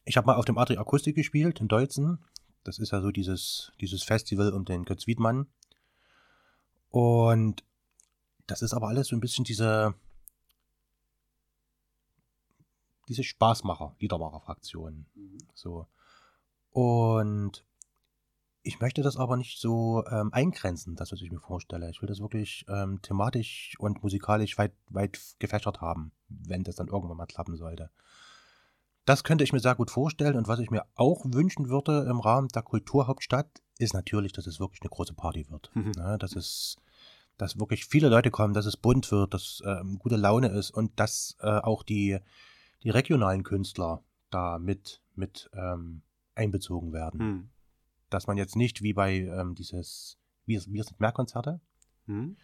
Ich 0.04 0.16
habe 0.16 0.26
mal 0.26 0.36
auf 0.36 0.44
dem 0.44 0.59
Adri 0.59 0.76
Akustik 0.76 1.14
gespielt 1.16 1.61
in 1.61 1.68
Deutzen. 1.68 2.18
Das 2.69 2.79
ist 2.79 2.91
ja 2.91 3.01
so 3.01 3.11
dieses, 3.11 3.73
dieses 3.81 4.03
Festival 4.03 4.53
um 4.53 4.66
den 4.66 4.85
Götz 4.85 5.07
Wiedmann. 5.07 5.47
Und 6.91 7.64
das 8.47 8.61
ist 8.61 8.75
aber 8.75 8.89
alles 8.89 9.09
so 9.09 9.16
ein 9.16 9.21
bisschen 9.21 9.45
diese, 9.45 9.95
diese 13.09 13.25
Spaßmacher, 13.25 13.97
Liedermacher-Fraktion. 14.01 15.07
So. 15.55 15.87
Und 16.71 17.64
ich 18.61 18.81
möchte 18.81 19.01
das 19.01 19.16
aber 19.16 19.39
nicht 19.39 19.59
so 19.59 20.05
ähm, 20.11 20.31
eingrenzen, 20.35 20.95
das, 20.95 21.11
was 21.11 21.23
ich 21.23 21.31
mir 21.31 21.41
vorstelle. 21.41 21.89
Ich 21.89 22.03
will 22.03 22.09
das 22.09 22.21
wirklich 22.21 22.66
ähm, 22.69 23.01
thematisch 23.01 23.77
und 23.79 24.03
musikalisch 24.03 24.59
weit, 24.59 24.75
weit 24.91 25.19
gefächert 25.39 25.81
haben, 25.81 26.12
wenn 26.29 26.64
das 26.64 26.77
dann 26.77 26.89
irgendwann 26.89 27.16
mal 27.16 27.25
klappen 27.25 27.57
sollte. 27.57 27.89
Das 29.09 29.24
könnte 29.24 29.42
ich 29.42 29.54
mir 29.54 29.61
sehr 29.61 29.74
gut 29.74 29.90
vorstellen 29.90 30.36
und 30.36 30.48
was 30.48 30.59
ich 30.59 30.70
mir 30.70 30.84
auch 30.94 31.24
wünschen 31.24 31.70
würde 31.70 32.06
im 32.11 32.20
Rahmen 32.20 32.48
der 32.48 32.61
Kulturhauptstadt, 32.61 33.62
ist 33.78 33.94
natürlich, 33.94 34.32
dass 34.32 34.46
es 34.46 34.61
wirklich 34.61 34.82
eine 34.82 34.90
große 34.90 35.14
Party 35.14 35.48
wird. 35.48 35.70
Mhm. 35.74 35.92
Ne, 35.96 36.18
dass 36.18 36.36
es, 36.36 36.76
dass 37.38 37.59
wirklich 37.59 37.86
viele 37.86 38.11
Leute 38.11 38.30
kommen, 38.30 38.52
dass 38.52 38.66
es 38.66 38.76
bunt 38.76 39.11
wird, 39.11 39.32
dass 39.32 39.62
ähm, 39.64 39.98
gute 39.98 40.16
Laune 40.16 40.48
ist 40.48 40.72
und 40.72 41.00
dass 41.00 41.38
äh, 41.40 41.46
auch 41.46 41.84
die, 41.84 42.18
die 42.82 42.90
regionalen 42.90 43.44
Künstler 43.44 44.02
da 44.28 44.59
mit, 44.59 45.00
mit 45.14 45.48
ähm, 45.54 46.02
einbezogen 46.34 46.92
werden. 46.92 47.20
Hm. 47.20 47.50
Dass 48.11 48.26
man 48.26 48.36
jetzt 48.36 48.56
nicht 48.56 48.82
wie 48.82 48.92
bei 48.92 49.20
ähm, 49.20 49.54
dieses 49.54 50.18
Wir, 50.44 50.61
Wir 50.66 50.84
sind 50.84 51.00
mehr 51.00 51.12
Konzerte, 51.12 51.62
Hm. 52.09 52.36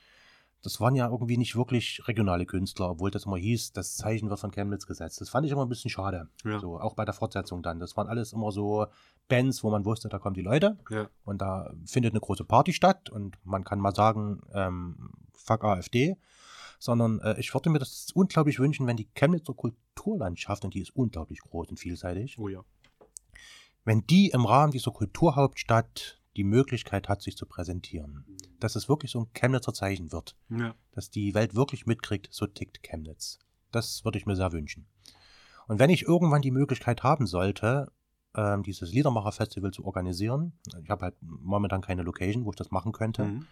Das 0.64 0.80
waren 0.80 0.94
ja 0.96 1.08
irgendwie 1.08 1.36
nicht 1.36 1.56
wirklich 1.56 2.00
regionale 2.08 2.46
Künstler, 2.46 2.90
obwohl 2.90 3.10
das 3.10 3.26
immer 3.26 3.36
hieß, 3.36 3.72
das 3.72 3.96
Zeichen 3.96 4.30
wird 4.30 4.40
von 4.40 4.50
Chemnitz 4.50 4.86
gesetzt. 4.86 5.20
Das 5.20 5.28
fand 5.28 5.44
ich 5.46 5.52
immer 5.52 5.64
ein 5.64 5.68
bisschen 5.68 5.90
schade. 5.90 6.28
Ja. 6.44 6.58
So, 6.60 6.78
auch 6.80 6.94
bei 6.94 7.04
der 7.04 7.14
Fortsetzung 7.14 7.62
dann. 7.62 7.78
Das 7.80 7.96
waren 7.96 8.08
alles 8.08 8.32
immer 8.32 8.50
so 8.52 8.86
Bands, 9.28 9.62
wo 9.62 9.70
man 9.70 9.84
wusste, 9.84 10.08
da 10.08 10.18
kommen 10.18 10.34
die 10.34 10.42
Leute 10.42 10.78
Ja. 10.90 11.08
und 11.24 11.40
da 11.42 11.72
findet 11.86 12.12
eine 12.12 12.20
große 12.20 12.44
Party 12.44 12.72
statt 12.72 13.10
und 13.10 13.36
man 13.44 13.64
kann 13.64 13.78
mal 13.80 13.94
sagen, 13.94 14.40
ähm, 14.52 15.10
fuck 15.32 15.64
AfD. 15.64 16.16
Sondern 16.80 17.20
äh, 17.20 17.38
ich 17.38 17.54
würde 17.54 17.70
mir 17.70 17.78
das 17.78 18.08
unglaublich 18.14 18.58
wünschen, 18.58 18.86
wenn 18.86 18.96
die 18.96 19.08
Chemnitzer 19.14 19.54
Kulturlandschaft, 19.54 20.64
und 20.64 20.74
die 20.74 20.80
ist 20.80 20.94
unglaublich 20.94 21.40
groß 21.40 21.68
und 21.68 21.78
vielseitig, 21.78 22.38
Oh 22.38 22.48
ja. 22.48 22.62
wenn 23.84 24.06
die 24.06 24.28
im 24.30 24.44
Rahmen 24.44 24.72
dieser 24.72 24.90
Kulturhauptstadt 24.90 26.20
die 26.36 26.44
Möglichkeit 26.44 27.08
hat, 27.08 27.22
sich 27.22 27.36
zu 27.36 27.46
präsentieren. 27.46 28.24
Dass 28.60 28.76
es 28.76 28.88
wirklich 28.88 29.10
so 29.10 29.20
ein 29.20 29.32
Chemnitzer 29.34 29.72
Zeichen 29.72 30.12
wird. 30.12 30.36
Ja. 30.50 30.74
Dass 30.92 31.10
die 31.10 31.34
Welt 31.34 31.54
wirklich 31.54 31.86
mitkriegt, 31.86 32.28
so 32.32 32.46
tickt 32.46 32.82
Chemnitz. 32.82 33.38
Das 33.70 34.04
würde 34.04 34.18
ich 34.18 34.26
mir 34.26 34.36
sehr 34.36 34.52
wünschen. 34.52 34.86
Und 35.66 35.78
wenn 35.78 35.90
ich 35.90 36.02
irgendwann 36.02 36.42
die 36.42 36.50
Möglichkeit 36.50 37.02
haben 37.02 37.26
sollte, 37.26 37.90
ähm, 38.34 38.62
dieses 38.62 38.92
Liedermacher-Festival 38.92 39.70
zu 39.70 39.84
organisieren, 39.84 40.58
ich 40.82 40.90
habe 40.90 41.06
halt 41.06 41.16
momentan 41.20 41.80
keine 41.80 42.02
Location, 42.02 42.44
wo 42.44 42.50
ich 42.50 42.56
das 42.56 42.70
machen 42.70 42.92
könnte, 42.92 43.24
Hm. 43.24 43.46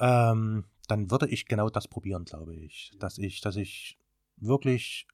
ähm, 0.00 0.64
dann 0.86 1.10
würde 1.10 1.28
ich 1.28 1.46
genau 1.46 1.70
das 1.70 1.88
probieren, 1.88 2.24
glaube 2.24 2.54
ich. 2.54 2.92
Dass 2.98 3.18
ich, 3.18 3.40
dass 3.40 3.56
ich 3.56 3.98
wirklich 4.36 5.06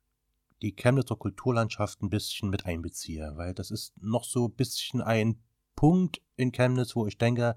die 0.63 0.75
Chemnitzer 0.75 1.17
Kulturlandschaft 1.17 2.03
ein 2.03 2.11
bisschen 2.11 2.51
mit 2.51 2.67
einbeziehe, 2.67 3.33
weil 3.37 3.55
das 3.55 3.71
ist 3.71 3.95
noch 4.03 4.25
so 4.25 4.49
ein 4.49 4.55
bisschen 4.55 5.01
ein 5.01 5.41
Punkt 5.81 6.21
in 6.37 6.53
Chemnitz, 6.53 6.95
wo 6.95 7.07
ich 7.07 7.17
denke, 7.17 7.57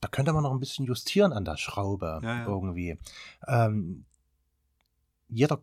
da 0.00 0.08
könnte 0.08 0.32
man 0.32 0.42
noch 0.42 0.52
ein 0.52 0.58
bisschen 0.58 0.86
justieren 0.86 1.34
an 1.34 1.44
der 1.44 1.58
Schraube 1.58 2.20
Ja, 2.22 2.38
ja. 2.38 2.46
irgendwie. 2.46 2.98
Ähm, 3.46 4.06
jeder 5.28 5.60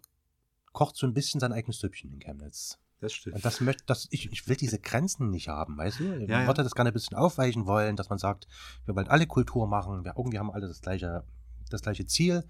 kocht 0.71 0.95
so 0.95 1.07
ein 1.07 1.15
bisschen 1.15 1.39
sein 1.39 1.51
eigenes 1.51 1.79
Süppchen 1.79 2.13
in 2.13 2.19
Chemnitz. 2.19 2.77
Das 2.99 3.11
stimmt. 3.11 3.37
Und 3.37 3.43
das 3.43 3.59
möchte, 3.59 3.83
das, 3.87 4.07
ich, 4.11 4.31
ich 4.31 4.47
will 4.47 4.55
diese 4.55 4.77
Grenzen 4.77 5.31
nicht 5.31 5.47
haben, 5.47 5.75
weißt 5.79 5.99
du? 5.99 6.15
Ich 6.19 6.29
Ja, 6.29 6.45
würde 6.45 6.61
das 6.61 6.75
gerne 6.75 6.91
ein 6.91 6.93
bisschen 6.93 7.17
aufweichen 7.17 7.65
wollen, 7.65 7.95
dass 7.95 8.09
man 8.09 8.19
sagt, 8.19 8.47
wir 8.85 8.95
wollen 8.95 9.07
alle 9.07 9.25
Kultur 9.25 9.65
machen, 9.65 10.05
wir 10.05 10.13
irgendwie 10.15 10.37
haben 10.37 10.51
alle 10.51 10.67
das 10.67 10.81
gleiche, 10.81 11.23
das 11.71 11.81
gleiche 11.81 12.05
Ziel. 12.05 12.47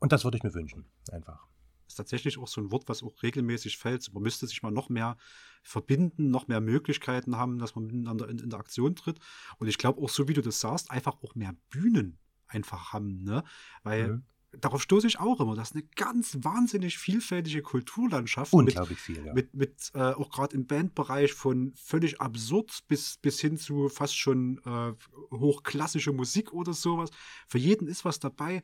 Und 0.00 0.12
das 0.12 0.24
würde 0.24 0.36
ich 0.36 0.42
mir 0.42 0.52
wünschen, 0.52 0.84
einfach. 1.10 1.46
Ist 1.90 1.96
tatsächlich 1.96 2.38
auch 2.38 2.48
so 2.48 2.60
ein 2.60 2.70
Wort, 2.70 2.88
was 2.88 3.02
auch 3.02 3.22
regelmäßig 3.22 3.76
fällt. 3.76 4.12
Man 4.14 4.22
müsste 4.22 4.46
sich 4.46 4.62
mal 4.62 4.70
noch 4.70 4.88
mehr 4.88 5.16
verbinden, 5.62 6.30
noch 6.30 6.48
mehr 6.48 6.60
Möglichkeiten 6.60 7.36
haben, 7.36 7.58
dass 7.58 7.74
man 7.74 7.86
miteinander 7.86 8.28
in 8.28 8.38
Interaktion 8.38 8.94
tritt. 8.96 9.18
Und 9.58 9.68
ich 9.68 9.76
glaube 9.76 10.00
auch, 10.00 10.08
so 10.08 10.28
wie 10.28 10.32
du 10.32 10.40
das 10.42 10.60
sagst, 10.60 10.90
einfach 10.90 11.22
auch 11.22 11.34
mehr 11.34 11.54
Bühnen 11.70 12.18
einfach 12.46 12.92
haben, 12.92 13.22
ne? 13.24 13.44
Weil 13.82 14.08
Mhm. 14.08 14.22
darauf 14.60 14.82
stoße 14.82 15.06
ich 15.06 15.20
auch 15.20 15.40
immer. 15.40 15.54
Das 15.54 15.70
ist 15.70 15.76
eine 15.76 15.84
ganz 15.96 16.38
wahnsinnig 16.42 16.98
vielfältige 16.98 17.62
Kulturlandschaft. 17.62 18.52
mit, 18.52 18.60
Unglaublich 18.60 18.98
viel, 18.98 19.24
ja. 19.24 19.32
mit, 19.32 19.54
mit 19.54 19.90
äh, 19.94 19.98
auch 20.00 20.30
gerade 20.30 20.56
im 20.56 20.66
Bandbereich 20.66 21.32
von 21.32 21.72
völlig 21.76 22.20
absurd 22.20 22.80
bis, 22.88 23.16
bis 23.18 23.40
hin 23.40 23.58
zu 23.58 23.88
fast 23.88 24.16
schon 24.16 24.58
äh, 24.64 24.92
hochklassische 25.32 26.12
Musik 26.12 26.52
oder 26.52 26.72
sowas. 26.72 27.10
Für 27.46 27.58
jeden 27.58 27.86
ist 27.86 28.04
was 28.04 28.18
dabei. 28.18 28.62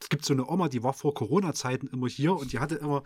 Es 0.00 0.08
gibt 0.08 0.24
so 0.24 0.34
eine 0.34 0.46
Oma, 0.48 0.68
die 0.68 0.82
war 0.82 0.92
vor 0.92 1.14
Corona-Zeiten 1.14 1.86
immer 1.88 2.06
hier 2.08 2.34
und 2.34 2.52
die 2.52 2.58
hatte 2.58 2.74
immer, 2.76 3.02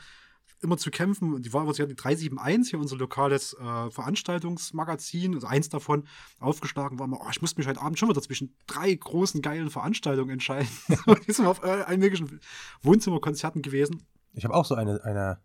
immer 0.60 0.76
zu 0.76 0.90
kämpfen. 0.90 1.34
Und 1.34 1.46
die 1.46 1.52
war, 1.52 1.72
sie 1.72 1.82
hat 1.82 1.90
die 1.90 1.94
371 1.94 2.70
hier, 2.70 2.78
unser 2.80 2.96
lokales 2.96 3.54
äh, 3.54 3.90
Veranstaltungsmagazin, 3.90 5.34
also 5.34 5.46
eins 5.46 5.68
davon 5.68 6.06
aufgeschlagen 6.40 6.98
war 6.98 7.06
immer, 7.06 7.18
oh, 7.20 7.28
ich 7.30 7.40
muss 7.40 7.56
mich 7.56 7.66
heute 7.66 7.80
Abend 7.80 7.98
schon 7.98 8.08
wieder 8.08 8.22
zwischen 8.22 8.54
drei 8.66 8.92
großen 8.94 9.40
geilen 9.42 9.70
Veranstaltungen 9.70 10.30
entscheiden. 10.30 10.68
die 11.26 11.32
sind 11.32 11.46
auf 11.46 11.62
allen 11.62 12.00
möglichen 12.00 12.40
Wohnzimmerkonzerten 12.82 13.62
gewesen. 13.62 14.02
Ich 14.32 14.44
habe 14.44 14.54
auch 14.54 14.64
so 14.64 14.74
eine, 14.74 15.02
eine 15.04 15.38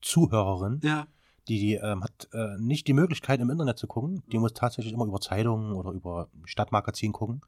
Zuhörerin, 0.00 0.80
Ja. 0.82 1.06
die, 1.48 1.58
die 1.58 1.74
ähm, 1.74 2.02
hat 2.02 2.28
äh, 2.32 2.56
nicht 2.58 2.86
die 2.86 2.92
Möglichkeit 2.92 3.40
im 3.40 3.50
Internet 3.50 3.78
zu 3.78 3.86
gucken. 3.86 4.22
Die 4.30 4.38
muss 4.38 4.52
tatsächlich 4.54 4.92
immer 4.92 5.06
über 5.06 5.20
Zeitungen 5.20 5.72
oder 5.72 5.92
über 5.92 6.28
Stadtmagazin 6.44 7.12
gucken. 7.12 7.42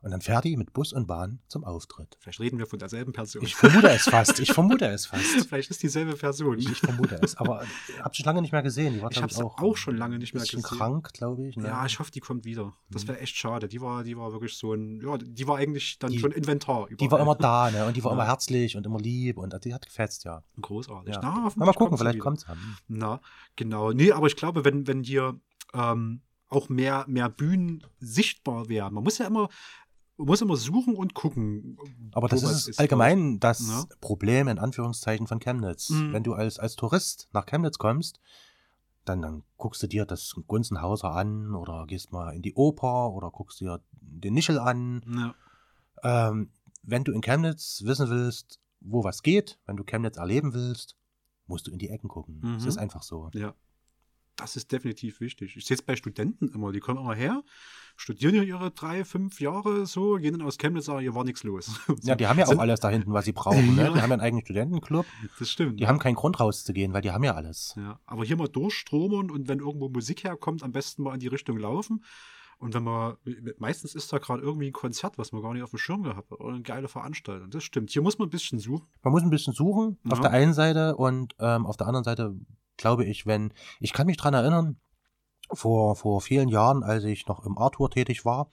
Und 0.00 0.12
dann 0.12 0.20
fährt 0.20 0.44
die 0.44 0.56
mit 0.56 0.72
Bus 0.72 0.92
und 0.92 1.06
Bahn 1.06 1.40
zum 1.48 1.64
Auftritt. 1.64 2.16
Vielleicht 2.20 2.38
reden 2.40 2.58
wir 2.58 2.66
von 2.66 2.78
derselben 2.78 3.12
Person. 3.12 3.42
Ich 3.42 3.56
vermute 3.56 3.88
es 3.90 4.02
fast. 4.04 4.38
Ich 4.38 4.52
vermute 4.52 4.86
es 4.86 5.06
fast. 5.06 5.24
Vielleicht 5.48 5.70
ist 5.70 5.82
dieselbe 5.82 6.14
Person. 6.14 6.56
Ich, 6.58 6.70
ich 6.70 6.78
vermute 6.78 7.16
es. 7.22 7.36
Aber 7.36 7.64
habe 8.00 8.14
sie 8.16 8.22
lange 8.22 8.40
nicht 8.40 8.52
mehr 8.52 8.62
gesehen. 8.62 8.94
Die 8.94 9.02
war, 9.02 9.10
Ich 9.10 9.20
habe 9.20 9.32
sie 9.34 9.42
auch 9.42 9.76
schon 9.76 9.96
lange 9.96 10.18
nicht 10.18 10.34
mehr 10.34 10.42
gesehen. 10.44 10.62
krank, 10.62 11.12
glaube 11.14 11.48
ich. 11.48 11.56
Ne? 11.56 11.66
Ja, 11.66 11.84
ich 11.84 11.98
hoffe, 11.98 12.10
die 12.12 12.20
kommt 12.20 12.44
wieder. 12.44 12.74
Das 12.90 13.04
Mhm. 13.04 13.08
wäre 13.08 13.20
echt 13.20 13.36
schade. 13.36 13.66
Die 13.68 13.80
war, 13.80 14.04
die 14.04 14.16
war 14.16 14.32
wirklich 14.32 14.54
so 14.56 14.72
ein, 14.72 15.00
ja, 15.00 15.18
die 15.18 15.48
war 15.48 15.56
eigentlich 15.58 15.98
dann 15.98 16.12
Die- 16.12 16.18
schon 16.20 16.30
Inventar. 16.32 16.86
die 16.90 17.10
war 17.10 17.18
immer 17.20 17.34
da, 17.34 17.70
ne? 17.70 17.84
Und 17.86 17.96
die 17.96 18.04
war 18.04 18.12
Ja. 18.12 18.14
immer 18.18 18.26
herzlich 18.26 18.76
und 18.76 18.86
immer 18.86 19.00
lieb 19.00 19.36
und 19.38 19.52
die 19.64 19.74
hat 19.74 19.84
gefetzt, 19.84 20.24
ja. 20.24 20.42
Großartig. 20.60 21.14
ja. 21.14 21.20
Na, 21.22 21.52
mal 21.56 21.72
gucken, 21.72 21.98
vielleicht 21.98 22.14
wieder. 22.16 22.22
kommt's 22.22 22.44
ja. 22.48 22.56
Na, 22.86 23.20
genau. 23.56 23.92
Nee, 23.92 24.12
aber 24.12 24.28
ich 24.28 24.36
glaube, 24.36 24.64
wenn, 24.64 24.86
wenn 24.86 25.02
hier 25.02 25.40
ähm, 25.74 26.22
auch 26.50 26.68
mehr, 26.70 27.04
mehr 27.08 27.28
Bühnen 27.28 27.84
sichtbar 27.98 28.68
wären, 28.70 28.94
man 28.94 29.04
muss 29.04 29.18
ja 29.18 29.26
immer, 29.26 29.48
muss 30.18 30.40
immer 30.42 30.56
suchen 30.56 30.94
und 30.96 31.14
gucken. 31.14 31.78
Aber 32.12 32.28
das 32.28 32.42
was 32.44 32.68
ist, 32.68 32.78
allgemein 32.80 33.38
das 33.40 33.66
Ja. 33.68 33.84
Problem 34.00 34.48
in 34.48 34.58
Anführungszeichen 34.58 35.26
von 35.26 35.38
Chemnitz. 35.40 35.90
Mhm. 35.90 36.12
Wenn 36.12 36.22
du 36.24 36.34
als, 36.34 36.58
als 36.58 36.76
Tourist 36.76 37.28
nach 37.32 37.46
Chemnitz 37.46 37.78
kommst, 37.78 38.20
dann, 39.04 39.22
dann 39.22 39.42
guckst 39.56 39.82
du 39.82 39.86
dir 39.86 40.04
das 40.04 40.34
Gunzenhauser 40.46 41.12
an 41.12 41.54
oder 41.54 41.86
gehst 41.86 42.12
mal 42.12 42.34
in 42.34 42.42
die 42.42 42.54
Oper 42.54 43.10
oder 43.12 43.30
guckst 43.30 43.60
dir 43.60 43.80
den 43.92 44.34
Nischel 44.34 44.58
an. 44.58 45.02
Ja, 46.02 46.28
Ähm, 46.28 46.50
wenn 46.82 47.04
du 47.04 47.12
in 47.12 47.20
Chemnitz 47.22 47.82
wissen 47.84 48.10
willst, 48.10 48.60
wo 48.80 49.04
was 49.04 49.22
geht, 49.22 49.58
wenn 49.66 49.76
du 49.76 49.84
Chemnitz 49.84 50.16
erleben 50.18 50.52
willst, 50.54 50.96
musst 51.46 51.66
du 51.66 51.70
in 51.70 51.78
die 51.78 51.88
Ecken 51.88 52.08
gucken. 52.08 52.40
Es 52.56 52.62
Mhm. 52.64 52.68
ist 52.68 52.76
einfach 52.78 53.02
so. 53.02 53.30
ja. 53.34 53.54
Das 54.38 54.54
ist 54.56 54.70
definitiv 54.70 55.20
wichtig. 55.20 55.56
Ich 55.56 55.66
sehe 55.66 55.74
es 55.74 55.82
bei 55.82 55.96
Studenten 55.96 56.48
immer. 56.48 56.70
Die 56.70 56.78
kommen 56.78 57.00
immer 57.00 57.14
her, 57.14 57.42
studieren 57.96 58.34
hier 58.34 58.44
ihre 58.44 58.70
drei, 58.70 59.04
fünf 59.04 59.40
Jahre 59.40 59.84
so, 59.84 60.14
gehen 60.14 60.38
dann 60.38 60.46
aus 60.46 60.58
Chemnitz, 60.58 60.84
sagen, 60.86 61.00
hier 61.00 61.14
war 61.16 61.24
nichts 61.24 61.42
los. 61.42 61.80
Ja, 62.02 62.14
die 62.14 62.26
haben 62.28 62.38
ja 62.38 62.46
auch 62.46 62.58
alles 62.58 62.78
da 62.78 62.88
hinten, 62.88 63.12
was 63.12 63.24
sie 63.24 63.32
brauchen. 63.32 63.74
Ne? 63.74 63.82
Ja. 63.86 63.92
Die 63.92 64.00
haben 64.00 64.10
ja 64.10 64.14
einen 64.14 64.20
eigenen 64.22 64.44
Studentenclub. 64.44 65.04
Das 65.40 65.50
stimmt. 65.50 65.80
Die 65.80 65.88
haben 65.88 65.98
keinen 65.98 66.14
Grund 66.14 66.38
rauszugehen, 66.38 66.92
weil 66.92 67.02
die 67.02 67.10
haben 67.10 67.24
ja 67.24 67.34
alles. 67.34 67.74
Ja, 67.76 67.98
aber 68.06 68.24
hier 68.24 68.36
mal 68.36 68.48
durchstromern 68.48 69.30
und 69.30 69.48
wenn 69.48 69.58
irgendwo 69.58 69.88
Musik 69.88 70.22
herkommt, 70.22 70.62
am 70.62 70.70
besten 70.72 71.02
mal 71.02 71.14
in 71.14 71.20
die 71.20 71.26
Richtung 71.28 71.58
laufen. 71.58 72.04
Und 72.60 72.74
wenn 72.74 72.82
man, 72.82 73.16
meistens 73.58 73.94
ist 73.94 74.12
da 74.12 74.18
gerade 74.18 74.42
irgendwie 74.42 74.66
ein 74.68 74.72
Konzert, 74.72 75.16
was 75.16 75.30
man 75.32 75.42
gar 75.42 75.52
nicht 75.54 75.62
auf 75.62 75.70
dem 75.70 75.78
Schirm 75.78 76.02
gehabt 76.02 76.30
hat, 76.32 76.40
oder 76.40 76.54
eine 76.54 76.62
geile 76.62 76.88
Veranstaltung. 76.88 77.50
Das 77.50 77.62
stimmt. 77.62 77.90
Hier 77.90 78.02
muss 78.02 78.18
man 78.18 78.26
ein 78.26 78.30
bisschen 78.30 78.58
suchen. 78.58 78.86
Man 79.02 79.12
muss 79.12 79.22
ein 79.22 79.30
bisschen 79.30 79.52
suchen 79.54 79.96
auf 80.10 80.18
Ja. 80.18 80.22
der 80.22 80.30
einen 80.32 80.54
Seite 80.54 80.96
und 80.96 81.34
ähm, 81.38 81.66
auf 81.66 81.76
der 81.76 81.86
anderen 81.86 82.02
Seite 82.04 82.34
glaube 82.78 83.04
ich, 83.04 83.26
wenn, 83.26 83.52
ich 83.80 83.92
kann 83.92 84.06
mich 84.06 84.16
dran 84.16 84.32
erinnern, 84.34 84.76
vor, 85.52 85.96
vor 85.96 86.20
vielen 86.20 86.48
Jahren, 86.48 86.82
als 86.82 87.04
ich 87.04 87.26
noch 87.26 87.44
im 87.44 87.58
Arthur 87.58 87.90
tätig 87.90 88.24
war, 88.24 88.48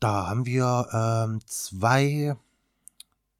da 0.00 0.28
haben 0.28 0.46
wir 0.46 0.88
ähm, 0.92 1.40
zwei, 1.46 2.36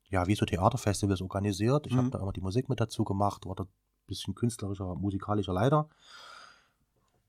ja, 0.09 0.27
wie 0.27 0.35
so 0.35 0.47
Theaterfestivals 0.47 1.21
organisiert. 1.21 1.87
Ich 1.87 1.93
Mhm. 1.93 1.99
habe 1.99 2.11
da 2.11 2.19
immer 2.21 2.33
die 2.33 2.41
Musik 2.41 2.69
mit 2.69 2.81
dazu 2.81 3.05
gemacht, 3.05 3.47
war 3.47 3.55
da 3.55 3.65
ein 3.65 3.69
bisschen 4.07 4.35
künstlerischer, 4.35 4.95
musikalischer 4.95 5.53
Leiter. 5.53 5.89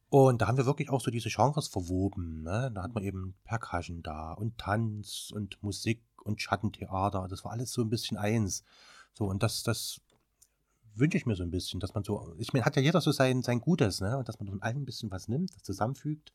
Und 0.09 0.41
da 0.41 0.47
haben 0.47 0.57
wir 0.57 0.65
wirklich 0.65 0.89
auch 0.89 1.01
so 1.01 1.11
diese 1.11 1.29
Genres 1.29 1.67
verwoben. 1.67 2.43
Ne? 2.43 2.71
Da 2.73 2.83
hat 2.83 2.93
man 2.93 3.03
eben 3.03 3.35
Percussion 3.43 4.01
da 4.01 4.33
und 4.33 4.57
Tanz 4.57 5.31
und 5.33 5.61
Musik 5.61 6.01
und 6.23 6.41
Schattentheater. 6.41 7.27
Das 7.27 7.43
war 7.43 7.51
alles 7.51 7.71
so 7.71 7.81
ein 7.81 7.89
bisschen 7.89 8.17
eins. 8.17 8.63
So, 9.13 9.25
und 9.25 9.43
das, 9.43 9.63
das 9.63 9.99
wünsche 10.95 11.17
ich 11.17 11.25
mir 11.25 11.35
so 11.35 11.43
ein 11.43 11.51
bisschen, 11.51 11.79
dass 11.79 11.93
man 11.93 12.03
so, 12.03 12.33
ich 12.37 12.53
meine, 12.53 12.65
hat 12.65 12.75
ja 12.75 12.81
jeder 12.81 13.01
so 13.01 13.11
sein, 13.11 13.41
sein 13.43 13.61
Gutes, 13.61 14.01
ne? 14.01 14.17
Und 14.17 14.27
dass 14.29 14.39
man 14.39 14.49
von 14.49 14.61
allem 14.61 14.81
ein 14.81 14.85
bisschen 14.85 15.11
was 15.11 15.27
nimmt, 15.27 15.53
das 15.55 15.63
zusammenfügt 15.63 16.33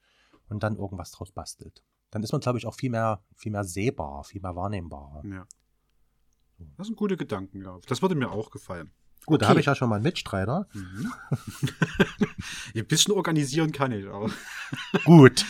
und 0.49 0.63
dann 0.63 0.77
irgendwas 0.77 1.11
draus 1.13 1.33
bastelt. 1.33 1.83
Dann 2.11 2.23
ist 2.23 2.33
man, 2.33 2.41
glaube 2.41 2.59
ich, 2.59 2.67
auch 2.67 2.75
viel 2.75 2.91
mehr, 2.91 3.23
viel 3.37 3.53
mehr 3.53 3.65
sehbar, 3.65 4.25
viel 4.25 4.41
mehr 4.41 4.57
wahrnehmbar. 4.57 5.23
Ja. 5.25 5.47
Das 6.77 6.89
sind 6.89 6.97
gute 6.97 7.17
Gedanken, 7.17 7.63
ja. 7.63 7.79
Das 7.87 8.03
würde 8.03 8.15
mir 8.15 8.31
auch 8.31 8.51
gefallen. 8.51 8.91
Gut, 9.27 9.37
Okay. 9.37 9.39
da 9.45 9.49
habe 9.51 9.61
ich 9.61 9.67
ja 9.67 9.75
schon 9.75 9.89
mal 9.91 9.97
einen 9.97 10.03
Mitstreiter. 10.05 10.67
Mhm. 10.73 11.13
Ein 12.75 12.87
bisschen 12.87 13.15
organisieren 13.15 13.71
kann 13.73 13.93
ich 13.93 14.07
auch. 14.09 14.31
Gut. 15.05 15.45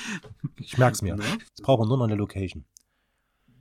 Ich 0.56 0.76
merke 0.76 0.94
es 0.94 1.02
mir. 1.02 1.14
Ne? 1.20 1.24
Jetzt 1.24 1.62
brauchen 1.62 1.82
wir 1.82 1.86
nur 1.86 1.98
noch 1.98 2.04
eine 2.04 2.16
Location. 2.16 2.64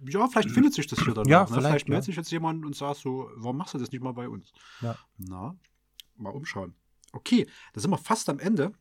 Ja, 0.05 0.27
vielleicht 0.27 0.51
findet 0.51 0.73
sich 0.73 0.87
das 0.87 0.99
hier 0.99 1.13
dann. 1.13 1.27
Ja, 1.27 1.41
noch, 1.41 1.49
ne? 1.49 1.55
vielleicht, 1.55 1.67
vielleicht 1.67 1.89
meldet 1.89 2.05
ja. 2.05 2.07
sich 2.07 2.15
jetzt 2.15 2.31
jemand 2.31 2.65
und 2.65 2.75
sagt 2.75 2.97
so, 2.97 3.29
warum 3.35 3.57
machst 3.57 3.73
du 3.73 3.77
das 3.77 3.91
nicht 3.91 4.03
mal 4.03 4.13
bei 4.13 4.29
uns? 4.29 4.51
Ja. 4.81 4.95
Na, 5.17 5.55
mal 6.15 6.31
umschauen. 6.31 6.73
Okay, 7.11 7.47
da 7.73 7.81
sind 7.81 7.91
wir 7.91 7.97
fast 7.97 8.29
am 8.29 8.39
Ende. 8.39 8.71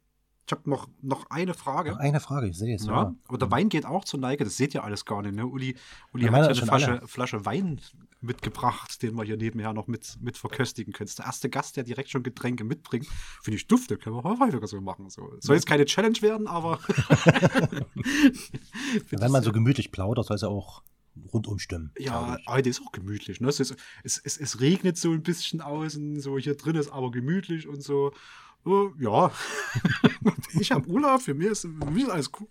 Ich 0.46 0.52
habe 0.52 0.70
noch, 0.70 0.88
noch 1.02 1.28
eine 1.28 1.52
Frage. 1.52 1.90
Noch 1.90 1.98
eine 1.98 2.20
Frage, 2.20 2.48
ich 2.48 2.56
sehe 2.56 2.74
es. 2.74 2.86
Ja, 2.86 2.92
Ja. 2.92 3.14
aber 3.26 3.36
der 3.36 3.50
Wein 3.50 3.68
geht 3.68 3.84
auch 3.84 4.06
zur 4.06 4.18
Neige, 4.18 4.44
das 4.44 4.56
seht 4.56 4.74
ihr 4.74 4.82
alles 4.82 5.04
gar 5.04 5.20
nicht. 5.20 5.34
Ne? 5.34 5.46
Uli, 5.46 5.76
Uli 6.14 6.24
Ja, 6.24 6.32
hat 6.32 6.40
ja 6.40 6.46
eine 6.46 6.54
Flasche, 6.54 6.90
alle. 6.90 7.06
Flasche 7.06 7.44
Wein 7.44 7.82
mitgebracht, 8.22 9.02
den 9.02 9.14
wir 9.14 9.24
hier 9.24 9.36
nebenher 9.36 9.74
noch 9.74 9.88
mit, 9.88 10.16
mit 10.22 10.38
verköstigen 10.38 10.94
können. 10.94 11.04
Das 11.04 11.10
ist 11.12 11.18
der 11.18 11.26
erste 11.26 11.50
Gast, 11.50 11.76
der 11.76 11.84
direkt 11.84 12.08
schon 12.08 12.22
Getränke 12.22 12.64
mitbringt. 12.64 13.06
Finde 13.42 13.58
ich 13.58 13.66
dufte, 13.66 13.98
können 13.98 14.16
wir 14.16 14.24
auch 14.24 14.40
häufiger 14.40 14.66
so 14.66 14.80
machen. 14.80 15.10
So. 15.10 15.34
Soll 15.40 15.56
jetzt 15.56 15.66
keine 15.66 15.84
Challenge 15.84 16.22
werden, 16.22 16.46
aber. 16.46 16.78
Wenn 19.10 19.30
man 19.30 19.42
so 19.42 19.52
gemütlich 19.52 19.92
plaudert, 19.92 20.24
soll 20.24 20.36
es 20.36 20.42
ja 20.42 20.48
auch 20.48 20.82
rundum 21.32 21.58
stimmen. 21.58 21.92
Ja, 21.98 22.36
ich. 22.38 22.46
heute 22.46 22.68
ist 22.68 22.80
auch 22.80 22.92
gemütlich. 22.92 23.40
Ne? 23.40 23.48
Es, 23.48 23.60
ist, 23.60 23.76
es, 24.04 24.18
es, 24.18 24.36
es 24.36 24.60
regnet 24.60 24.96
so 24.96 25.12
ein 25.12 25.22
bisschen 25.22 25.60
außen, 25.60 26.20
so 26.20 26.38
hier 26.38 26.56
drin 26.56 26.76
ist 26.76 26.90
aber 26.90 27.10
gemütlich 27.10 27.66
und 27.68 27.82
so. 27.82 28.12
Äh, 28.66 28.88
ja, 28.98 29.30
ich 30.60 30.72
habe 30.72 30.88
Urlaub, 30.88 31.22
für 31.22 31.34
mich 31.34 31.48
ist, 31.48 31.62
für 31.62 31.90
mich 31.90 32.04
ist 32.04 32.10
alles 32.10 32.30
cool. 32.38 32.48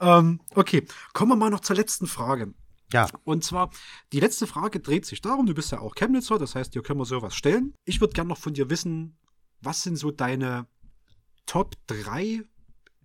Ähm, 0.00 0.40
okay, 0.54 0.86
kommen 1.12 1.32
wir 1.32 1.36
mal 1.36 1.50
noch 1.50 1.60
zur 1.60 1.76
letzten 1.76 2.06
Frage. 2.06 2.54
Ja, 2.92 3.06
Und 3.24 3.44
zwar, 3.44 3.70
die 4.12 4.20
letzte 4.20 4.46
Frage 4.46 4.80
dreht 4.80 5.04
sich 5.04 5.20
darum, 5.20 5.44
du 5.44 5.54
bist 5.54 5.72
ja 5.72 5.80
auch 5.80 5.94
Chemnitzer, 5.94 6.38
das 6.38 6.54
heißt, 6.54 6.74
dir 6.74 6.82
können 6.82 6.98
wir 6.98 7.04
sowas 7.04 7.34
stellen. 7.34 7.74
Ich 7.84 8.00
würde 8.00 8.14
gerne 8.14 8.28
noch 8.28 8.38
von 8.38 8.54
dir 8.54 8.70
wissen, 8.70 9.18
was 9.60 9.82
sind 9.82 9.96
so 9.96 10.10
deine 10.10 10.66
Top 11.44 11.74
3 11.88 12.44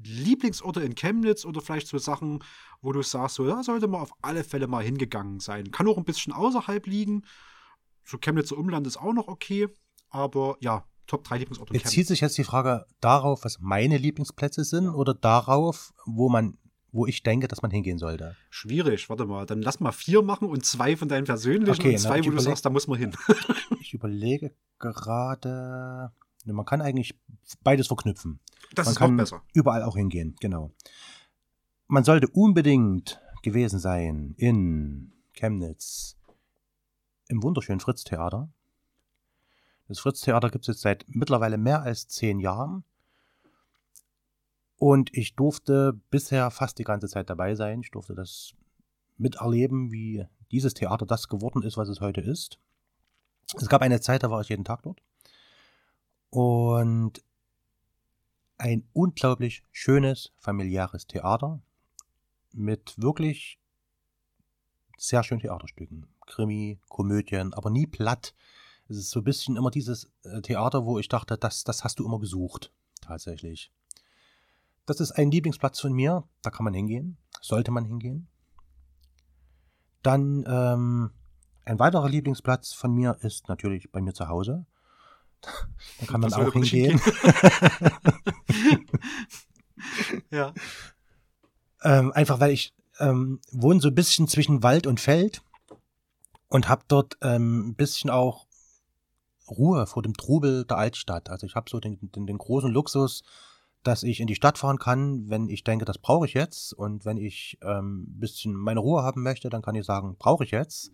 Lieblingsorte 0.05 0.81
in 0.81 0.95
Chemnitz 0.95 1.45
oder 1.45 1.61
vielleicht 1.61 1.87
so 1.87 1.97
Sachen, 1.97 2.43
wo 2.81 2.91
du 2.91 3.01
sagst, 3.01 3.35
so, 3.35 3.45
da 3.45 3.63
sollte 3.63 3.87
man 3.87 4.01
auf 4.01 4.13
alle 4.21 4.43
Fälle 4.43 4.67
mal 4.67 4.83
hingegangen 4.83 5.39
sein. 5.39 5.71
Kann 5.71 5.87
auch 5.87 5.97
ein 5.97 6.05
bisschen 6.05 6.33
außerhalb 6.33 6.85
liegen. 6.87 7.23
So 8.03 8.17
Chemnitzer 8.17 8.57
Umland 8.57 8.85
ist 8.87 8.97
auch 8.97 9.13
noch 9.13 9.27
okay, 9.27 9.67
aber 10.09 10.57
ja, 10.59 10.85
Top 11.07 11.23
3 11.25 11.39
Lieblingsorte 11.39 11.73
in 11.73 11.79
jetzt 11.79 11.91
zieht 11.91 12.07
sich 12.07 12.21
jetzt 12.21 12.37
die 12.37 12.43
Frage 12.43 12.85
darauf, 13.01 13.43
was 13.43 13.59
meine 13.59 13.97
Lieblingsplätze 13.97 14.63
sind 14.63 14.89
oder 14.89 15.13
darauf, 15.13 15.93
wo 16.05 16.29
man, 16.29 16.57
wo 16.91 17.05
ich 17.05 17.23
denke, 17.23 17.47
dass 17.47 17.61
man 17.61 17.71
hingehen 17.71 17.97
sollte. 17.97 18.35
Schwierig, 18.49 19.09
warte 19.09 19.25
mal, 19.25 19.45
dann 19.45 19.61
lass 19.61 19.79
mal 19.79 19.91
vier 19.91 20.21
machen 20.21 20.47
und 20.47 20.65
zwei 20.65 20.95
von 20.95 21.09
deinen 21.09 21.25
persönlichen 21.25 21.73
Okay, 21.73 21.89
und 21.89 21.93
na, 21.95 21.99
zwei, 21.99 22.19
ich 22.19 22.25
wo 22.25 22.31
du 22.31 22.39
sagst, 22.39 22.65
da 22.65 22.69
muss 22.69 22.87
man 22.87 22.99
hin. 22.99 23.15
Ich 23.81 23.93
überlege 23.93 24.55
gerade, 24.79 26.11
ne, 26.45 26.53
man 26.53 26.65
kann 26.65 26.81
eigentlich 26.81 27.15
beides 27.63 27.87
verknüpfen. 27.87 28.39
Das 28.73 28.85
man 28.85 28.91
ist 28.93 28.97
kann 28.99 29.17
besser. 29.17 29.41
überall 29.53 29.83
auch 29.83 29.95
hingehen, 29.95 30.35
genau. 30.39 30.71
Man 31.87 32.03
sollte 32.03 32.27
unbedingt 32.27 33.21
gewesen 33.43 33.79
sein 33.79 34.33
in 34.37 35.11
Chemnitz 35.33 36.17
im 37.27 37.43
wunderschönen 37.43 37.79
Fritz-Theater. 37.79 38.49
Das 39.87 39.99
Fritz-Theater 39.99 40.49
gibt 40.49 40.63
es 40.63 40.67
jetzt 40.67 40.81
seit 40.81 41.05
mittlerweile 41.07 41.57
mehr 41.57 41.81
als 41.83 42.07
zehn 42.07 42.39
Jahren. 42.39 42.83
Und 44.77 45.15
ich 45.15 45.35
durfte 45.35 45.99
bisher 46.09 46.51
fast 46.51 46.77
die 46.79 46.83
ganze 46.83 47.07
Zeit 47.07 47.29
dabei 47.29 47.55
sein. 47.55 47.81
Ich 47.81 47.91
durfte 47.91 48.15
das 48.15 48.53
miterleben, 49.17 49.91
wie 49.91 50.25
dieses 50.51 50.73
Theater 50.73 51.05
das 51.05 51.27
geworden 51.27 51.63
ist, 51.63 51.77
was 51.77 51.89
es 51.89 52.01
heute 52.01 52.21
ist. 52.21 52.59
Es 53.55 53.69
gab 53.69 53.81
eine 53.81 54.01
Zeit, 54.01 54.23
da 54.23 54.31
war 54.31 54.41
ich 54.41 54.49
jeden 54.49 54.65
Tag 54.65 54.83
dort. 54.83 55.01
Und 56.29 57.23
ein 58.57 58.87
unglaublich 58.93 59.63
schönes, 59.71 60.31
familiäres 60.37 61.07
Theater 61.07 61.61
mit 62.53 62.95
wirklich 62.97 63.59
sehr 64.97 65.23
schönen 65.23 65.41
Theaterstücken. 65.41 66.07
Krimi, 66.25 66.79
Komödien, 66.87 67.53
aber 67.53 67.69
nie 67.69 67.87
platt. 67.87 68.33
Es 68.87 68.97
ist 68.97 69.09
so 69.09 69.19
ein 69.19 69.25
bisschen 69.25 69.57
immer 69.57 69.71
dieses 69.71 70.09
äh, 70.23 70.41
Theater, 70.41 70.85
wo 70.85 70.99
ich 70.99 71.09
dachte, 71.09 71.37
das, 71.37 71.63
das 71.63 71.83
hast 71.83 71.99
du 71.99 72.05
immer 72.05 72.19
gesucht, 72.19 72.71
tatsächlich. 73.01 73.71
Das 74.85 74.99
ist 74.99 75.11
ein 75.11 75.31
Lieblingsplatz 75.31 75.79
von 75.79 75.93
mir, 75.93 76.27
da 76.41 76.49
kann 76.49 76.65
man 76.65 76.73
hingehen, 76.73 77.17
sollte 77.41 77.71
man 77.71 77.85
hingehen. 77.85 78.27
Dann 80.01 80.43
ähm, 80.47 81.11
ein 81.63 81.79
weiterer 81.79 82.09
Lieblingsplatz 82.09 82.73
von 82.73 82.93
mir 82.93 83.17
ist 83.21 83.47
natürlich 83.47 83.91
bei 83.91 84.01
mir 84.01 84.13
zu 84.13 84.27
Hause. 84.27 84.65
Da 85.99 86.05
kann 86.05 86.21
man 86.21 86.29
Das 86.29 86.39
auch 86.39 86.53
hingehen. 86.53 87.01
ja. 90.31 90.53
Ähm, 91.83 92.11
einfach 92.13 92.39
weil 92.39 92.51
ich 92.51 92.73
ähm, 92.99 93.39
wohne 93.51 93.81
so 93.81 93.89
ein 93.89 93.95
bisschen 93.95 94.27
zwischen 94.27 94.63
Wald 94.63 94.87
und 94.87 94.99
Feld 94.99 95.41
und 96.47 96.69
habe 96.69 96.83
dort 96.87 97.17
ähm, 97.21 97.69
ein 97.69 97.75
bisschen 97.75 98.09
auch 98.09 98.47
Ruhe 99.49 99.85
vor 99.87 100.03
dem 100.03 100.13
Trubel 100.13 100.65
der 100.65 100.77
Altstadt. 100.77 101.29
Also 101.29 101.45
ich 101.45 101.55
habe 101.55 101.69
so 101.69 101.79
den, 101.79 101.99
den, 102.11 102.25
den 102.25 102.37
großen 102.37 102.71
Luxus, 102.71 103.23
dass 103.83 104.03
ich 104.03 104.19
in 104.19 104.27
die 104.27 104.35
Stadt 104.35 104.57
fahren 104.57 104.79
kann, 104.79 105.29
wenn 105.29 105.49
ich 105.49 105.63
denke, 105.63 105.85
das 105.85 105.97
brauche 105.97 106.25
ich 106.25 106.33
jetzt. 106.33 106.73
Und 106.73 107.05
wenn 107.05 107.17
ich 107.17 107.57
ähm, 107.61 108.03
ein 108.03 108.19
bisschen 108.19 108.53
meine 108.53 108.79
Ruhe 108.79 109.03
haben 109.03 109.23
möchte, 109.23 109.49
dann 109.49 109.61
kann 109.61 109.75
ich 109.75 109.85
sagen, 109.85 110.15
brauche 110.17 110.45
ich 110.45 110.51
jetzt. 110.51 110.91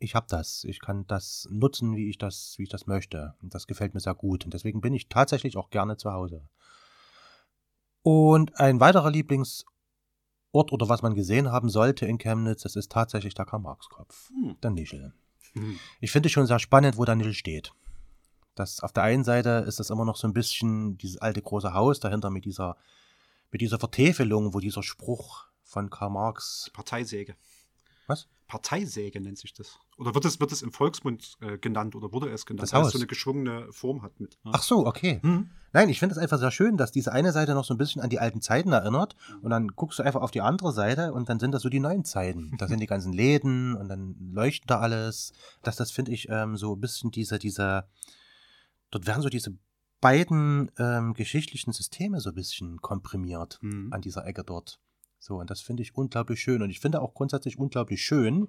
Ich 0.00 0.14
habe 0.14 0.26
das. 0.28 0.64
Ich 0.64 0.80
kann 0.80 1.06
das 1.06 1.46
nutzen, 1.50 1.94
wie 1.94 2.08
ich 2.08 2.16
das, 2.16 2.54
wie 2.56 2.64
ich 2.64 2.68
das 2.70 2.86
möchte. 2.86 3.34
Und 3.42 3.54
das 3.54 3.66
gefällt 3.66 3.92
mir 3.94 4.00
sehr 4.00 4.14
gut. 4.14 4.46
Und 4.46 4.54
deswegen 4.54 4.80
bin 4.80 4.94
ich 4.94 5.08
tatsächlich 5.08 5.56
auch 5.58 5.68
gerne 5.68 5.98
zu 5.98 6.10
Hause. 6.10 6.48
Und 8.02 8.58
ein 8.58 8.80
weiterer 8.80 9.10
Lieblingsort 9.10 9.66
oder 10.54 10.88
was 10.88 11.02
man 11.02 11.14
gesehen 11.14 11.52
haben 11.52 11.68
sollte 11.68 12.06
in 12.06 12.16
Chemnitz, 12.16 12.62
das 12.62 12.76
ist 12.76 12.90
tatsächlich 12.90 13.34
der 13.34 13.44
Karl-Marx-Kopf, 13.44 14.30
Hm. 14.30 14.56
der 14.62 14.70
Nischel. 14.70 15.12
Hm. 15.52 15.78
Ich 16.00 16.10
finde 16.10 16.28
es 16.28 16.32
schon 16.32 16.46
sehr 16.46 16.58
spannend, 16.58 16.96
wo 16.96 17.04
der 17.04 17.16
Nischel 17.16 17.34
steht. 17.34 17.72
Das, 18.54 18.80
auf 18.80 18.92
der 18.92 19.02
einen 19.02 19.24
Seite 19.24 19.64
ist 19.68 19.80
das 19.80 19.90
immer 19.90 20.06
noch 20.06 20.16
so 20.16 20.26
ein 20.26 20.32
bisschen 20.32 20.96
dieses 20.96 21.18
alte 21.18 21.42
große 21.42 21.74
Haus 21.74 22.00
dahinter 22.00 22.30
mit 22.30 22.46
dieser, 22.46 22.76
mit 23.50 23.60
dieser 23.60 23.78
Vertäfelung, 23.78 24.54
wo 24.54 24.60
dieser 24.60 24.82
Spruch 24.82 25.44
von 25.62 25.90
Karl 25.90 26.10
Marx. 26.10 26.70
Parteisäge. 26.72 27.36
Was? 28.06 28.28
Parteisäge 28.50 29.20
nennt 29.20 29.38
sich 29.38 29.54
das. 29.54 29.78
Oder 29.96 30.12
wird 30.12 30.24
es, 30.24 30.40
wird 30.40 30.50
es 30.50 30.60
im 30.62 30.72
Volksmund 30.72 31.36
äh, 31.40 31.56
genannt 31.56 31.94
oder 31.94 32.12
wurde 32.12 32.28
es 32.30 32.46
genannt? 32.46 32.64
Das 32.64 32.72
weil 32.72 32.82
es 32.82 32.90
so 32.90 32.98
eine 32.98 33.06
geschwungene 33.06 33.72
Form 33.72 34.02
hat 34.02 34.18
mit. 34.18 34.38
ne? 34.44 34.50
Ach 34.52 34.62
so, 34.64 34.86
okay. 34.86 35.20
Hm. 35.22 35.50
Nein, 35.72 35.88
ich 35.88 36.00
finde 36.00 36.14
es 36.14 36.18
einfach 36.18 36.40
sehr 36.40 36.50
schön, 36.50 36.76
dass 36.76 36.90
diese 36.90 37.12
eine 37.12 37.30
Seite 37.30 37.54
noch 37.54 37.64
so 37.64 37.72
ein 37.72 37.78
bisschen 37.78 38.02
an 38.02 38.10
die 38.10 38.18
alten 38.18 38.40
Zeiten 38.40 38.72
erinnert 38.72 39.14
und 39.40 39.50
dann 39.50 39.68
guckst 39.68 40.00
du 40.00 40.02
einfach 40.02 40.20
auf 40.20 40.32
die 40.32 40.40
andere 40.40 40.72
Seite 40.72 41.12
und 41.12 41.28
dann 41.28 41.38
sind 41.38 41.52
das 41.52 41.62
so 41.62 41.68
die 41.68 41.78
neuen 41.78 42.04
Zeiten. 42.04 42.56
Da 42.58 42.66
sind 42.66 42.80
die 42.80 42.86
ganzen 42.88 43.12
Läden 43.12 43.76
und 43.76 43.88
dann 43.88 44.16
leuchtet 44.32 44.68
da 44.68 44.80
alles. 44.80 45.32
Das, 45.62 45.76
das 45.76 45.92
finde 45.92 46.10
ich 46.10 46.28
ähm, 46.28 46.56
so 46.56 46.74
ein 46.74 46.80
bisschen 46.80 47.12
diese, 47.12 47.38
diese, 47.38 47.84
dort 48.90 49.06
werden 49.06 49.22
so 49.22 49.28
diese 49.28 49.56
beiden 50.00 50.72
ähm, 50.78 51.14
geschichtlichen 51.14 51.72
Systeme 51.72 52.20
so 52.20 52.30
ein 52.30 52.34
bisschen 52.34 52.80
komprimiert 52.80 53.58
Hm. 53.60 53.92
an 53.92 54.00
dieser 54.00 54.26
Ecke 54.26 54.42
dort. 54.42 54.80
So, 55.20 55.36
und 55.36 55.50
das 55.50 55.60
finde 55.60 55.82
ich 55.82 55.94
unglaublich 55.94 56.40
schön. 56.40 56.62
Und 56.62 56.70
ich 56.70 56.80
finde 56.80 57.00
auch 57.00 57.14
grundsätzlich 57.14 57.58
unglaublich 57.58 58.02
schön, 58.02 58.48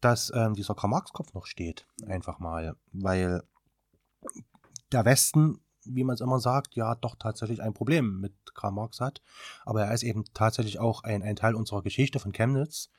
dass 0.00 0.30
ähm, 0.34 0.54
dieser 0.54 0.74
Karl-Marx-Kopf 0.74 1.32
noch 1.32 1.46
steht. 1.46 1.86
Einfach 2.06 2.38
mal. 2.38 2.76
Weil 2.92 3.42
der 4.92 5.04
Westen, 5.06 5.60
wie 5.84 6.04
man 6.04 6.14
es 6.14 6.20
immer 6.20 6.40
sagt, 6.40 6.76
ja 6.76 6.94
doch 6.94 7.16
tatsächlich 7.18 7.62
ein 7.62 7.72
Problem 7.72 8.20
mit 8.20 8.34
Karl 8.54 8.72
Marx 8.72 9.00
hat. 9.00 9.22
Aber 9.64 9.82
er 9.82 9.94
ist 9.94 10.02
eben 10.02 10.24
tatsächlich 10.34 10.78
auch 10.78 11.02
ein, 11.04 11.22
ein 11.22 11.36
Teil 11.36 11.54
unserer 11.54 11.82
Geschichte 11.82 12.18
von 12.18 12.32
Chemnitz. 12.32 12.90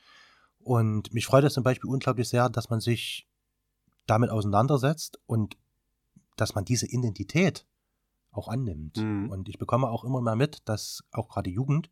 Und 0.60 1.14
mich 1.14 1.28
freut 1.28 1.44
es 1.44 1.54
zum 1.54 1.64
Beispiel 1.64 1.90
unglaublich 1.90 2.28
sehr, 2.28 2.50
dass 2.50 2.72
man 2.72 2.80
sich 2.80 3.30
damit 4.08 4.32
auseinandersetzt 4.32 5.20
und 5.28 5.58
dass 6.38 6.56
man 6.56 6.66
diese 6.66 6.88
Identität 6.88 7.68
auch 8.32 8.48
annimmt. 8.48 8.98
Mhm. 8.98 9.30
Und 9.30 9.48
ich 9.48 9.60
bekomme 9.60 9.88
auch 9.88 10.04
immer 10.04 10.22
mehr 10.22 10.36
mit, 10.36 10.68
dass 10.68 11.04
auch 11.12 11.30
gerade 11.30 11.52
Jugend 11.52 11.92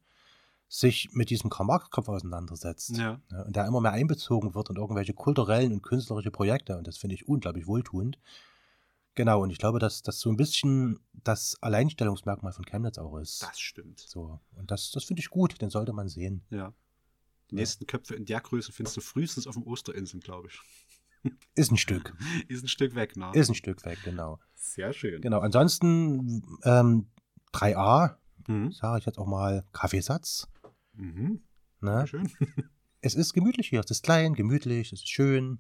sich 0.76 1.10
mit 1.14 1.30
diesem 1.30 1.52
Karl-Marx-Kopf 1.52 2.10
auseinandersetzt. 2.10 2.98
Ja. 2.98 3.22
Ja, 3.32 3.44
und 3.44 3.56
der 3.56 3.68
immer 3.68 3.80
mehr 3.80 3.92
einbezogen 3.92 4.56
wird 4.56 4.72
in 4.72 4.76
irgendwelche 4.78 5.14
kulturellen 5.14 5.72
und 5.72 5.84
künstlerische 5.84 6.32
Projekte. 6.32 6.78
Und 6.78 6.88
das 6.88 6.98
finde 6.98 7.14
ich 7.14 7.28
unglaublich 7.28 7.68
wohltuend. 7.68 8.18
Genau, 9.14 9.44
und 9.44 9.52
ich 9.52 9.60
glaube, 9.60 9.78
dass 9.78 10.02
das 10.02 10.20
so 10.20 10.32
ein 10.32 10.36
bisschen 10.38 11.00
das 11.14 11.58
Alleinstellungsmerkmal 11.62 12.54
von 12.54 12.66
Chemnitz 12.66 12.98
auch 12.98 13.16
ist. 13.18 13.44
Das 13.44 13.60
stimmt. 13.60 14.00
So, 14.00 14.40
und 14.56 14.72
das, 14.72 14.90
das 14.90 15.04
finde 15.04 15.20
ich 15.20 15.30
gut, 15.30 15.62
den 15.62 15.70
sollte 15.70 15.94
man 15.94 16.08
sehen. 16.10 16.42
Ja. 16.50 16.74
Die 17.52 17.56
Ja. 17.56 17.60
nächsten 17.60 17.86
Köpfe 17.86 18.16
in 18.16 18.26
der 18.26 18.42
Größe 18.42 18.72
findest 18.72 18.98
du 18.98 19.02
frühestens 19.02 19.46
auf 19.46 19.54
dem 19.54 19.62
Osterinseln, 19.68 20.22
glaube 20.22 20.48
ich. 20.48 20.60
Ist 21.56 21.72
ein 21.72 21.78
Stück. 21.78 22.16
Ist 22.48 22.64
ein 22.64 22.68
Stück 22.68 22.96
weg, 22.96 23.16
ne? 23.16 23.30
Ist 23.36 23.50
ein 23.50 23.54
Stück 23.56 23.86
weg, 23.86 24.00
genau. 24.04 24.40
Sehr 24.56 24.92
schön. 24.92 25.22
Genau, 25.22 25.40
ansonsten 25.40 26.42
ähm, 26.64 27.06
3a, 27.54 28.16
Mhm. 28.48 28.72
sage 28.72 28.98
ich 29.00 29.06
jetzt 29.06 29.20
auch 29.20 29.28
mal, 29.28 29.64
Kaffeesatz. 29.72 30.48
Mhm. 30.94 31.42
Ne? 31.82 32.08
Schön. 32.08 32.32
Es 33.06 33.16
ist 33.16 33.34
gemütlich 33.34 33.68
hier, 33.68 33.82
es 33.82 33.92
ist 33.92 34.04
klein, 34.04 34.34
gemütlich, 34.34 34.94
es 34.94 35.02
ist 35.02 35.10
schön. 35.10 35.60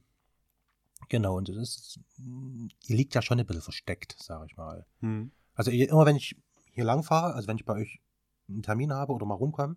Genau, 1.09 1.35
und 1.35 1.49
es 1.49 1.57
ist, 1.57 1.99
ihr 2.87 2.95
liegt 2.95 3.15
ja 3.15 3.21
schon 3.21 3.37
ein 3.37 3.45
bisschen 3.45 3.61
versteckt, 3.61 4.15
sage 4.17 4.45
ich 4.49 4.55
mal. 4.55 4.85
Mhm. 5.01 5.33
Also 5.53 5.69
immer 5.69 6.05
wenn 6.05 6.15
ich 6.15 6.37
hier 6.71 6.85
lang 6.85 7.03
fahre, 7.03 7.33
also 7.33 7.49
wenn 7.49 7.57
ich 7.57 7.65
bei 7.65 7.73
euch 7.73 7.99
einen 8.47 8.63
Termin 8.63 8.93
habe 8.93 9.11
oder 9.11 9.25
mal 9.25 9.35
rumkomme, 9.35 9.75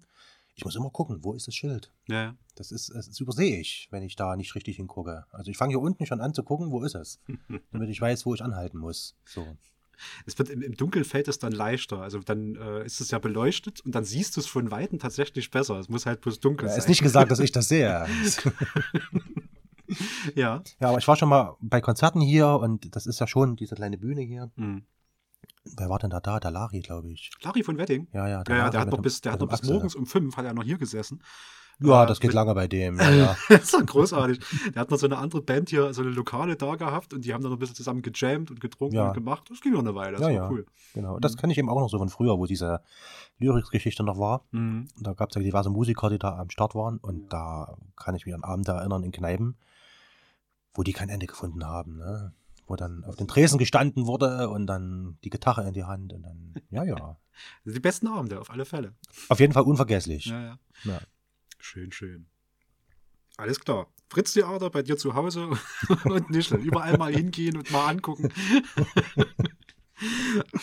ich 0.54 0.64
muss 0.64 0.76
immer 0.76 0.90
gucken, 0.90 1.24
wo 1.24 1.34
ist 1.34 1.48
das 1.48 1.54
Schild? 1.54 1.92
Ja, 2.07 2.22
ja. 2.22 2.36
Das 2.54 2.70
ist, 2.70 2.90
das 2.94 3.20
übersehe 3.20 3.61
ich, 3.61 3.88
wenn 3.90 4.02
ich 4.02 4.16
da 4.16 4.36
nicht 4.36 4.54
richtig 4.54 4.76
hingucke. 4.76 5.26
Also 5.30 5.50
ich 5.50 5.57
fange 5.57 5.72
hier 5.72 5.80
unten 5.80 6.07
schon 6.07 6.20
an 6.20 6.34
zu 6.34 6.42
gucken, 6.42 6.70
wo 6.70 6.82
ist 6.82 6.94
es? 6.94 7.20
Damit 7.72 7.90
ich 7.90 8.00
weiß, 8.00 8.24
wo 8.24 8.34
ich 8.34 8.42
anhalten 8.42 8.78
muss. 8.78 9.16
So. 9.26 9.57
Es 10.26 10.38
wird 10.38 10.51
im, 10.51 10.62
im 10.62 10.76
Dunkeln 10.76 11.05
fällt 11.05 11.28
es 11.28 11.38
dann 11.38 11.53
leichter. 11.53 12.01
Also 12.01 12.20
dann 12.20 12.57
äh, 12.57 12.84
ist 12.84 13.01
es 13.01 13.11
ja 13.11 13.18
beleuchtet 13.18 13.80
und 13.80 13.94
dann 13.94 14.05
siehst 14.05 14.36
du 14.36 14.40
es 14.40 14.47
von 14.47 14.70
Weitem 14.70 14.99
tatsächlich 14.99 15.51
besser. 15.51 15.78
Es 15.78 15.88
muss 15.88 16.07
halt 16.07 16.20
bloß 16.20 16.40
dunkel 16.40 16.66
Ja, 16.66 16.72
sein. 16.72 16.78
ist 16.78 16.88
nicht 16.88 17.03
gesagt, 17.03 17.30
dass 17.30 17.40
ich 17.40 17.53
das 17.53 17.68
sehe. 17.68 18.07
ja. 20.34 20.62
ja, 20.80 20.88
aber 20.88 20.99
ich 20.99 21.09
war 21.09 21.16
schon 21.16 21.28
mal 21.28 21.57
bei 21.61 21.80
Konzerten 21.80 22.20
hier 22.20 22.49
und 22.49 22.94
das 22.97 23.07
ist 23.07 23.20
ja 23.20 23.26
schon 23.26 23.57
diese 23.57 23.74
kleine 23.74 23.99
Bühne 23.99 24.22
hier. 24.22 24.51
Mhm. 24.57 24.84
Wer 25.76 25.88
war 25.88 25.98
denn 25.98 26.10
da 26.10 26.20
da? 26.20 26.38
Der 26.40 26.50
Lari, 26.50 26.80
glaube 26.80 27.10
ich. 27.10 27.30
Larry 27.42 27.62
von 27.62 27.78
Wedding. 27.78 28.06
Ja, 28.12 28.28
ja, 28.28 28.42
Ja, 28.46 28.54
ja, 28.54 28.56
Lari 28.58 28.70
der 28.70 28.80
hat 28.80 28.90
noch 28.90 29.00
bis, 29.02 29.20
der 29.20 29.32
hat 29.32 29.40
noch 29.40 29.48
bis 29.48 29.62
morgens 29.64 29.94
um 29.94 30.06
fünf 30.06 30.36
hat 30.36 30.44
er 30.44 30.54
noch 30.54 30.64
hier 30.64 30.78
gesessen. 30.78 31.22
Ja, 31.78 32.04
Äh, 32.04 32.06
das 32.06 32.20
geht 32.20 32.28
mit- 32.28 32.34
lange 32.34 32.54
bei 32.54 32.66
dem. 32.68 32.98
Ja, 33.00 33.10
ja. 33.10 33.36
das 33.50 33.64
ist 33.64 33.74
doch 33.74 33.84
großartig. 33.84 34.40
Der 34.74 34.80
hat 34.80 34.90
noch 34.90 34.96
so 34.98 35.04
eine 35.06 35.18
andere 35.18 35.42
Band 35.42 35.68
hier, 35.68 35.92
so 35.92 36.00
eine 36.00 36.10
Lokale 36.10 36.56
da 36.56 36.74
gehabt 36.76 37.12
und 37.12 37.22
die 37.26 37.34
haben 37.34 37.42
dann 37.42 37.50
noch 37.50 37.58
ein 37.58 37.60
bisschen 37.60 37.76
zusammen 37.76 38.00
gejammt 38.00 38.50
und 38.50 38.60
getrunken 38.62 38.96
Ja. 38.96 39.08
und 39.08 39.14
gemacht. 39.14 39.50
Das 39.50 39.60
ging 39.60 39.72
noch 39.72 39.80
eine 39.80 39.94
Weile. 39.94 40.12
Das 40.12 40.20
Ja, 40.22 40.26
war 40.28 40.32
ja. 40.32 40.48
cool. 40.50 40.64
Genau. 40.94 41.18
Das 41.18 41.36
kenne 41.36 41.52
ich 41.52 41.58
eben 41.58 41.68
auch 41.68 41.78
noch 41.78 41.90
so 41.90 41.98
von 41.98 42.08
früher, 42.08 42.38
wo 42.38 42.46
diese 42.46 42.80
Lyrics-Geschichte 43.38 44.02
noch 44.04 44.18
war. 44.18 44.46
Mhm. 44.52 44.88
Da 45.02 45.12
gab 45.12 45.28
es 45.28 45.34
ja 45.36 45.42
diverse 45.42 45.68
Musiker, 45.68 46.08
die 46.08 46.18
da 46.18 46.38
am 46.38 46.48
Start 46.48 46.74
waren. 46.74 46.96
Und 46.96 47.30
da 47.30 47.76
kann 47.96 48.14
ich 48.14 48.24
mich 48.24 48.34
an 48.34 48.42
Abende 48.42 48.72
erinnern 48.72 49.02
in 49.02 49.12
Kneipen, 49.12 49.56
wo 50.72 50.82
die 50.82 50.94
kein 50.94 51.10
Ende 51.10 51.26
gefunden 51.26 51.66
haben. 51.66 51.98
Ne? 51.98 52.32
Wo 52.66 52.76
dann 52.76 53.04
auf 53.04 53.16
den 53.16 53.28
Tresen 53.28 53.58
gestanden 53.58 54.06
wurde 54.06 54.48
und 54.48 54.66
dann 54.66 55.18
die 55.22 55.30
Gitarre 55.30 55.66
in 55.66 55.72
die 55.72 55.84
Hand. 55.84 56.12
Und 56.12 56.22
dann, 56.22 56.54
ja, 56.70 56.82
ja. 56.82 56.96
Das 56.96 57.16
sind 57.64 57.76
die 57.76 57.80
besten 57.80 58.08
Abende, 58.08 58.40
auf 58.40 58.50
alle 58.50 58.64
Fälle. 58.64 58.94
Auf 59.28 59.40
jeden 59.40 59.52
Fall 59.52 59.62
unvergesslich. 59.62 60.26
Ja, 60.26 60.42
ja. 60.42 60.58
Ja. 60.84 61.00
Schön, 61.58 61.92
schön. 61.92 62.26
Alles 63.36 63.60
klar. 63.60 63.88
Fritz 64.08 64.32
Theater 64.32 64.70
bei 64.70 64.82
dir 64.82 64.96
zu 64.96 65.14
Hause 65.14 65.50
und 66.04 66.30
Nischel. 66.30 66.58
Überall 66.58 66.96
mal 66.96 67.12
hingehen 67.12 67.56
und 67.56 67.70
mal 67.70 67.88
angucken. 67.88 68.32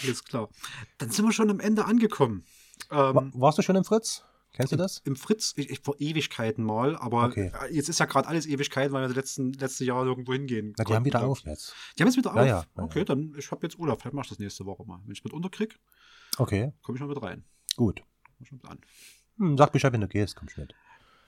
Alles 0.02 0.24
klar. 0.24 0.50
Dann 0.98 1.10
sind 1.10 1.26
wir 1.26 1.32
schon 1.32 1.50
am 1.50 1.60
Ende 1.60 1.86
angekommen. 1.86 2.46
Ähm, 2.92 3.32
Warst 3.36 3.58
du 3.58 3.62
schon 3.62 3.76
im 3.76 3.84
Fritz? 3.84 4.24
Kennst 4.54 4.72
du 4.72 4.76
das? 4.78 5.00
Im 5.04 5.16
Fritz, 5.16 5.54
ich, 5.58 5.70
ich 5.72 5.80
vor 5.82 5.96
Ewigkeiten 6.00 6.64
mal, 6.64 6.96
aber 6.98 7.26
Okay. 7.26 7.52
äh, 7.64 7.74
jetzt 7.74 7.90
ist 7.90 8.00
ja 8.00 8.06
gerade 8.06 8.28
alles 8.28 8.46
Ewigkeiten, 8.46 8.94
weil 8.94 9.02
wir 9.02 9.08
das 9.08 9.16
letzten, 9.18 9.52
letzte 9.54 9.84
Jahr 9.84 10.06
irgendwo 10.06 10.32
hingehen. 10.34 10.74
Na, 10.78 10.84
die 10.84 10.94
haben 10.94 11.06
wieder 11.06 11.24
auf 11.24 11.40
jetzt. 11.42 11.74
Die 11.98 12.04
haben 12.04 12.10
jetzt 12.10 12.18
wieder 12.18 12.32
auf? 12.32 12.38
Ja, 12.38 12.46
ja, 12.46 12.66
ja, 12.78 12.84
okay, 12.84 13.04
dann 13.04 13.34
ich 13.38 13.50
habe 13.52 13.66
jetzt 13.66 13.78
Urlaub. 13.80 14.02
Vielleicht 14.02 14.14
mach 14.14 14.24
ich 14.24 14.30
das 14.30 14.40
nächste 14.40 14.66
Woche 14.66 14.86
mal. 14.86 15.00
Wenn 15.06 15.12
ich 15.14 15.24
mit 15.24 15.34
unterkrieg, 15.34 15.80
Okay, 16.38 16.72
komme 16.84 16.98
ich 16.98 17.02
mal 17.02 17.08
mit 17.08 17.22
rein. 17.22 17.44
gut. 17.76 18.04
Komm 18.38 18.46
schon 18.46 18.58
mit 18.58 18.70
an. 18.70 18.80
Hm, 19.38 19.58
sag 19.58 19.72
Bescheid, 19.72 19.92
wenn 19.94 20.02
du 20.02 20.08
gehst, 20.08 20.36
komm 20.36 20.48
ich 20.50 20.58
mit. 20.58 20.74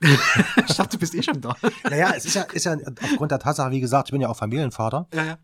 ich 0.68 0.76
dachte, 0.76 0.96
du 0.96 0.98
bist 0.98 1.14
eh 1.14 1.22
schon 1.22 1.40
da. 1.40 1.56
Naja, 1.84 2.12
es 2.14 2.26
ist 2.26 2.34
ja, 2.34 2.42
ist 2.42 2.64
ja 2.64 2.76
aufgrund 3.02 3.30
der 3.32 3.38
Tatsache, 3.40 3.70
wie 3.72 3.80
gesagt, 3.80 4.08
ich 4.08 4.12
bin 4.12 4.20
ja 4.20 4.28
auch 4.28 4.36
Familienvater. 4.36 5.08
ja, 5.12 5.24
ja. 5.24 5.38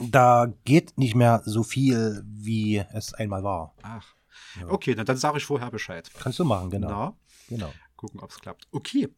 Da 0.00 0.46
geht 0.64 0.96
nicht 0.96 1.14
mehr 1.14 1.42
so 1.44 1.62
viel, 1.62 2.22
wie 2.26 2.78
es 2.92 3.12
einmal 3.14 3.42
war. 3.44 3.74
Ach. 3.82 4.14
Ja. 4.60 4.68
Okay, 4.68 4.94
dann, 4.94 5.06
dann 5.06 5.16
sage 5.16 5.38
ich 5.38 5.44
vorher 5.44 5.70
Bescheid. 5.70 6.10
Kannst 6.18 6.38
du 6.38 6.44
machen, 6.44 6.70
genau. 6.70 6.88
Na, 6.88 7.16
genau. 7.48 7.72
gucken, 7.96 8.20
ob 8.20 8.30
es 8.30 8.38
klappt. 8.40 8.66
Okay. 8.72 9.08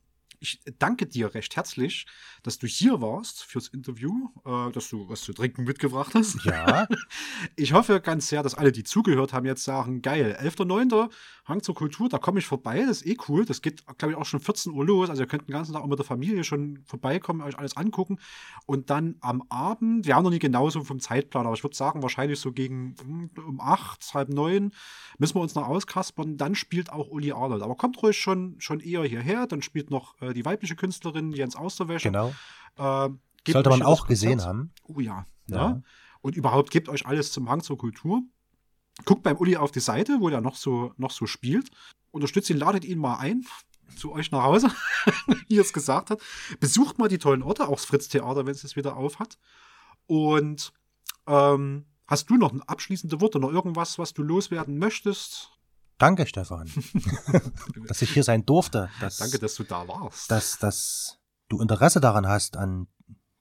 Ich 0.42 0.58
danke 0.78 1.06
dir 1.06 1.34
recht 1.34 1.54
herzlich, 1.54 2.06
dass 2.42 2.58
du 2.58 2.66
hier 2.66 3.02
warst 3.02 3.44
fürs 3.44 3.68
Interview, 3.68 4.30
äh, 4.46 4.72
dass 4.72 4.88
du 4.88 5.06
was 5.06 5.20
zu 5.20 5.34
trinken 5.34 5.64
mitgebracht 5.64 6.14
hast. 6.14 6.42
Ja, 6.44 6.88
Ich 7.56 7.74
hoffe 7.74 8.00
ganz 8.00 8.28
sehr, 8.28 8.42
dass 8.42 8.54
alle, 8.54 8.72
die 8.72 8.82
zugehört 8.82 9.34
haben, 9.34 9.44
jetzt 9.44 9.64
sagen, 9.64 10.00
geil, 10.00 10.38
11.09. 10.40 11.10
Hang 11.44 11.62
zur 11.62 11.74
Kultur, 11.74 12.08
da 12.08 12.18
komme 12.18 12.38
ich 12.38 12.46
vorbei, 12.46 12.84
das 12.86 13.02
ist 13.02 13.06
eh 13.06 13.16
cool. 13.28 13.44
Das 13.44 13.60
geht, 13.60 13.84
glaube 13.98 14.12
ich, 14.12 14.16
auch 14.16 14.24
schon 14.24 14.40
14 14.40 14.72
Uhr 14.72 14.84
los. 14.84 15.10
Also 15.10 15.22
ihr 15.22 15.26
könnt 15.26 15.48
den 15.48 15.52
ganzen 15.52 15.74
Tag 15.74 15.82
auch 15.82 15.88
mit 15.88 15.98
der 15.98 16.06
Familie 16.06 16.44
schon 16.44 16.84
vorbeikommen, 16.86 17.42
euch 17.42 17.58
alles 17.58 17.76
angucken. 17.76 18.18
Und 18.66 18.88
dann 18.88 19.16
am 19.20 19.42
Abend, 19.50 20.06
wir 20.06 20.14
haben 20.14 20.22
noch 20.22 20.30
nie 20.30 20.38
genauso 20.38 20.84
vom 20.84 21.00
Zeitplan, 21.00 21.46
aber 21.46 21.54
ich 21.54 21.64
würde 21.64 21.76
sagen, 21.76 22.02
wahrscheinlich 22.02 22.38
so 22.40 22.52
gegen 22.52 22.94
hm, 23.02 23.30
um 23.46 23.60
8, 23.60 24.14
halb 24.14 24.28
9 24.28 24.72
müssen 25.18 25.34
wir 25.34 25.40
uns 25.40 25.54
noch 25.54 25.68
auskaspern. 25.68 26.36
Dann 26.36 26.54
spielt 26.54 26.92
auch 26.92 27.08
Uli 27.08 27.32
Arnold. 27.32 27.62
Aber 27.62 27.74
kommt 27.74 28.02
ruhig 28.02 28.16
schon, 28.16 28.54
schon 28.58 28.80
eher 28.80 29.02
hierher. 29.04 29.46
Dann 29.46 29.60
spielt 29.60 29.90
noch 29.90 30.20
äh, 30.22 30.29
die 30.34 30.44
weibliche 30.44 30.76
Künstlerin 30.76 31.32
Jens 31.32 31.56
Austerwäsche. 31.56 32.08
genau. 32.08 32.28
Äh, 32.76 33.10
Sollte 33.48 33.70
man 33.70 33.82
auch 33.82 34.06
gesehen 34.06 34.42
haben. 34.42 34.72
Oh 34.84 35.00
ja. 35.00 35.24
Ja. 35.46 35.56
ja. 35.56 35.82
Und 36.20 36.36
überhaupt 36.36 36.70
gebt 36.70 36.88
euch 36.88 37.06
alles 37.06 37.32
zum 37.32 37.48
Hang 37.48 37.62
zur 37.62 37.78
Kultur. 37.78 38.22
Guckt 39.04 39.22
beim 39.22 39.36
Uli 39.36 39.56
auf 39.56 39.70
die 39.70 39.80
Seite, 39.80 40.18
wo 40.20 40.28
der 40.28 40.40
noch 40.40 40.56
so, 40.56 40.92
noch 40.98 41.10
so 41.10 41.26
spielt. 41.26 41.70
Unterstützt 42.10 42.50
ihn, 42.50 42.58
ladet 42.58 42.84
ihn 42.84 42.98
mal 42.98 43.16
ein 43.16 43.46
zu 43.96 44.12
euch 44.12 44.30
nach 44.30 44.44
Hause, 44.44 44.70
wie 45.48 45.58
er 45.58 45.62
es 45.62 45.72
gesagt 45.72 46.10
hat. 46.10 46.20
Besucht 46.60 46.98
mal 46.98 47.08
die 47.08 47.18
tollen 47.18 47.42
Orte, 47.42 47.66
auch 47.68 47.76
das 47.76 47.84
Fritz-Theater, 47.84 48.46
wenn 48.46 48.52
es 48.52 48.64
es 48.64 48.76
wieder 48.76 48.96
auf 48.96 49.18
hat. 49.18 49.38
Und 50.06 50.72
ähm, 51.26 51.86
hast 52.06 52.30
du 52.30 52.36
noch 52.36 52.52
ein 52.52 52.62
abschließende 52.62 53.20
Wort 53.20 53.36
oder 53.36 53.50
irgendwas, 53.50 53.98
was 53.98 54.14
du 54.14 54.22
loswerden 54.22 54.78
möchtest? 54.78 55.52
Danke, 56.00 56.26
Stefan, 56.26 56.66
dass 57.86 58.00
ich 58.00 58.10
hier 58.10 58.24
sein 58.24 58.46
durfte. 58.46 58.88
Dass, 59.00 59.18
Danke, 59.18 59.38
dass 59.38 59.54
du 59.54 59.64
da 59.64 59.86
warst. 59.86 60.30
dass, 60.30 60.58
dass 60.58 61.18
du 61.50 61.60
Interesse 61.60 62.00
daran 62.00 62.26
hast 62.26 62.56
an 62.56 62.86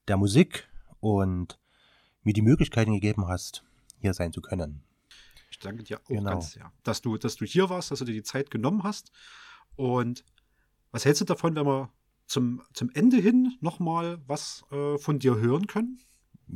der 0.10 0.18
Musik 0.18 0.68
und 1.00 1.58
mir 2.24 2.34
die 2.34 2.42
Möglichkeiten 2.42 2.92
gegeben 2.92 3.28
hast, 3.30 3.64
hier 4.00 4.14
sein 4.14 4.34
zu 4.34 4.42
können. 4.42 4.84
Ich 5.50 5.60
danke 5.60 5.84
dir 5.84 6.00
auch 6.02 6.08
Genau. 6.10 6.32
ganz 6.32 6.52
sehr, 6.52 6.70
dass 6.84 7.02
du, 7.02 7.18
dass 7.18 7.38
du 7.38 7.46
hier 7.46 7.70
warst, 7.70 7.92
dass 7.92 8.00
du 8.00 8.06
dir 8.06 8.14
die 8.14 8.24
Zeit 8.24 8.52
genommen 8.52 8.84
hast. 8.84 9.12
Und 9.78 10.26
was 10.92 11.06
hältst 11.06 11.22
du 11.22 11.26
davon, 11.26 11.56
wenn 11.56 11.66
wir 11.66 11.90
zum, 12.28 12.62
zum 12.74 12.90
Ende 12.94 13.18
hin 13.18 13.58
nochmal 13.62 14.20
was 14.28 14.66
äh, 14.72 14.98
von 14.98 15.18
dir 15.20 15.38
hören 15.38 15.66
können? 15.68 16.02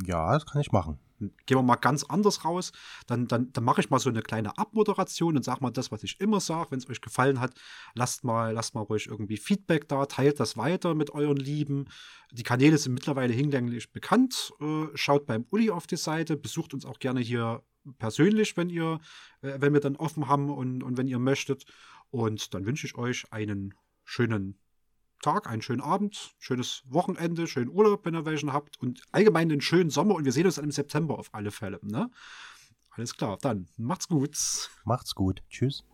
Ja, 0.04 0.34
das 0.34 0.44
kann 0.44 0.60
ich 0.60 0.70
machen. 0.70 0.98
Gehen 1.18 1.58
wir 1.58 1.62
mal 1.62 1.76
ganz 1.76 2.04
anders 2.04 2.44
raus. 2.44 2.72
Dann, 3.06 3.26
dann, 3.28 3.52
dann 3.52 3.64
mache 3.64 3.80
ich 3.80 3.90
mal 3.90 3.98
so 3.98 4.10
eine 4.10 4.22
kleine 4.22 4.58
Abmoderation 4.58 5.36
und 5.36 5.44
sag 5.44 5.60
mal 5.60 5.70
das, 5.70 5.92
was 5.92 6.02
ich 6.02 6.20
immer 6.20 6.40
sage. 6.40 6.70
Wenn 6.70 6.78
es 6.78 6.88
euch 6.88 7.00
gefallen 7.00 7.40
hat, 7.40 7.54
lasst 7.94 8.24
mal, 8.24 8.52
lasst 8.52 8.74
mal 8.74 8.82
ruhig 8.82 9.06
irgendwie 9.06 9.36
Feedback 9.36 9.88
da, 9.88 10.06
teilt 10.06 10.40
das 10.40 10.56
weiter 10.56 10.94
mit 10.94 11.10
euren 11.10 11.36
Lieben. 11.36 11.86
Die 12.32 12.42
Kanäle 12.42 12.78
sind 12.78 12.94
mittlerweile 12.94 13.32
hinlänglich 13.32 13.92
bekannt. 13.92 14.52
Äh, 14.60 14.86
schaut 14.94 15.26
beim 15.26 15.46
Uli 15.50 15.70
auf 15.70 15.86
die 15.86 15.96
Seite, 15.96 16.36
besucht 16.36 16.74
uns 16.74 16.84
auch 16.84 16.98
gerne 16.98 17.20
hier 17.20 17.62
persönlich, 17.98 18.56
wenn 18.56 18.70
ihr, 18.70 19.00
äh, 19.42 19.56
wenn 19.58 19.72
wir 19.72 19.80
dann 19.80 19.96
offen 19.96 20.28
haben 20.28 20.50
und, 20.50 20.82
und 20.82 20.96
wenn 20.96 21.06
ihr 21.06 21.18
möchtet. 21.18 21.64
Und 22.10 22.54
dann 22.54 22.66
wünsche 22.66 22.86
ich 22.86 22.96
euch 22.96 23.32
einen 23.32 23.74
schönen 24.04 24.58
Tag, 25.22 25.48
einen 25.48 25.62
schönen 25.62 25.80
Abend, 25.80 26.34
schönes 26.38 26.82
Wochenende, 26.86 27.46
schönen 27.46 27.70
Urlaub, 27.70 28.04
wenn 28.04 28.14
ihr 28.14 28.24
welchen 28.24 28.52
habt 28.52 28.80
und 28.80 29.02
allgemein 29.12 29.50
einen 29.50 29.60
schönen 29.60 29.90
Sommer 29.90 30.14
und 30.14 30.24
wir 30.24 30.32
sehen 30.32 30.46
uns 30.46 30.56
dann 30.56 30.64
im 30.64 30.70
September 30.70 31.18
auf 31.18 31.28
alle 31.32 31.50
Fälle. 31.50 31.80
Ne? 31.82 32.10
Alles 32.90 33.16
klar, 33.16 33.38
dann 33.40 33.68
macht's 33.76 34.08
gut. 34.08 34.70
Macht's 34.84 35.14
gut. 35.14 35.42
Tschüss. 35.48 35.84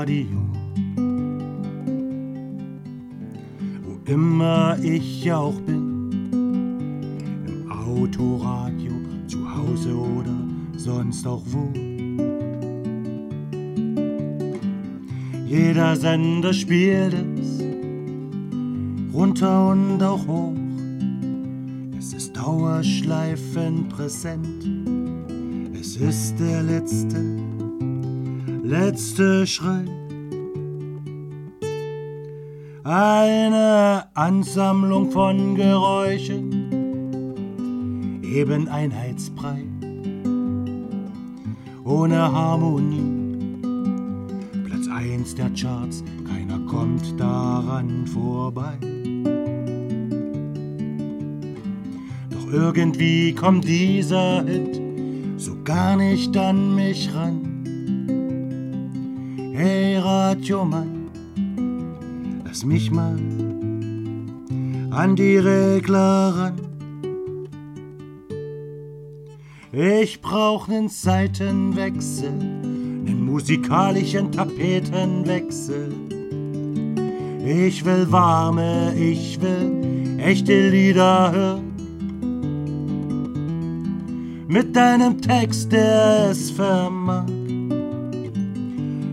Radio. 0.00 0.40
Wo 3.84 4.10
immer 4.10 4.78
ich 4.82 5.30
auch 5.30 5.60
bin, 5.60 6.10
im 7.46 7.70
Autoradio, 7.70 8.92
zu 9.26 9.38
Hause 9.54 9.94
oder 9.94 10.34
sonst 10.74 11.26
auch 11.26 11.42
wo. 11.48 11.70
Jeder 15.46 15.94
Sender 15.96 16.54
spielt 16.54 17.12
es, 17.38 17.62
runter 19.12 19.68
und 19.68 20.02
auch 20.02 20.26
hoch. 20.26 20.54
Es 21.98 22.14
ist 22.14 22.34
dauerschleifend 22.34 23.90
präsent. 23.90 24.64
Es 25.78 25.96
ist 25.96 26.40
der 26.40 26.62
letzte, 26.62 27.39
letzte 28.70 29.46
Schrei. 29.48 29.84
Eine 32.84 34.04
Ansammlung 34.14 35.10
von 35.10 35.56
Geräuschen, 35.56 36.70
eben 38.22 38.68
einheitsbrei, 38.68 39.64
ohne 41.84 42.32
Harmonie. 42.32 43.58
Platz 44.66 44.86
1 44.88 45.34
der 45.34 45.50
Charts, 45.50 46.04
keiner 46.24 46.60
kommt 46.66 47.18
daran 47.18 48.06
vorbei. 48.06 48.78
Doch 52.30 52.52
irgendwie 52.52 53.34
kommt 53.34 53.64
dieser 53.64 54.44
Hit 54.44 54.80
so 55.38 55.56
gar 55.64 55.96
nicht 55.96 56.36
an 56.36 56.76
mich 56.76 57.12
ran. 57.12 57.49
Radiomann, 60.50 61.10
lass 62.44 62.64
mich 62.64 62.90
mal 62.90 63.16
an 64.90 65.14
die 65.14 65.36
Regler 65.36 66.34
ran. 66.36 66.56
Ich 69.70 70.20
brauch 70.20 70.66
nen 70.66 70.88
Seitenwechsel, 70.88 72.32
nen 72.32 73.24
musikalischen 73.24 74.32
Tapetenwechsel. 74.32 75.94
Ich 77.46 77.84
will 77.84 78.10
warme, 78.10 78.92
ich 78.96 79.40
will 79.40 80.18
echte 80.18 80.70
Lieder 80.70 81.30
hören. 81.30 81.70
Mit 84.48 84.74
deinem 84.74 85.22
Text, 85.22 85.70
der 85.70 86.30
es 86.32 86.50
vermag, 86.50 87.26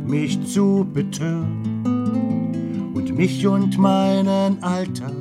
mich 0.07 0.41
zu 0.45 0.87
betören 0.93 2.93
und 2.93 3.15
mich 3.15 3.45
und 3.45 3.77
meinen 3.77 4.63
Alltag 4.63 5.11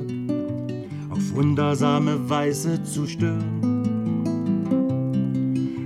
auf 1.11 1.35
wundersame 1.35 2.31
Weise 2.31 2.83
zu 2.85 3.07
stören. 3.07 3.63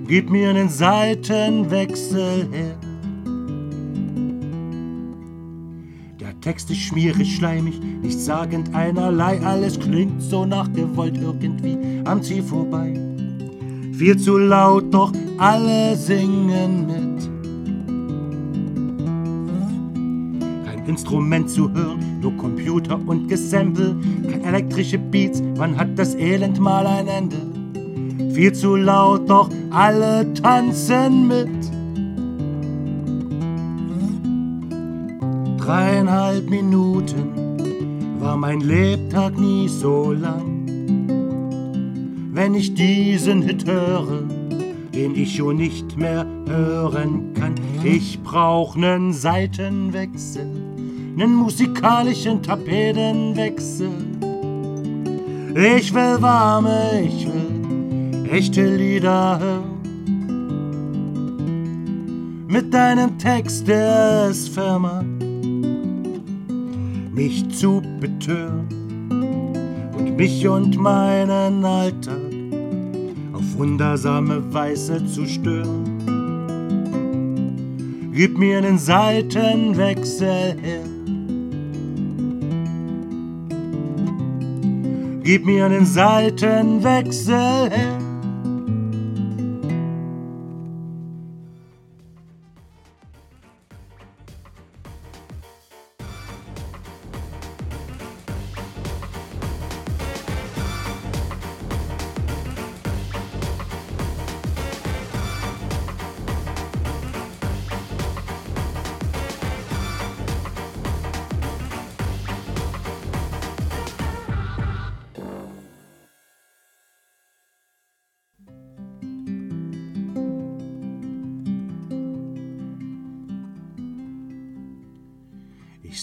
Gib 0.07 0.28
mir 0.28 0.51
einen 0.51 0.68
Seitenwechsel 0.68 2.48
her. 2.51 2.76
Der 6.20 6.38
Text 6.40 6.70
ist 6.70 6.80
schmierig, 6.80 7.36
schleimig, 7.36 7.80
nichtssagend 8.03 8.74
einerlei. 8.74 9.40
Alles 9.40 9.78
klingt 9.78 10.20
so 10.20 10.44
nachgewollt 10.44 11.16
irgendwie 11.16 11.78
am 12.05 12.22
Ziel 12.22 12.42
vorbei. 12.42 12.92
Viel 13.92 14.16
zu 14.16 14.36
laut, 14.36 14.92
doch 14.92 15.12
alle 15.38 15.96
singen 15.96 16.86
mit. 16.86 17.29
Instrument 20.91 21.49
zu 21.49 21.72
hören, 21.72 22.20
nur 22.20 22.36
Computer 22.36 23.01
und 23.07 23.28
Gesample. 23.28 23.97
Kein 24.28 24.45
elektrische 24.45 24.99
Beats, 24.99 25.43
wann 25.55 25.76
hat 25.76 25.97
das 25.97 26.14
Elend 26.16 26.59
mal 26.59 26.86
ein 26.86 27.07
Ende? 27.07 27.36
Viel 28.34 28.53
zu 28.53 28.76
laut, 28.76 29.30
doch 29.30 29.49
alle 29.70 30.26
tanzen 30.34 31.28
mit. 31.28 31.49
Dreieinhalb 35.59 36.51
Minuten 36.51 38.18
war 38.18 38.36
mein 38.36 38.61
Lebtag 38.61 39.38
nie 39.38 39.68
so 39.68 40.12
lang. 40.12 40.66
Wenn 42.32 42.55
ich 42.55 42.74
diesen 42.74 43.43
Hit 43.43 43.66
höre, 43.66 44.24
den 44.95 45.14
ich 45.14 45.36
schon 45.36 45.57
nicht 45.57 45.97
mehr 45.97 46.26
hören 46.47 47.32
kann. 47.34 47.55
Ich 47.84 48.20
brauch 48.22 48.76
nen 48.76 49.12
Seitenwechsel, 49.12 50.59
nen 51.16 51.34
musikalischen 51.34 52.42
Tapetenwechsel. 52.42 53.90
Ich 55.54 55.92
will 55.92 56.22
warme, 56.22 57.02
ich 57.02 57.26
will 57.26 58.28
echte 58.30 58.76
Lieder 58.76 59.38
hören. 59.38 59.80
Mit 62.46 62.72
deinem 62.72 63.18
Text, 63.18 63.66
der 63.66 64.28
es 64.30 64.48
vermag, 64.48 65.04
mich 67.12 67.48
zu 67.50 67.82
betören 68.00 68.66
und 69.96 70.16
mich 70.16 70.46
und 70.46 70.76
meinen 70.76 71.64
Alltag 71.64 72.16
auf 73.32 73.58
wundersame 73.58 74.42
Weise 74.52 75.04
zu 75.06 75.26
stören. 75.26 76.00
Gib 78.12 78.36
mir 78.36 78.58
einen 78.58 78.78
Seitenwechsel 78.78 80.56
her. 80.61 80.99
Gib 85.30 85.46
mir 85.46 85.66
einen 85.66 85.86
Seitenwechsel 85.86 87.70
her. 87.70 87.99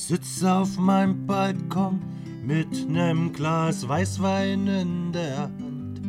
Sitz 0.07 0.41
auf 0.41 0.77
meinem 0.77 1.27
Balkon 1.27 1.99
mit 2.41 2.89
nem 2.89 3.33
Glas 3.33 3.89
Weißwein 3.89 4.65
in 4.65 5.11
der 5.11 5.37
Hand 5.37 6.01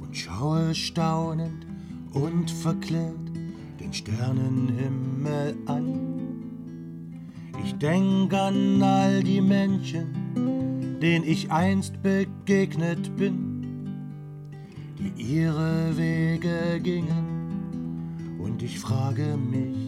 und 0.00 0.16
schaue 0.16 0.74
staunend 0.74 1.64
und 2.12 2.50
verklärt 2.50 3.30
den 3.78 3.92
Sternenhimmel 3.92 5.56
an. 5.66 5.94
Ich 7.64 7.76
denk 7.76 8.34
an 8.34 8.82
all 8.82 9.22
die 9.22 9.40
Menschen, 9.40 10.98
denen 11.00 11.24
ich 11.24 11.52
einst 11.52 12.02
begegnet 12.02 13.16
bin, 13.16 13.62
die 14.98 15.22
ihre 15.22 15.96
Wege 15.96 16.80
gingen 16.82 18.40
und 18.40 18.60
ich 18.60 18.80
frage 18.80 19.36
mich, 19.36 19.85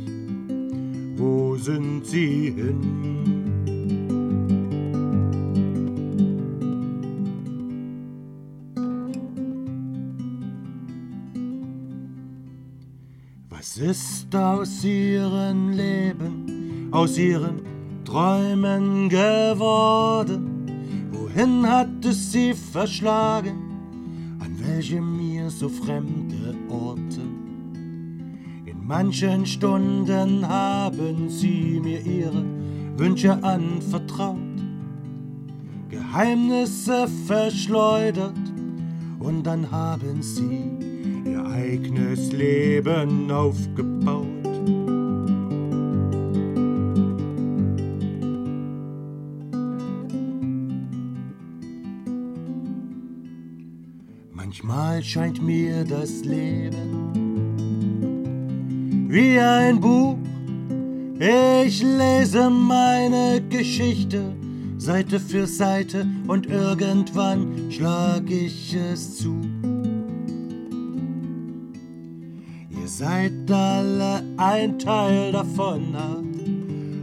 wo 1.18 1.56
sind 1.56 2.06
sie 2.06 2.52
hin? 2.52 2.78
Was 13.50 13.78
ist 13.78 14.34
aus 14.34 14.84
ihrem 14.84 15.70
Leben, 15.70 16.88
aus 16.92 17.18
ihren 17.18 17.62
Träumen 18.04 19.08
geworden? 19.08 20.70
Wohin 21.10 21.66
hat 21.66 22.04
es 22.04 22.32
sie 22.32 22.54
verschlagen? 22.54 23.56
An 24.38 24.56
welche 24.60 25.00
mir 25.00 25.50
so? 25.50 25.66
In 25.66 26.27
manchen 28.88 29.44
Stunden 29.44 30.48
haben 30.48 31.28
sie 31.28 31.78
mir 31.78 32.00
ihre 32.00 32.42
Wünsche 32.96 33.32
anvertraut, 33.44 34.38
Geheimnisse 35.90 37.06
verschleudert 37.26 38.32
und 39.18 39.42
dann 39.42 39.70
haben 39.70 40.22
sie 40.22 40.70
ihr 41.26 41.44
eigenes 41.44 42.32
Leben 42.32 43.30
aufgebaut. 43.30 44.26
Manchmal 54.32 55.02
scheint 55.02 55.42
mir 55.42 55.84
das 55.84 56.24
Leben 56.24 57.27
wie 59.08 59.38
ein 59.40 59.80
Buch, 59.80 60.16
Ich 61.18 61.82
lese 61.82 62.48
meine 62.50 63.42
Geschichte 63.48 64.36
Seite 64.76 65.18
für 65.18 65.46
Seite 65.46 66.06
und 66.28 66.46
irgendwann 66.46 67.70
schlag 67.70 68.30
ich 68.30 68.74
es 68.74 69.16
zu. 69.18 69.40
Ihr 72.70 72.86
seid 72.86 73.32
alle 73.50 74.22
ein 74.36 74.78
Teil 74.78 75.32
davon, 75.32 75.96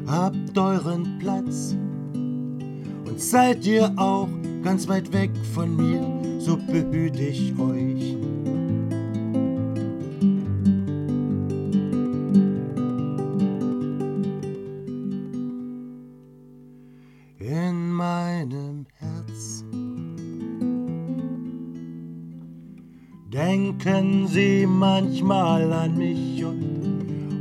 habt 0.07 0.57
euren 0.57 1.19
Platz 1.19 1.75
und 2.13 3.19
seid 3.19 3.65
ihr 3.65 3.91
auch 3.97 4.29
ganz 4.63 4.87
weit 4.87 5.11
weg 5.11 5.31
von 5.53 5.75
mir, 5.75 6.39
so 6.39 6.55
behüte 6.55 7.23
ich 7.23 7.53
euch. 7.59 8.34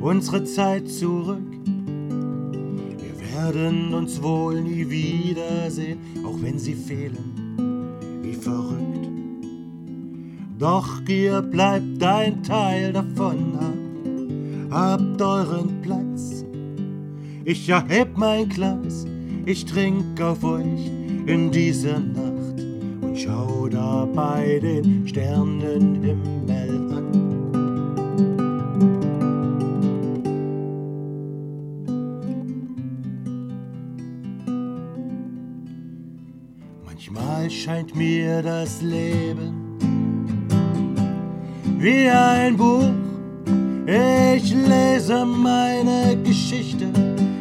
Unsere 0.04 0.44
Zeit 0.44 0.86
zurück. 0.86 1.40
Wir 2.98 3.42
werden 3.42 3.94
uns 3.94 4.22
wohl 4.22 4.60
nie 4.60 4.88
wiedersehen, 4.90 5.98
auch 6.26 6.36
wenn 6.42 6.58
Sie 6.58 6.74
fehlen, 6.74 8.20
wie 8.22 8.34
verrückt. 8.34 9.08
Doch 10.58 11.00
ihr 11.08 11.40
bleibt 11.40 12.02
ein 12.02 12.42
Teil 12.42 12.92
davon, 12.92 13.58
habt 14.70 15.22
euren 15.22 15.80
Platz. 15.80 16.44
Ich 17.46 17.66
erheb 17.70 18.16
mein 18.16 18.50
Glas, 18.50 19.06
ich 19.46 19.64
trink 19.64 20.20
auf 20.20 20.44
euch 20.44 20.90
in 21.26 21.50
dieser 21.50 21.98
Nacht 21.98 22.60
und 23.00 23.18
schau 23.18 23.68
dabei 23.70 24.60
den 24.62 25.08
Sternenhimmel 25.08 26.43
scheint 37.64 37.96
mir 37.96 38.42
das 38.42 38.82
Leben 38.82 39.78
wie 41.78 42.10
ein 42.10 42.58
Buch. 42.58 42.92
Ich 43.86 44.54
lese 44.54 45.24
meine 45.24 46.14
Geschichte 46.22 46.86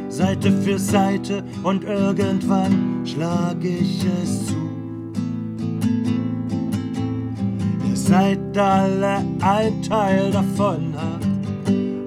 Seite 0.08 0.50
für 0.62 0.80
Seite 0.80 1.44
und 1.64 1.84
irgendwann 1.84 3.06
schlag 3.06 3.58
ich 3.64 4.06
es 4.24 4.48
zu. 4.48 4.56
Ihr 7.90 7.98
seid 7.98 8.58
alle 8.58 9.26
ein 9.42 9.82
Teil 9.82 10.32
davon, 10.32 10.94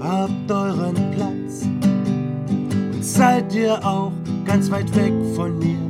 habt 0.00 0.50
euren 0.50 0.94
Platz 1.14 1.64
und 2.94 3.04
seid 3.04 3.54
ihr 3.54 3.74
auch 3.84 4.12
ganz 4.46 4.70
weit 4.70 4.94
weg 4.96 5.12
von 5.34 5.58
mir, 5.58 5.85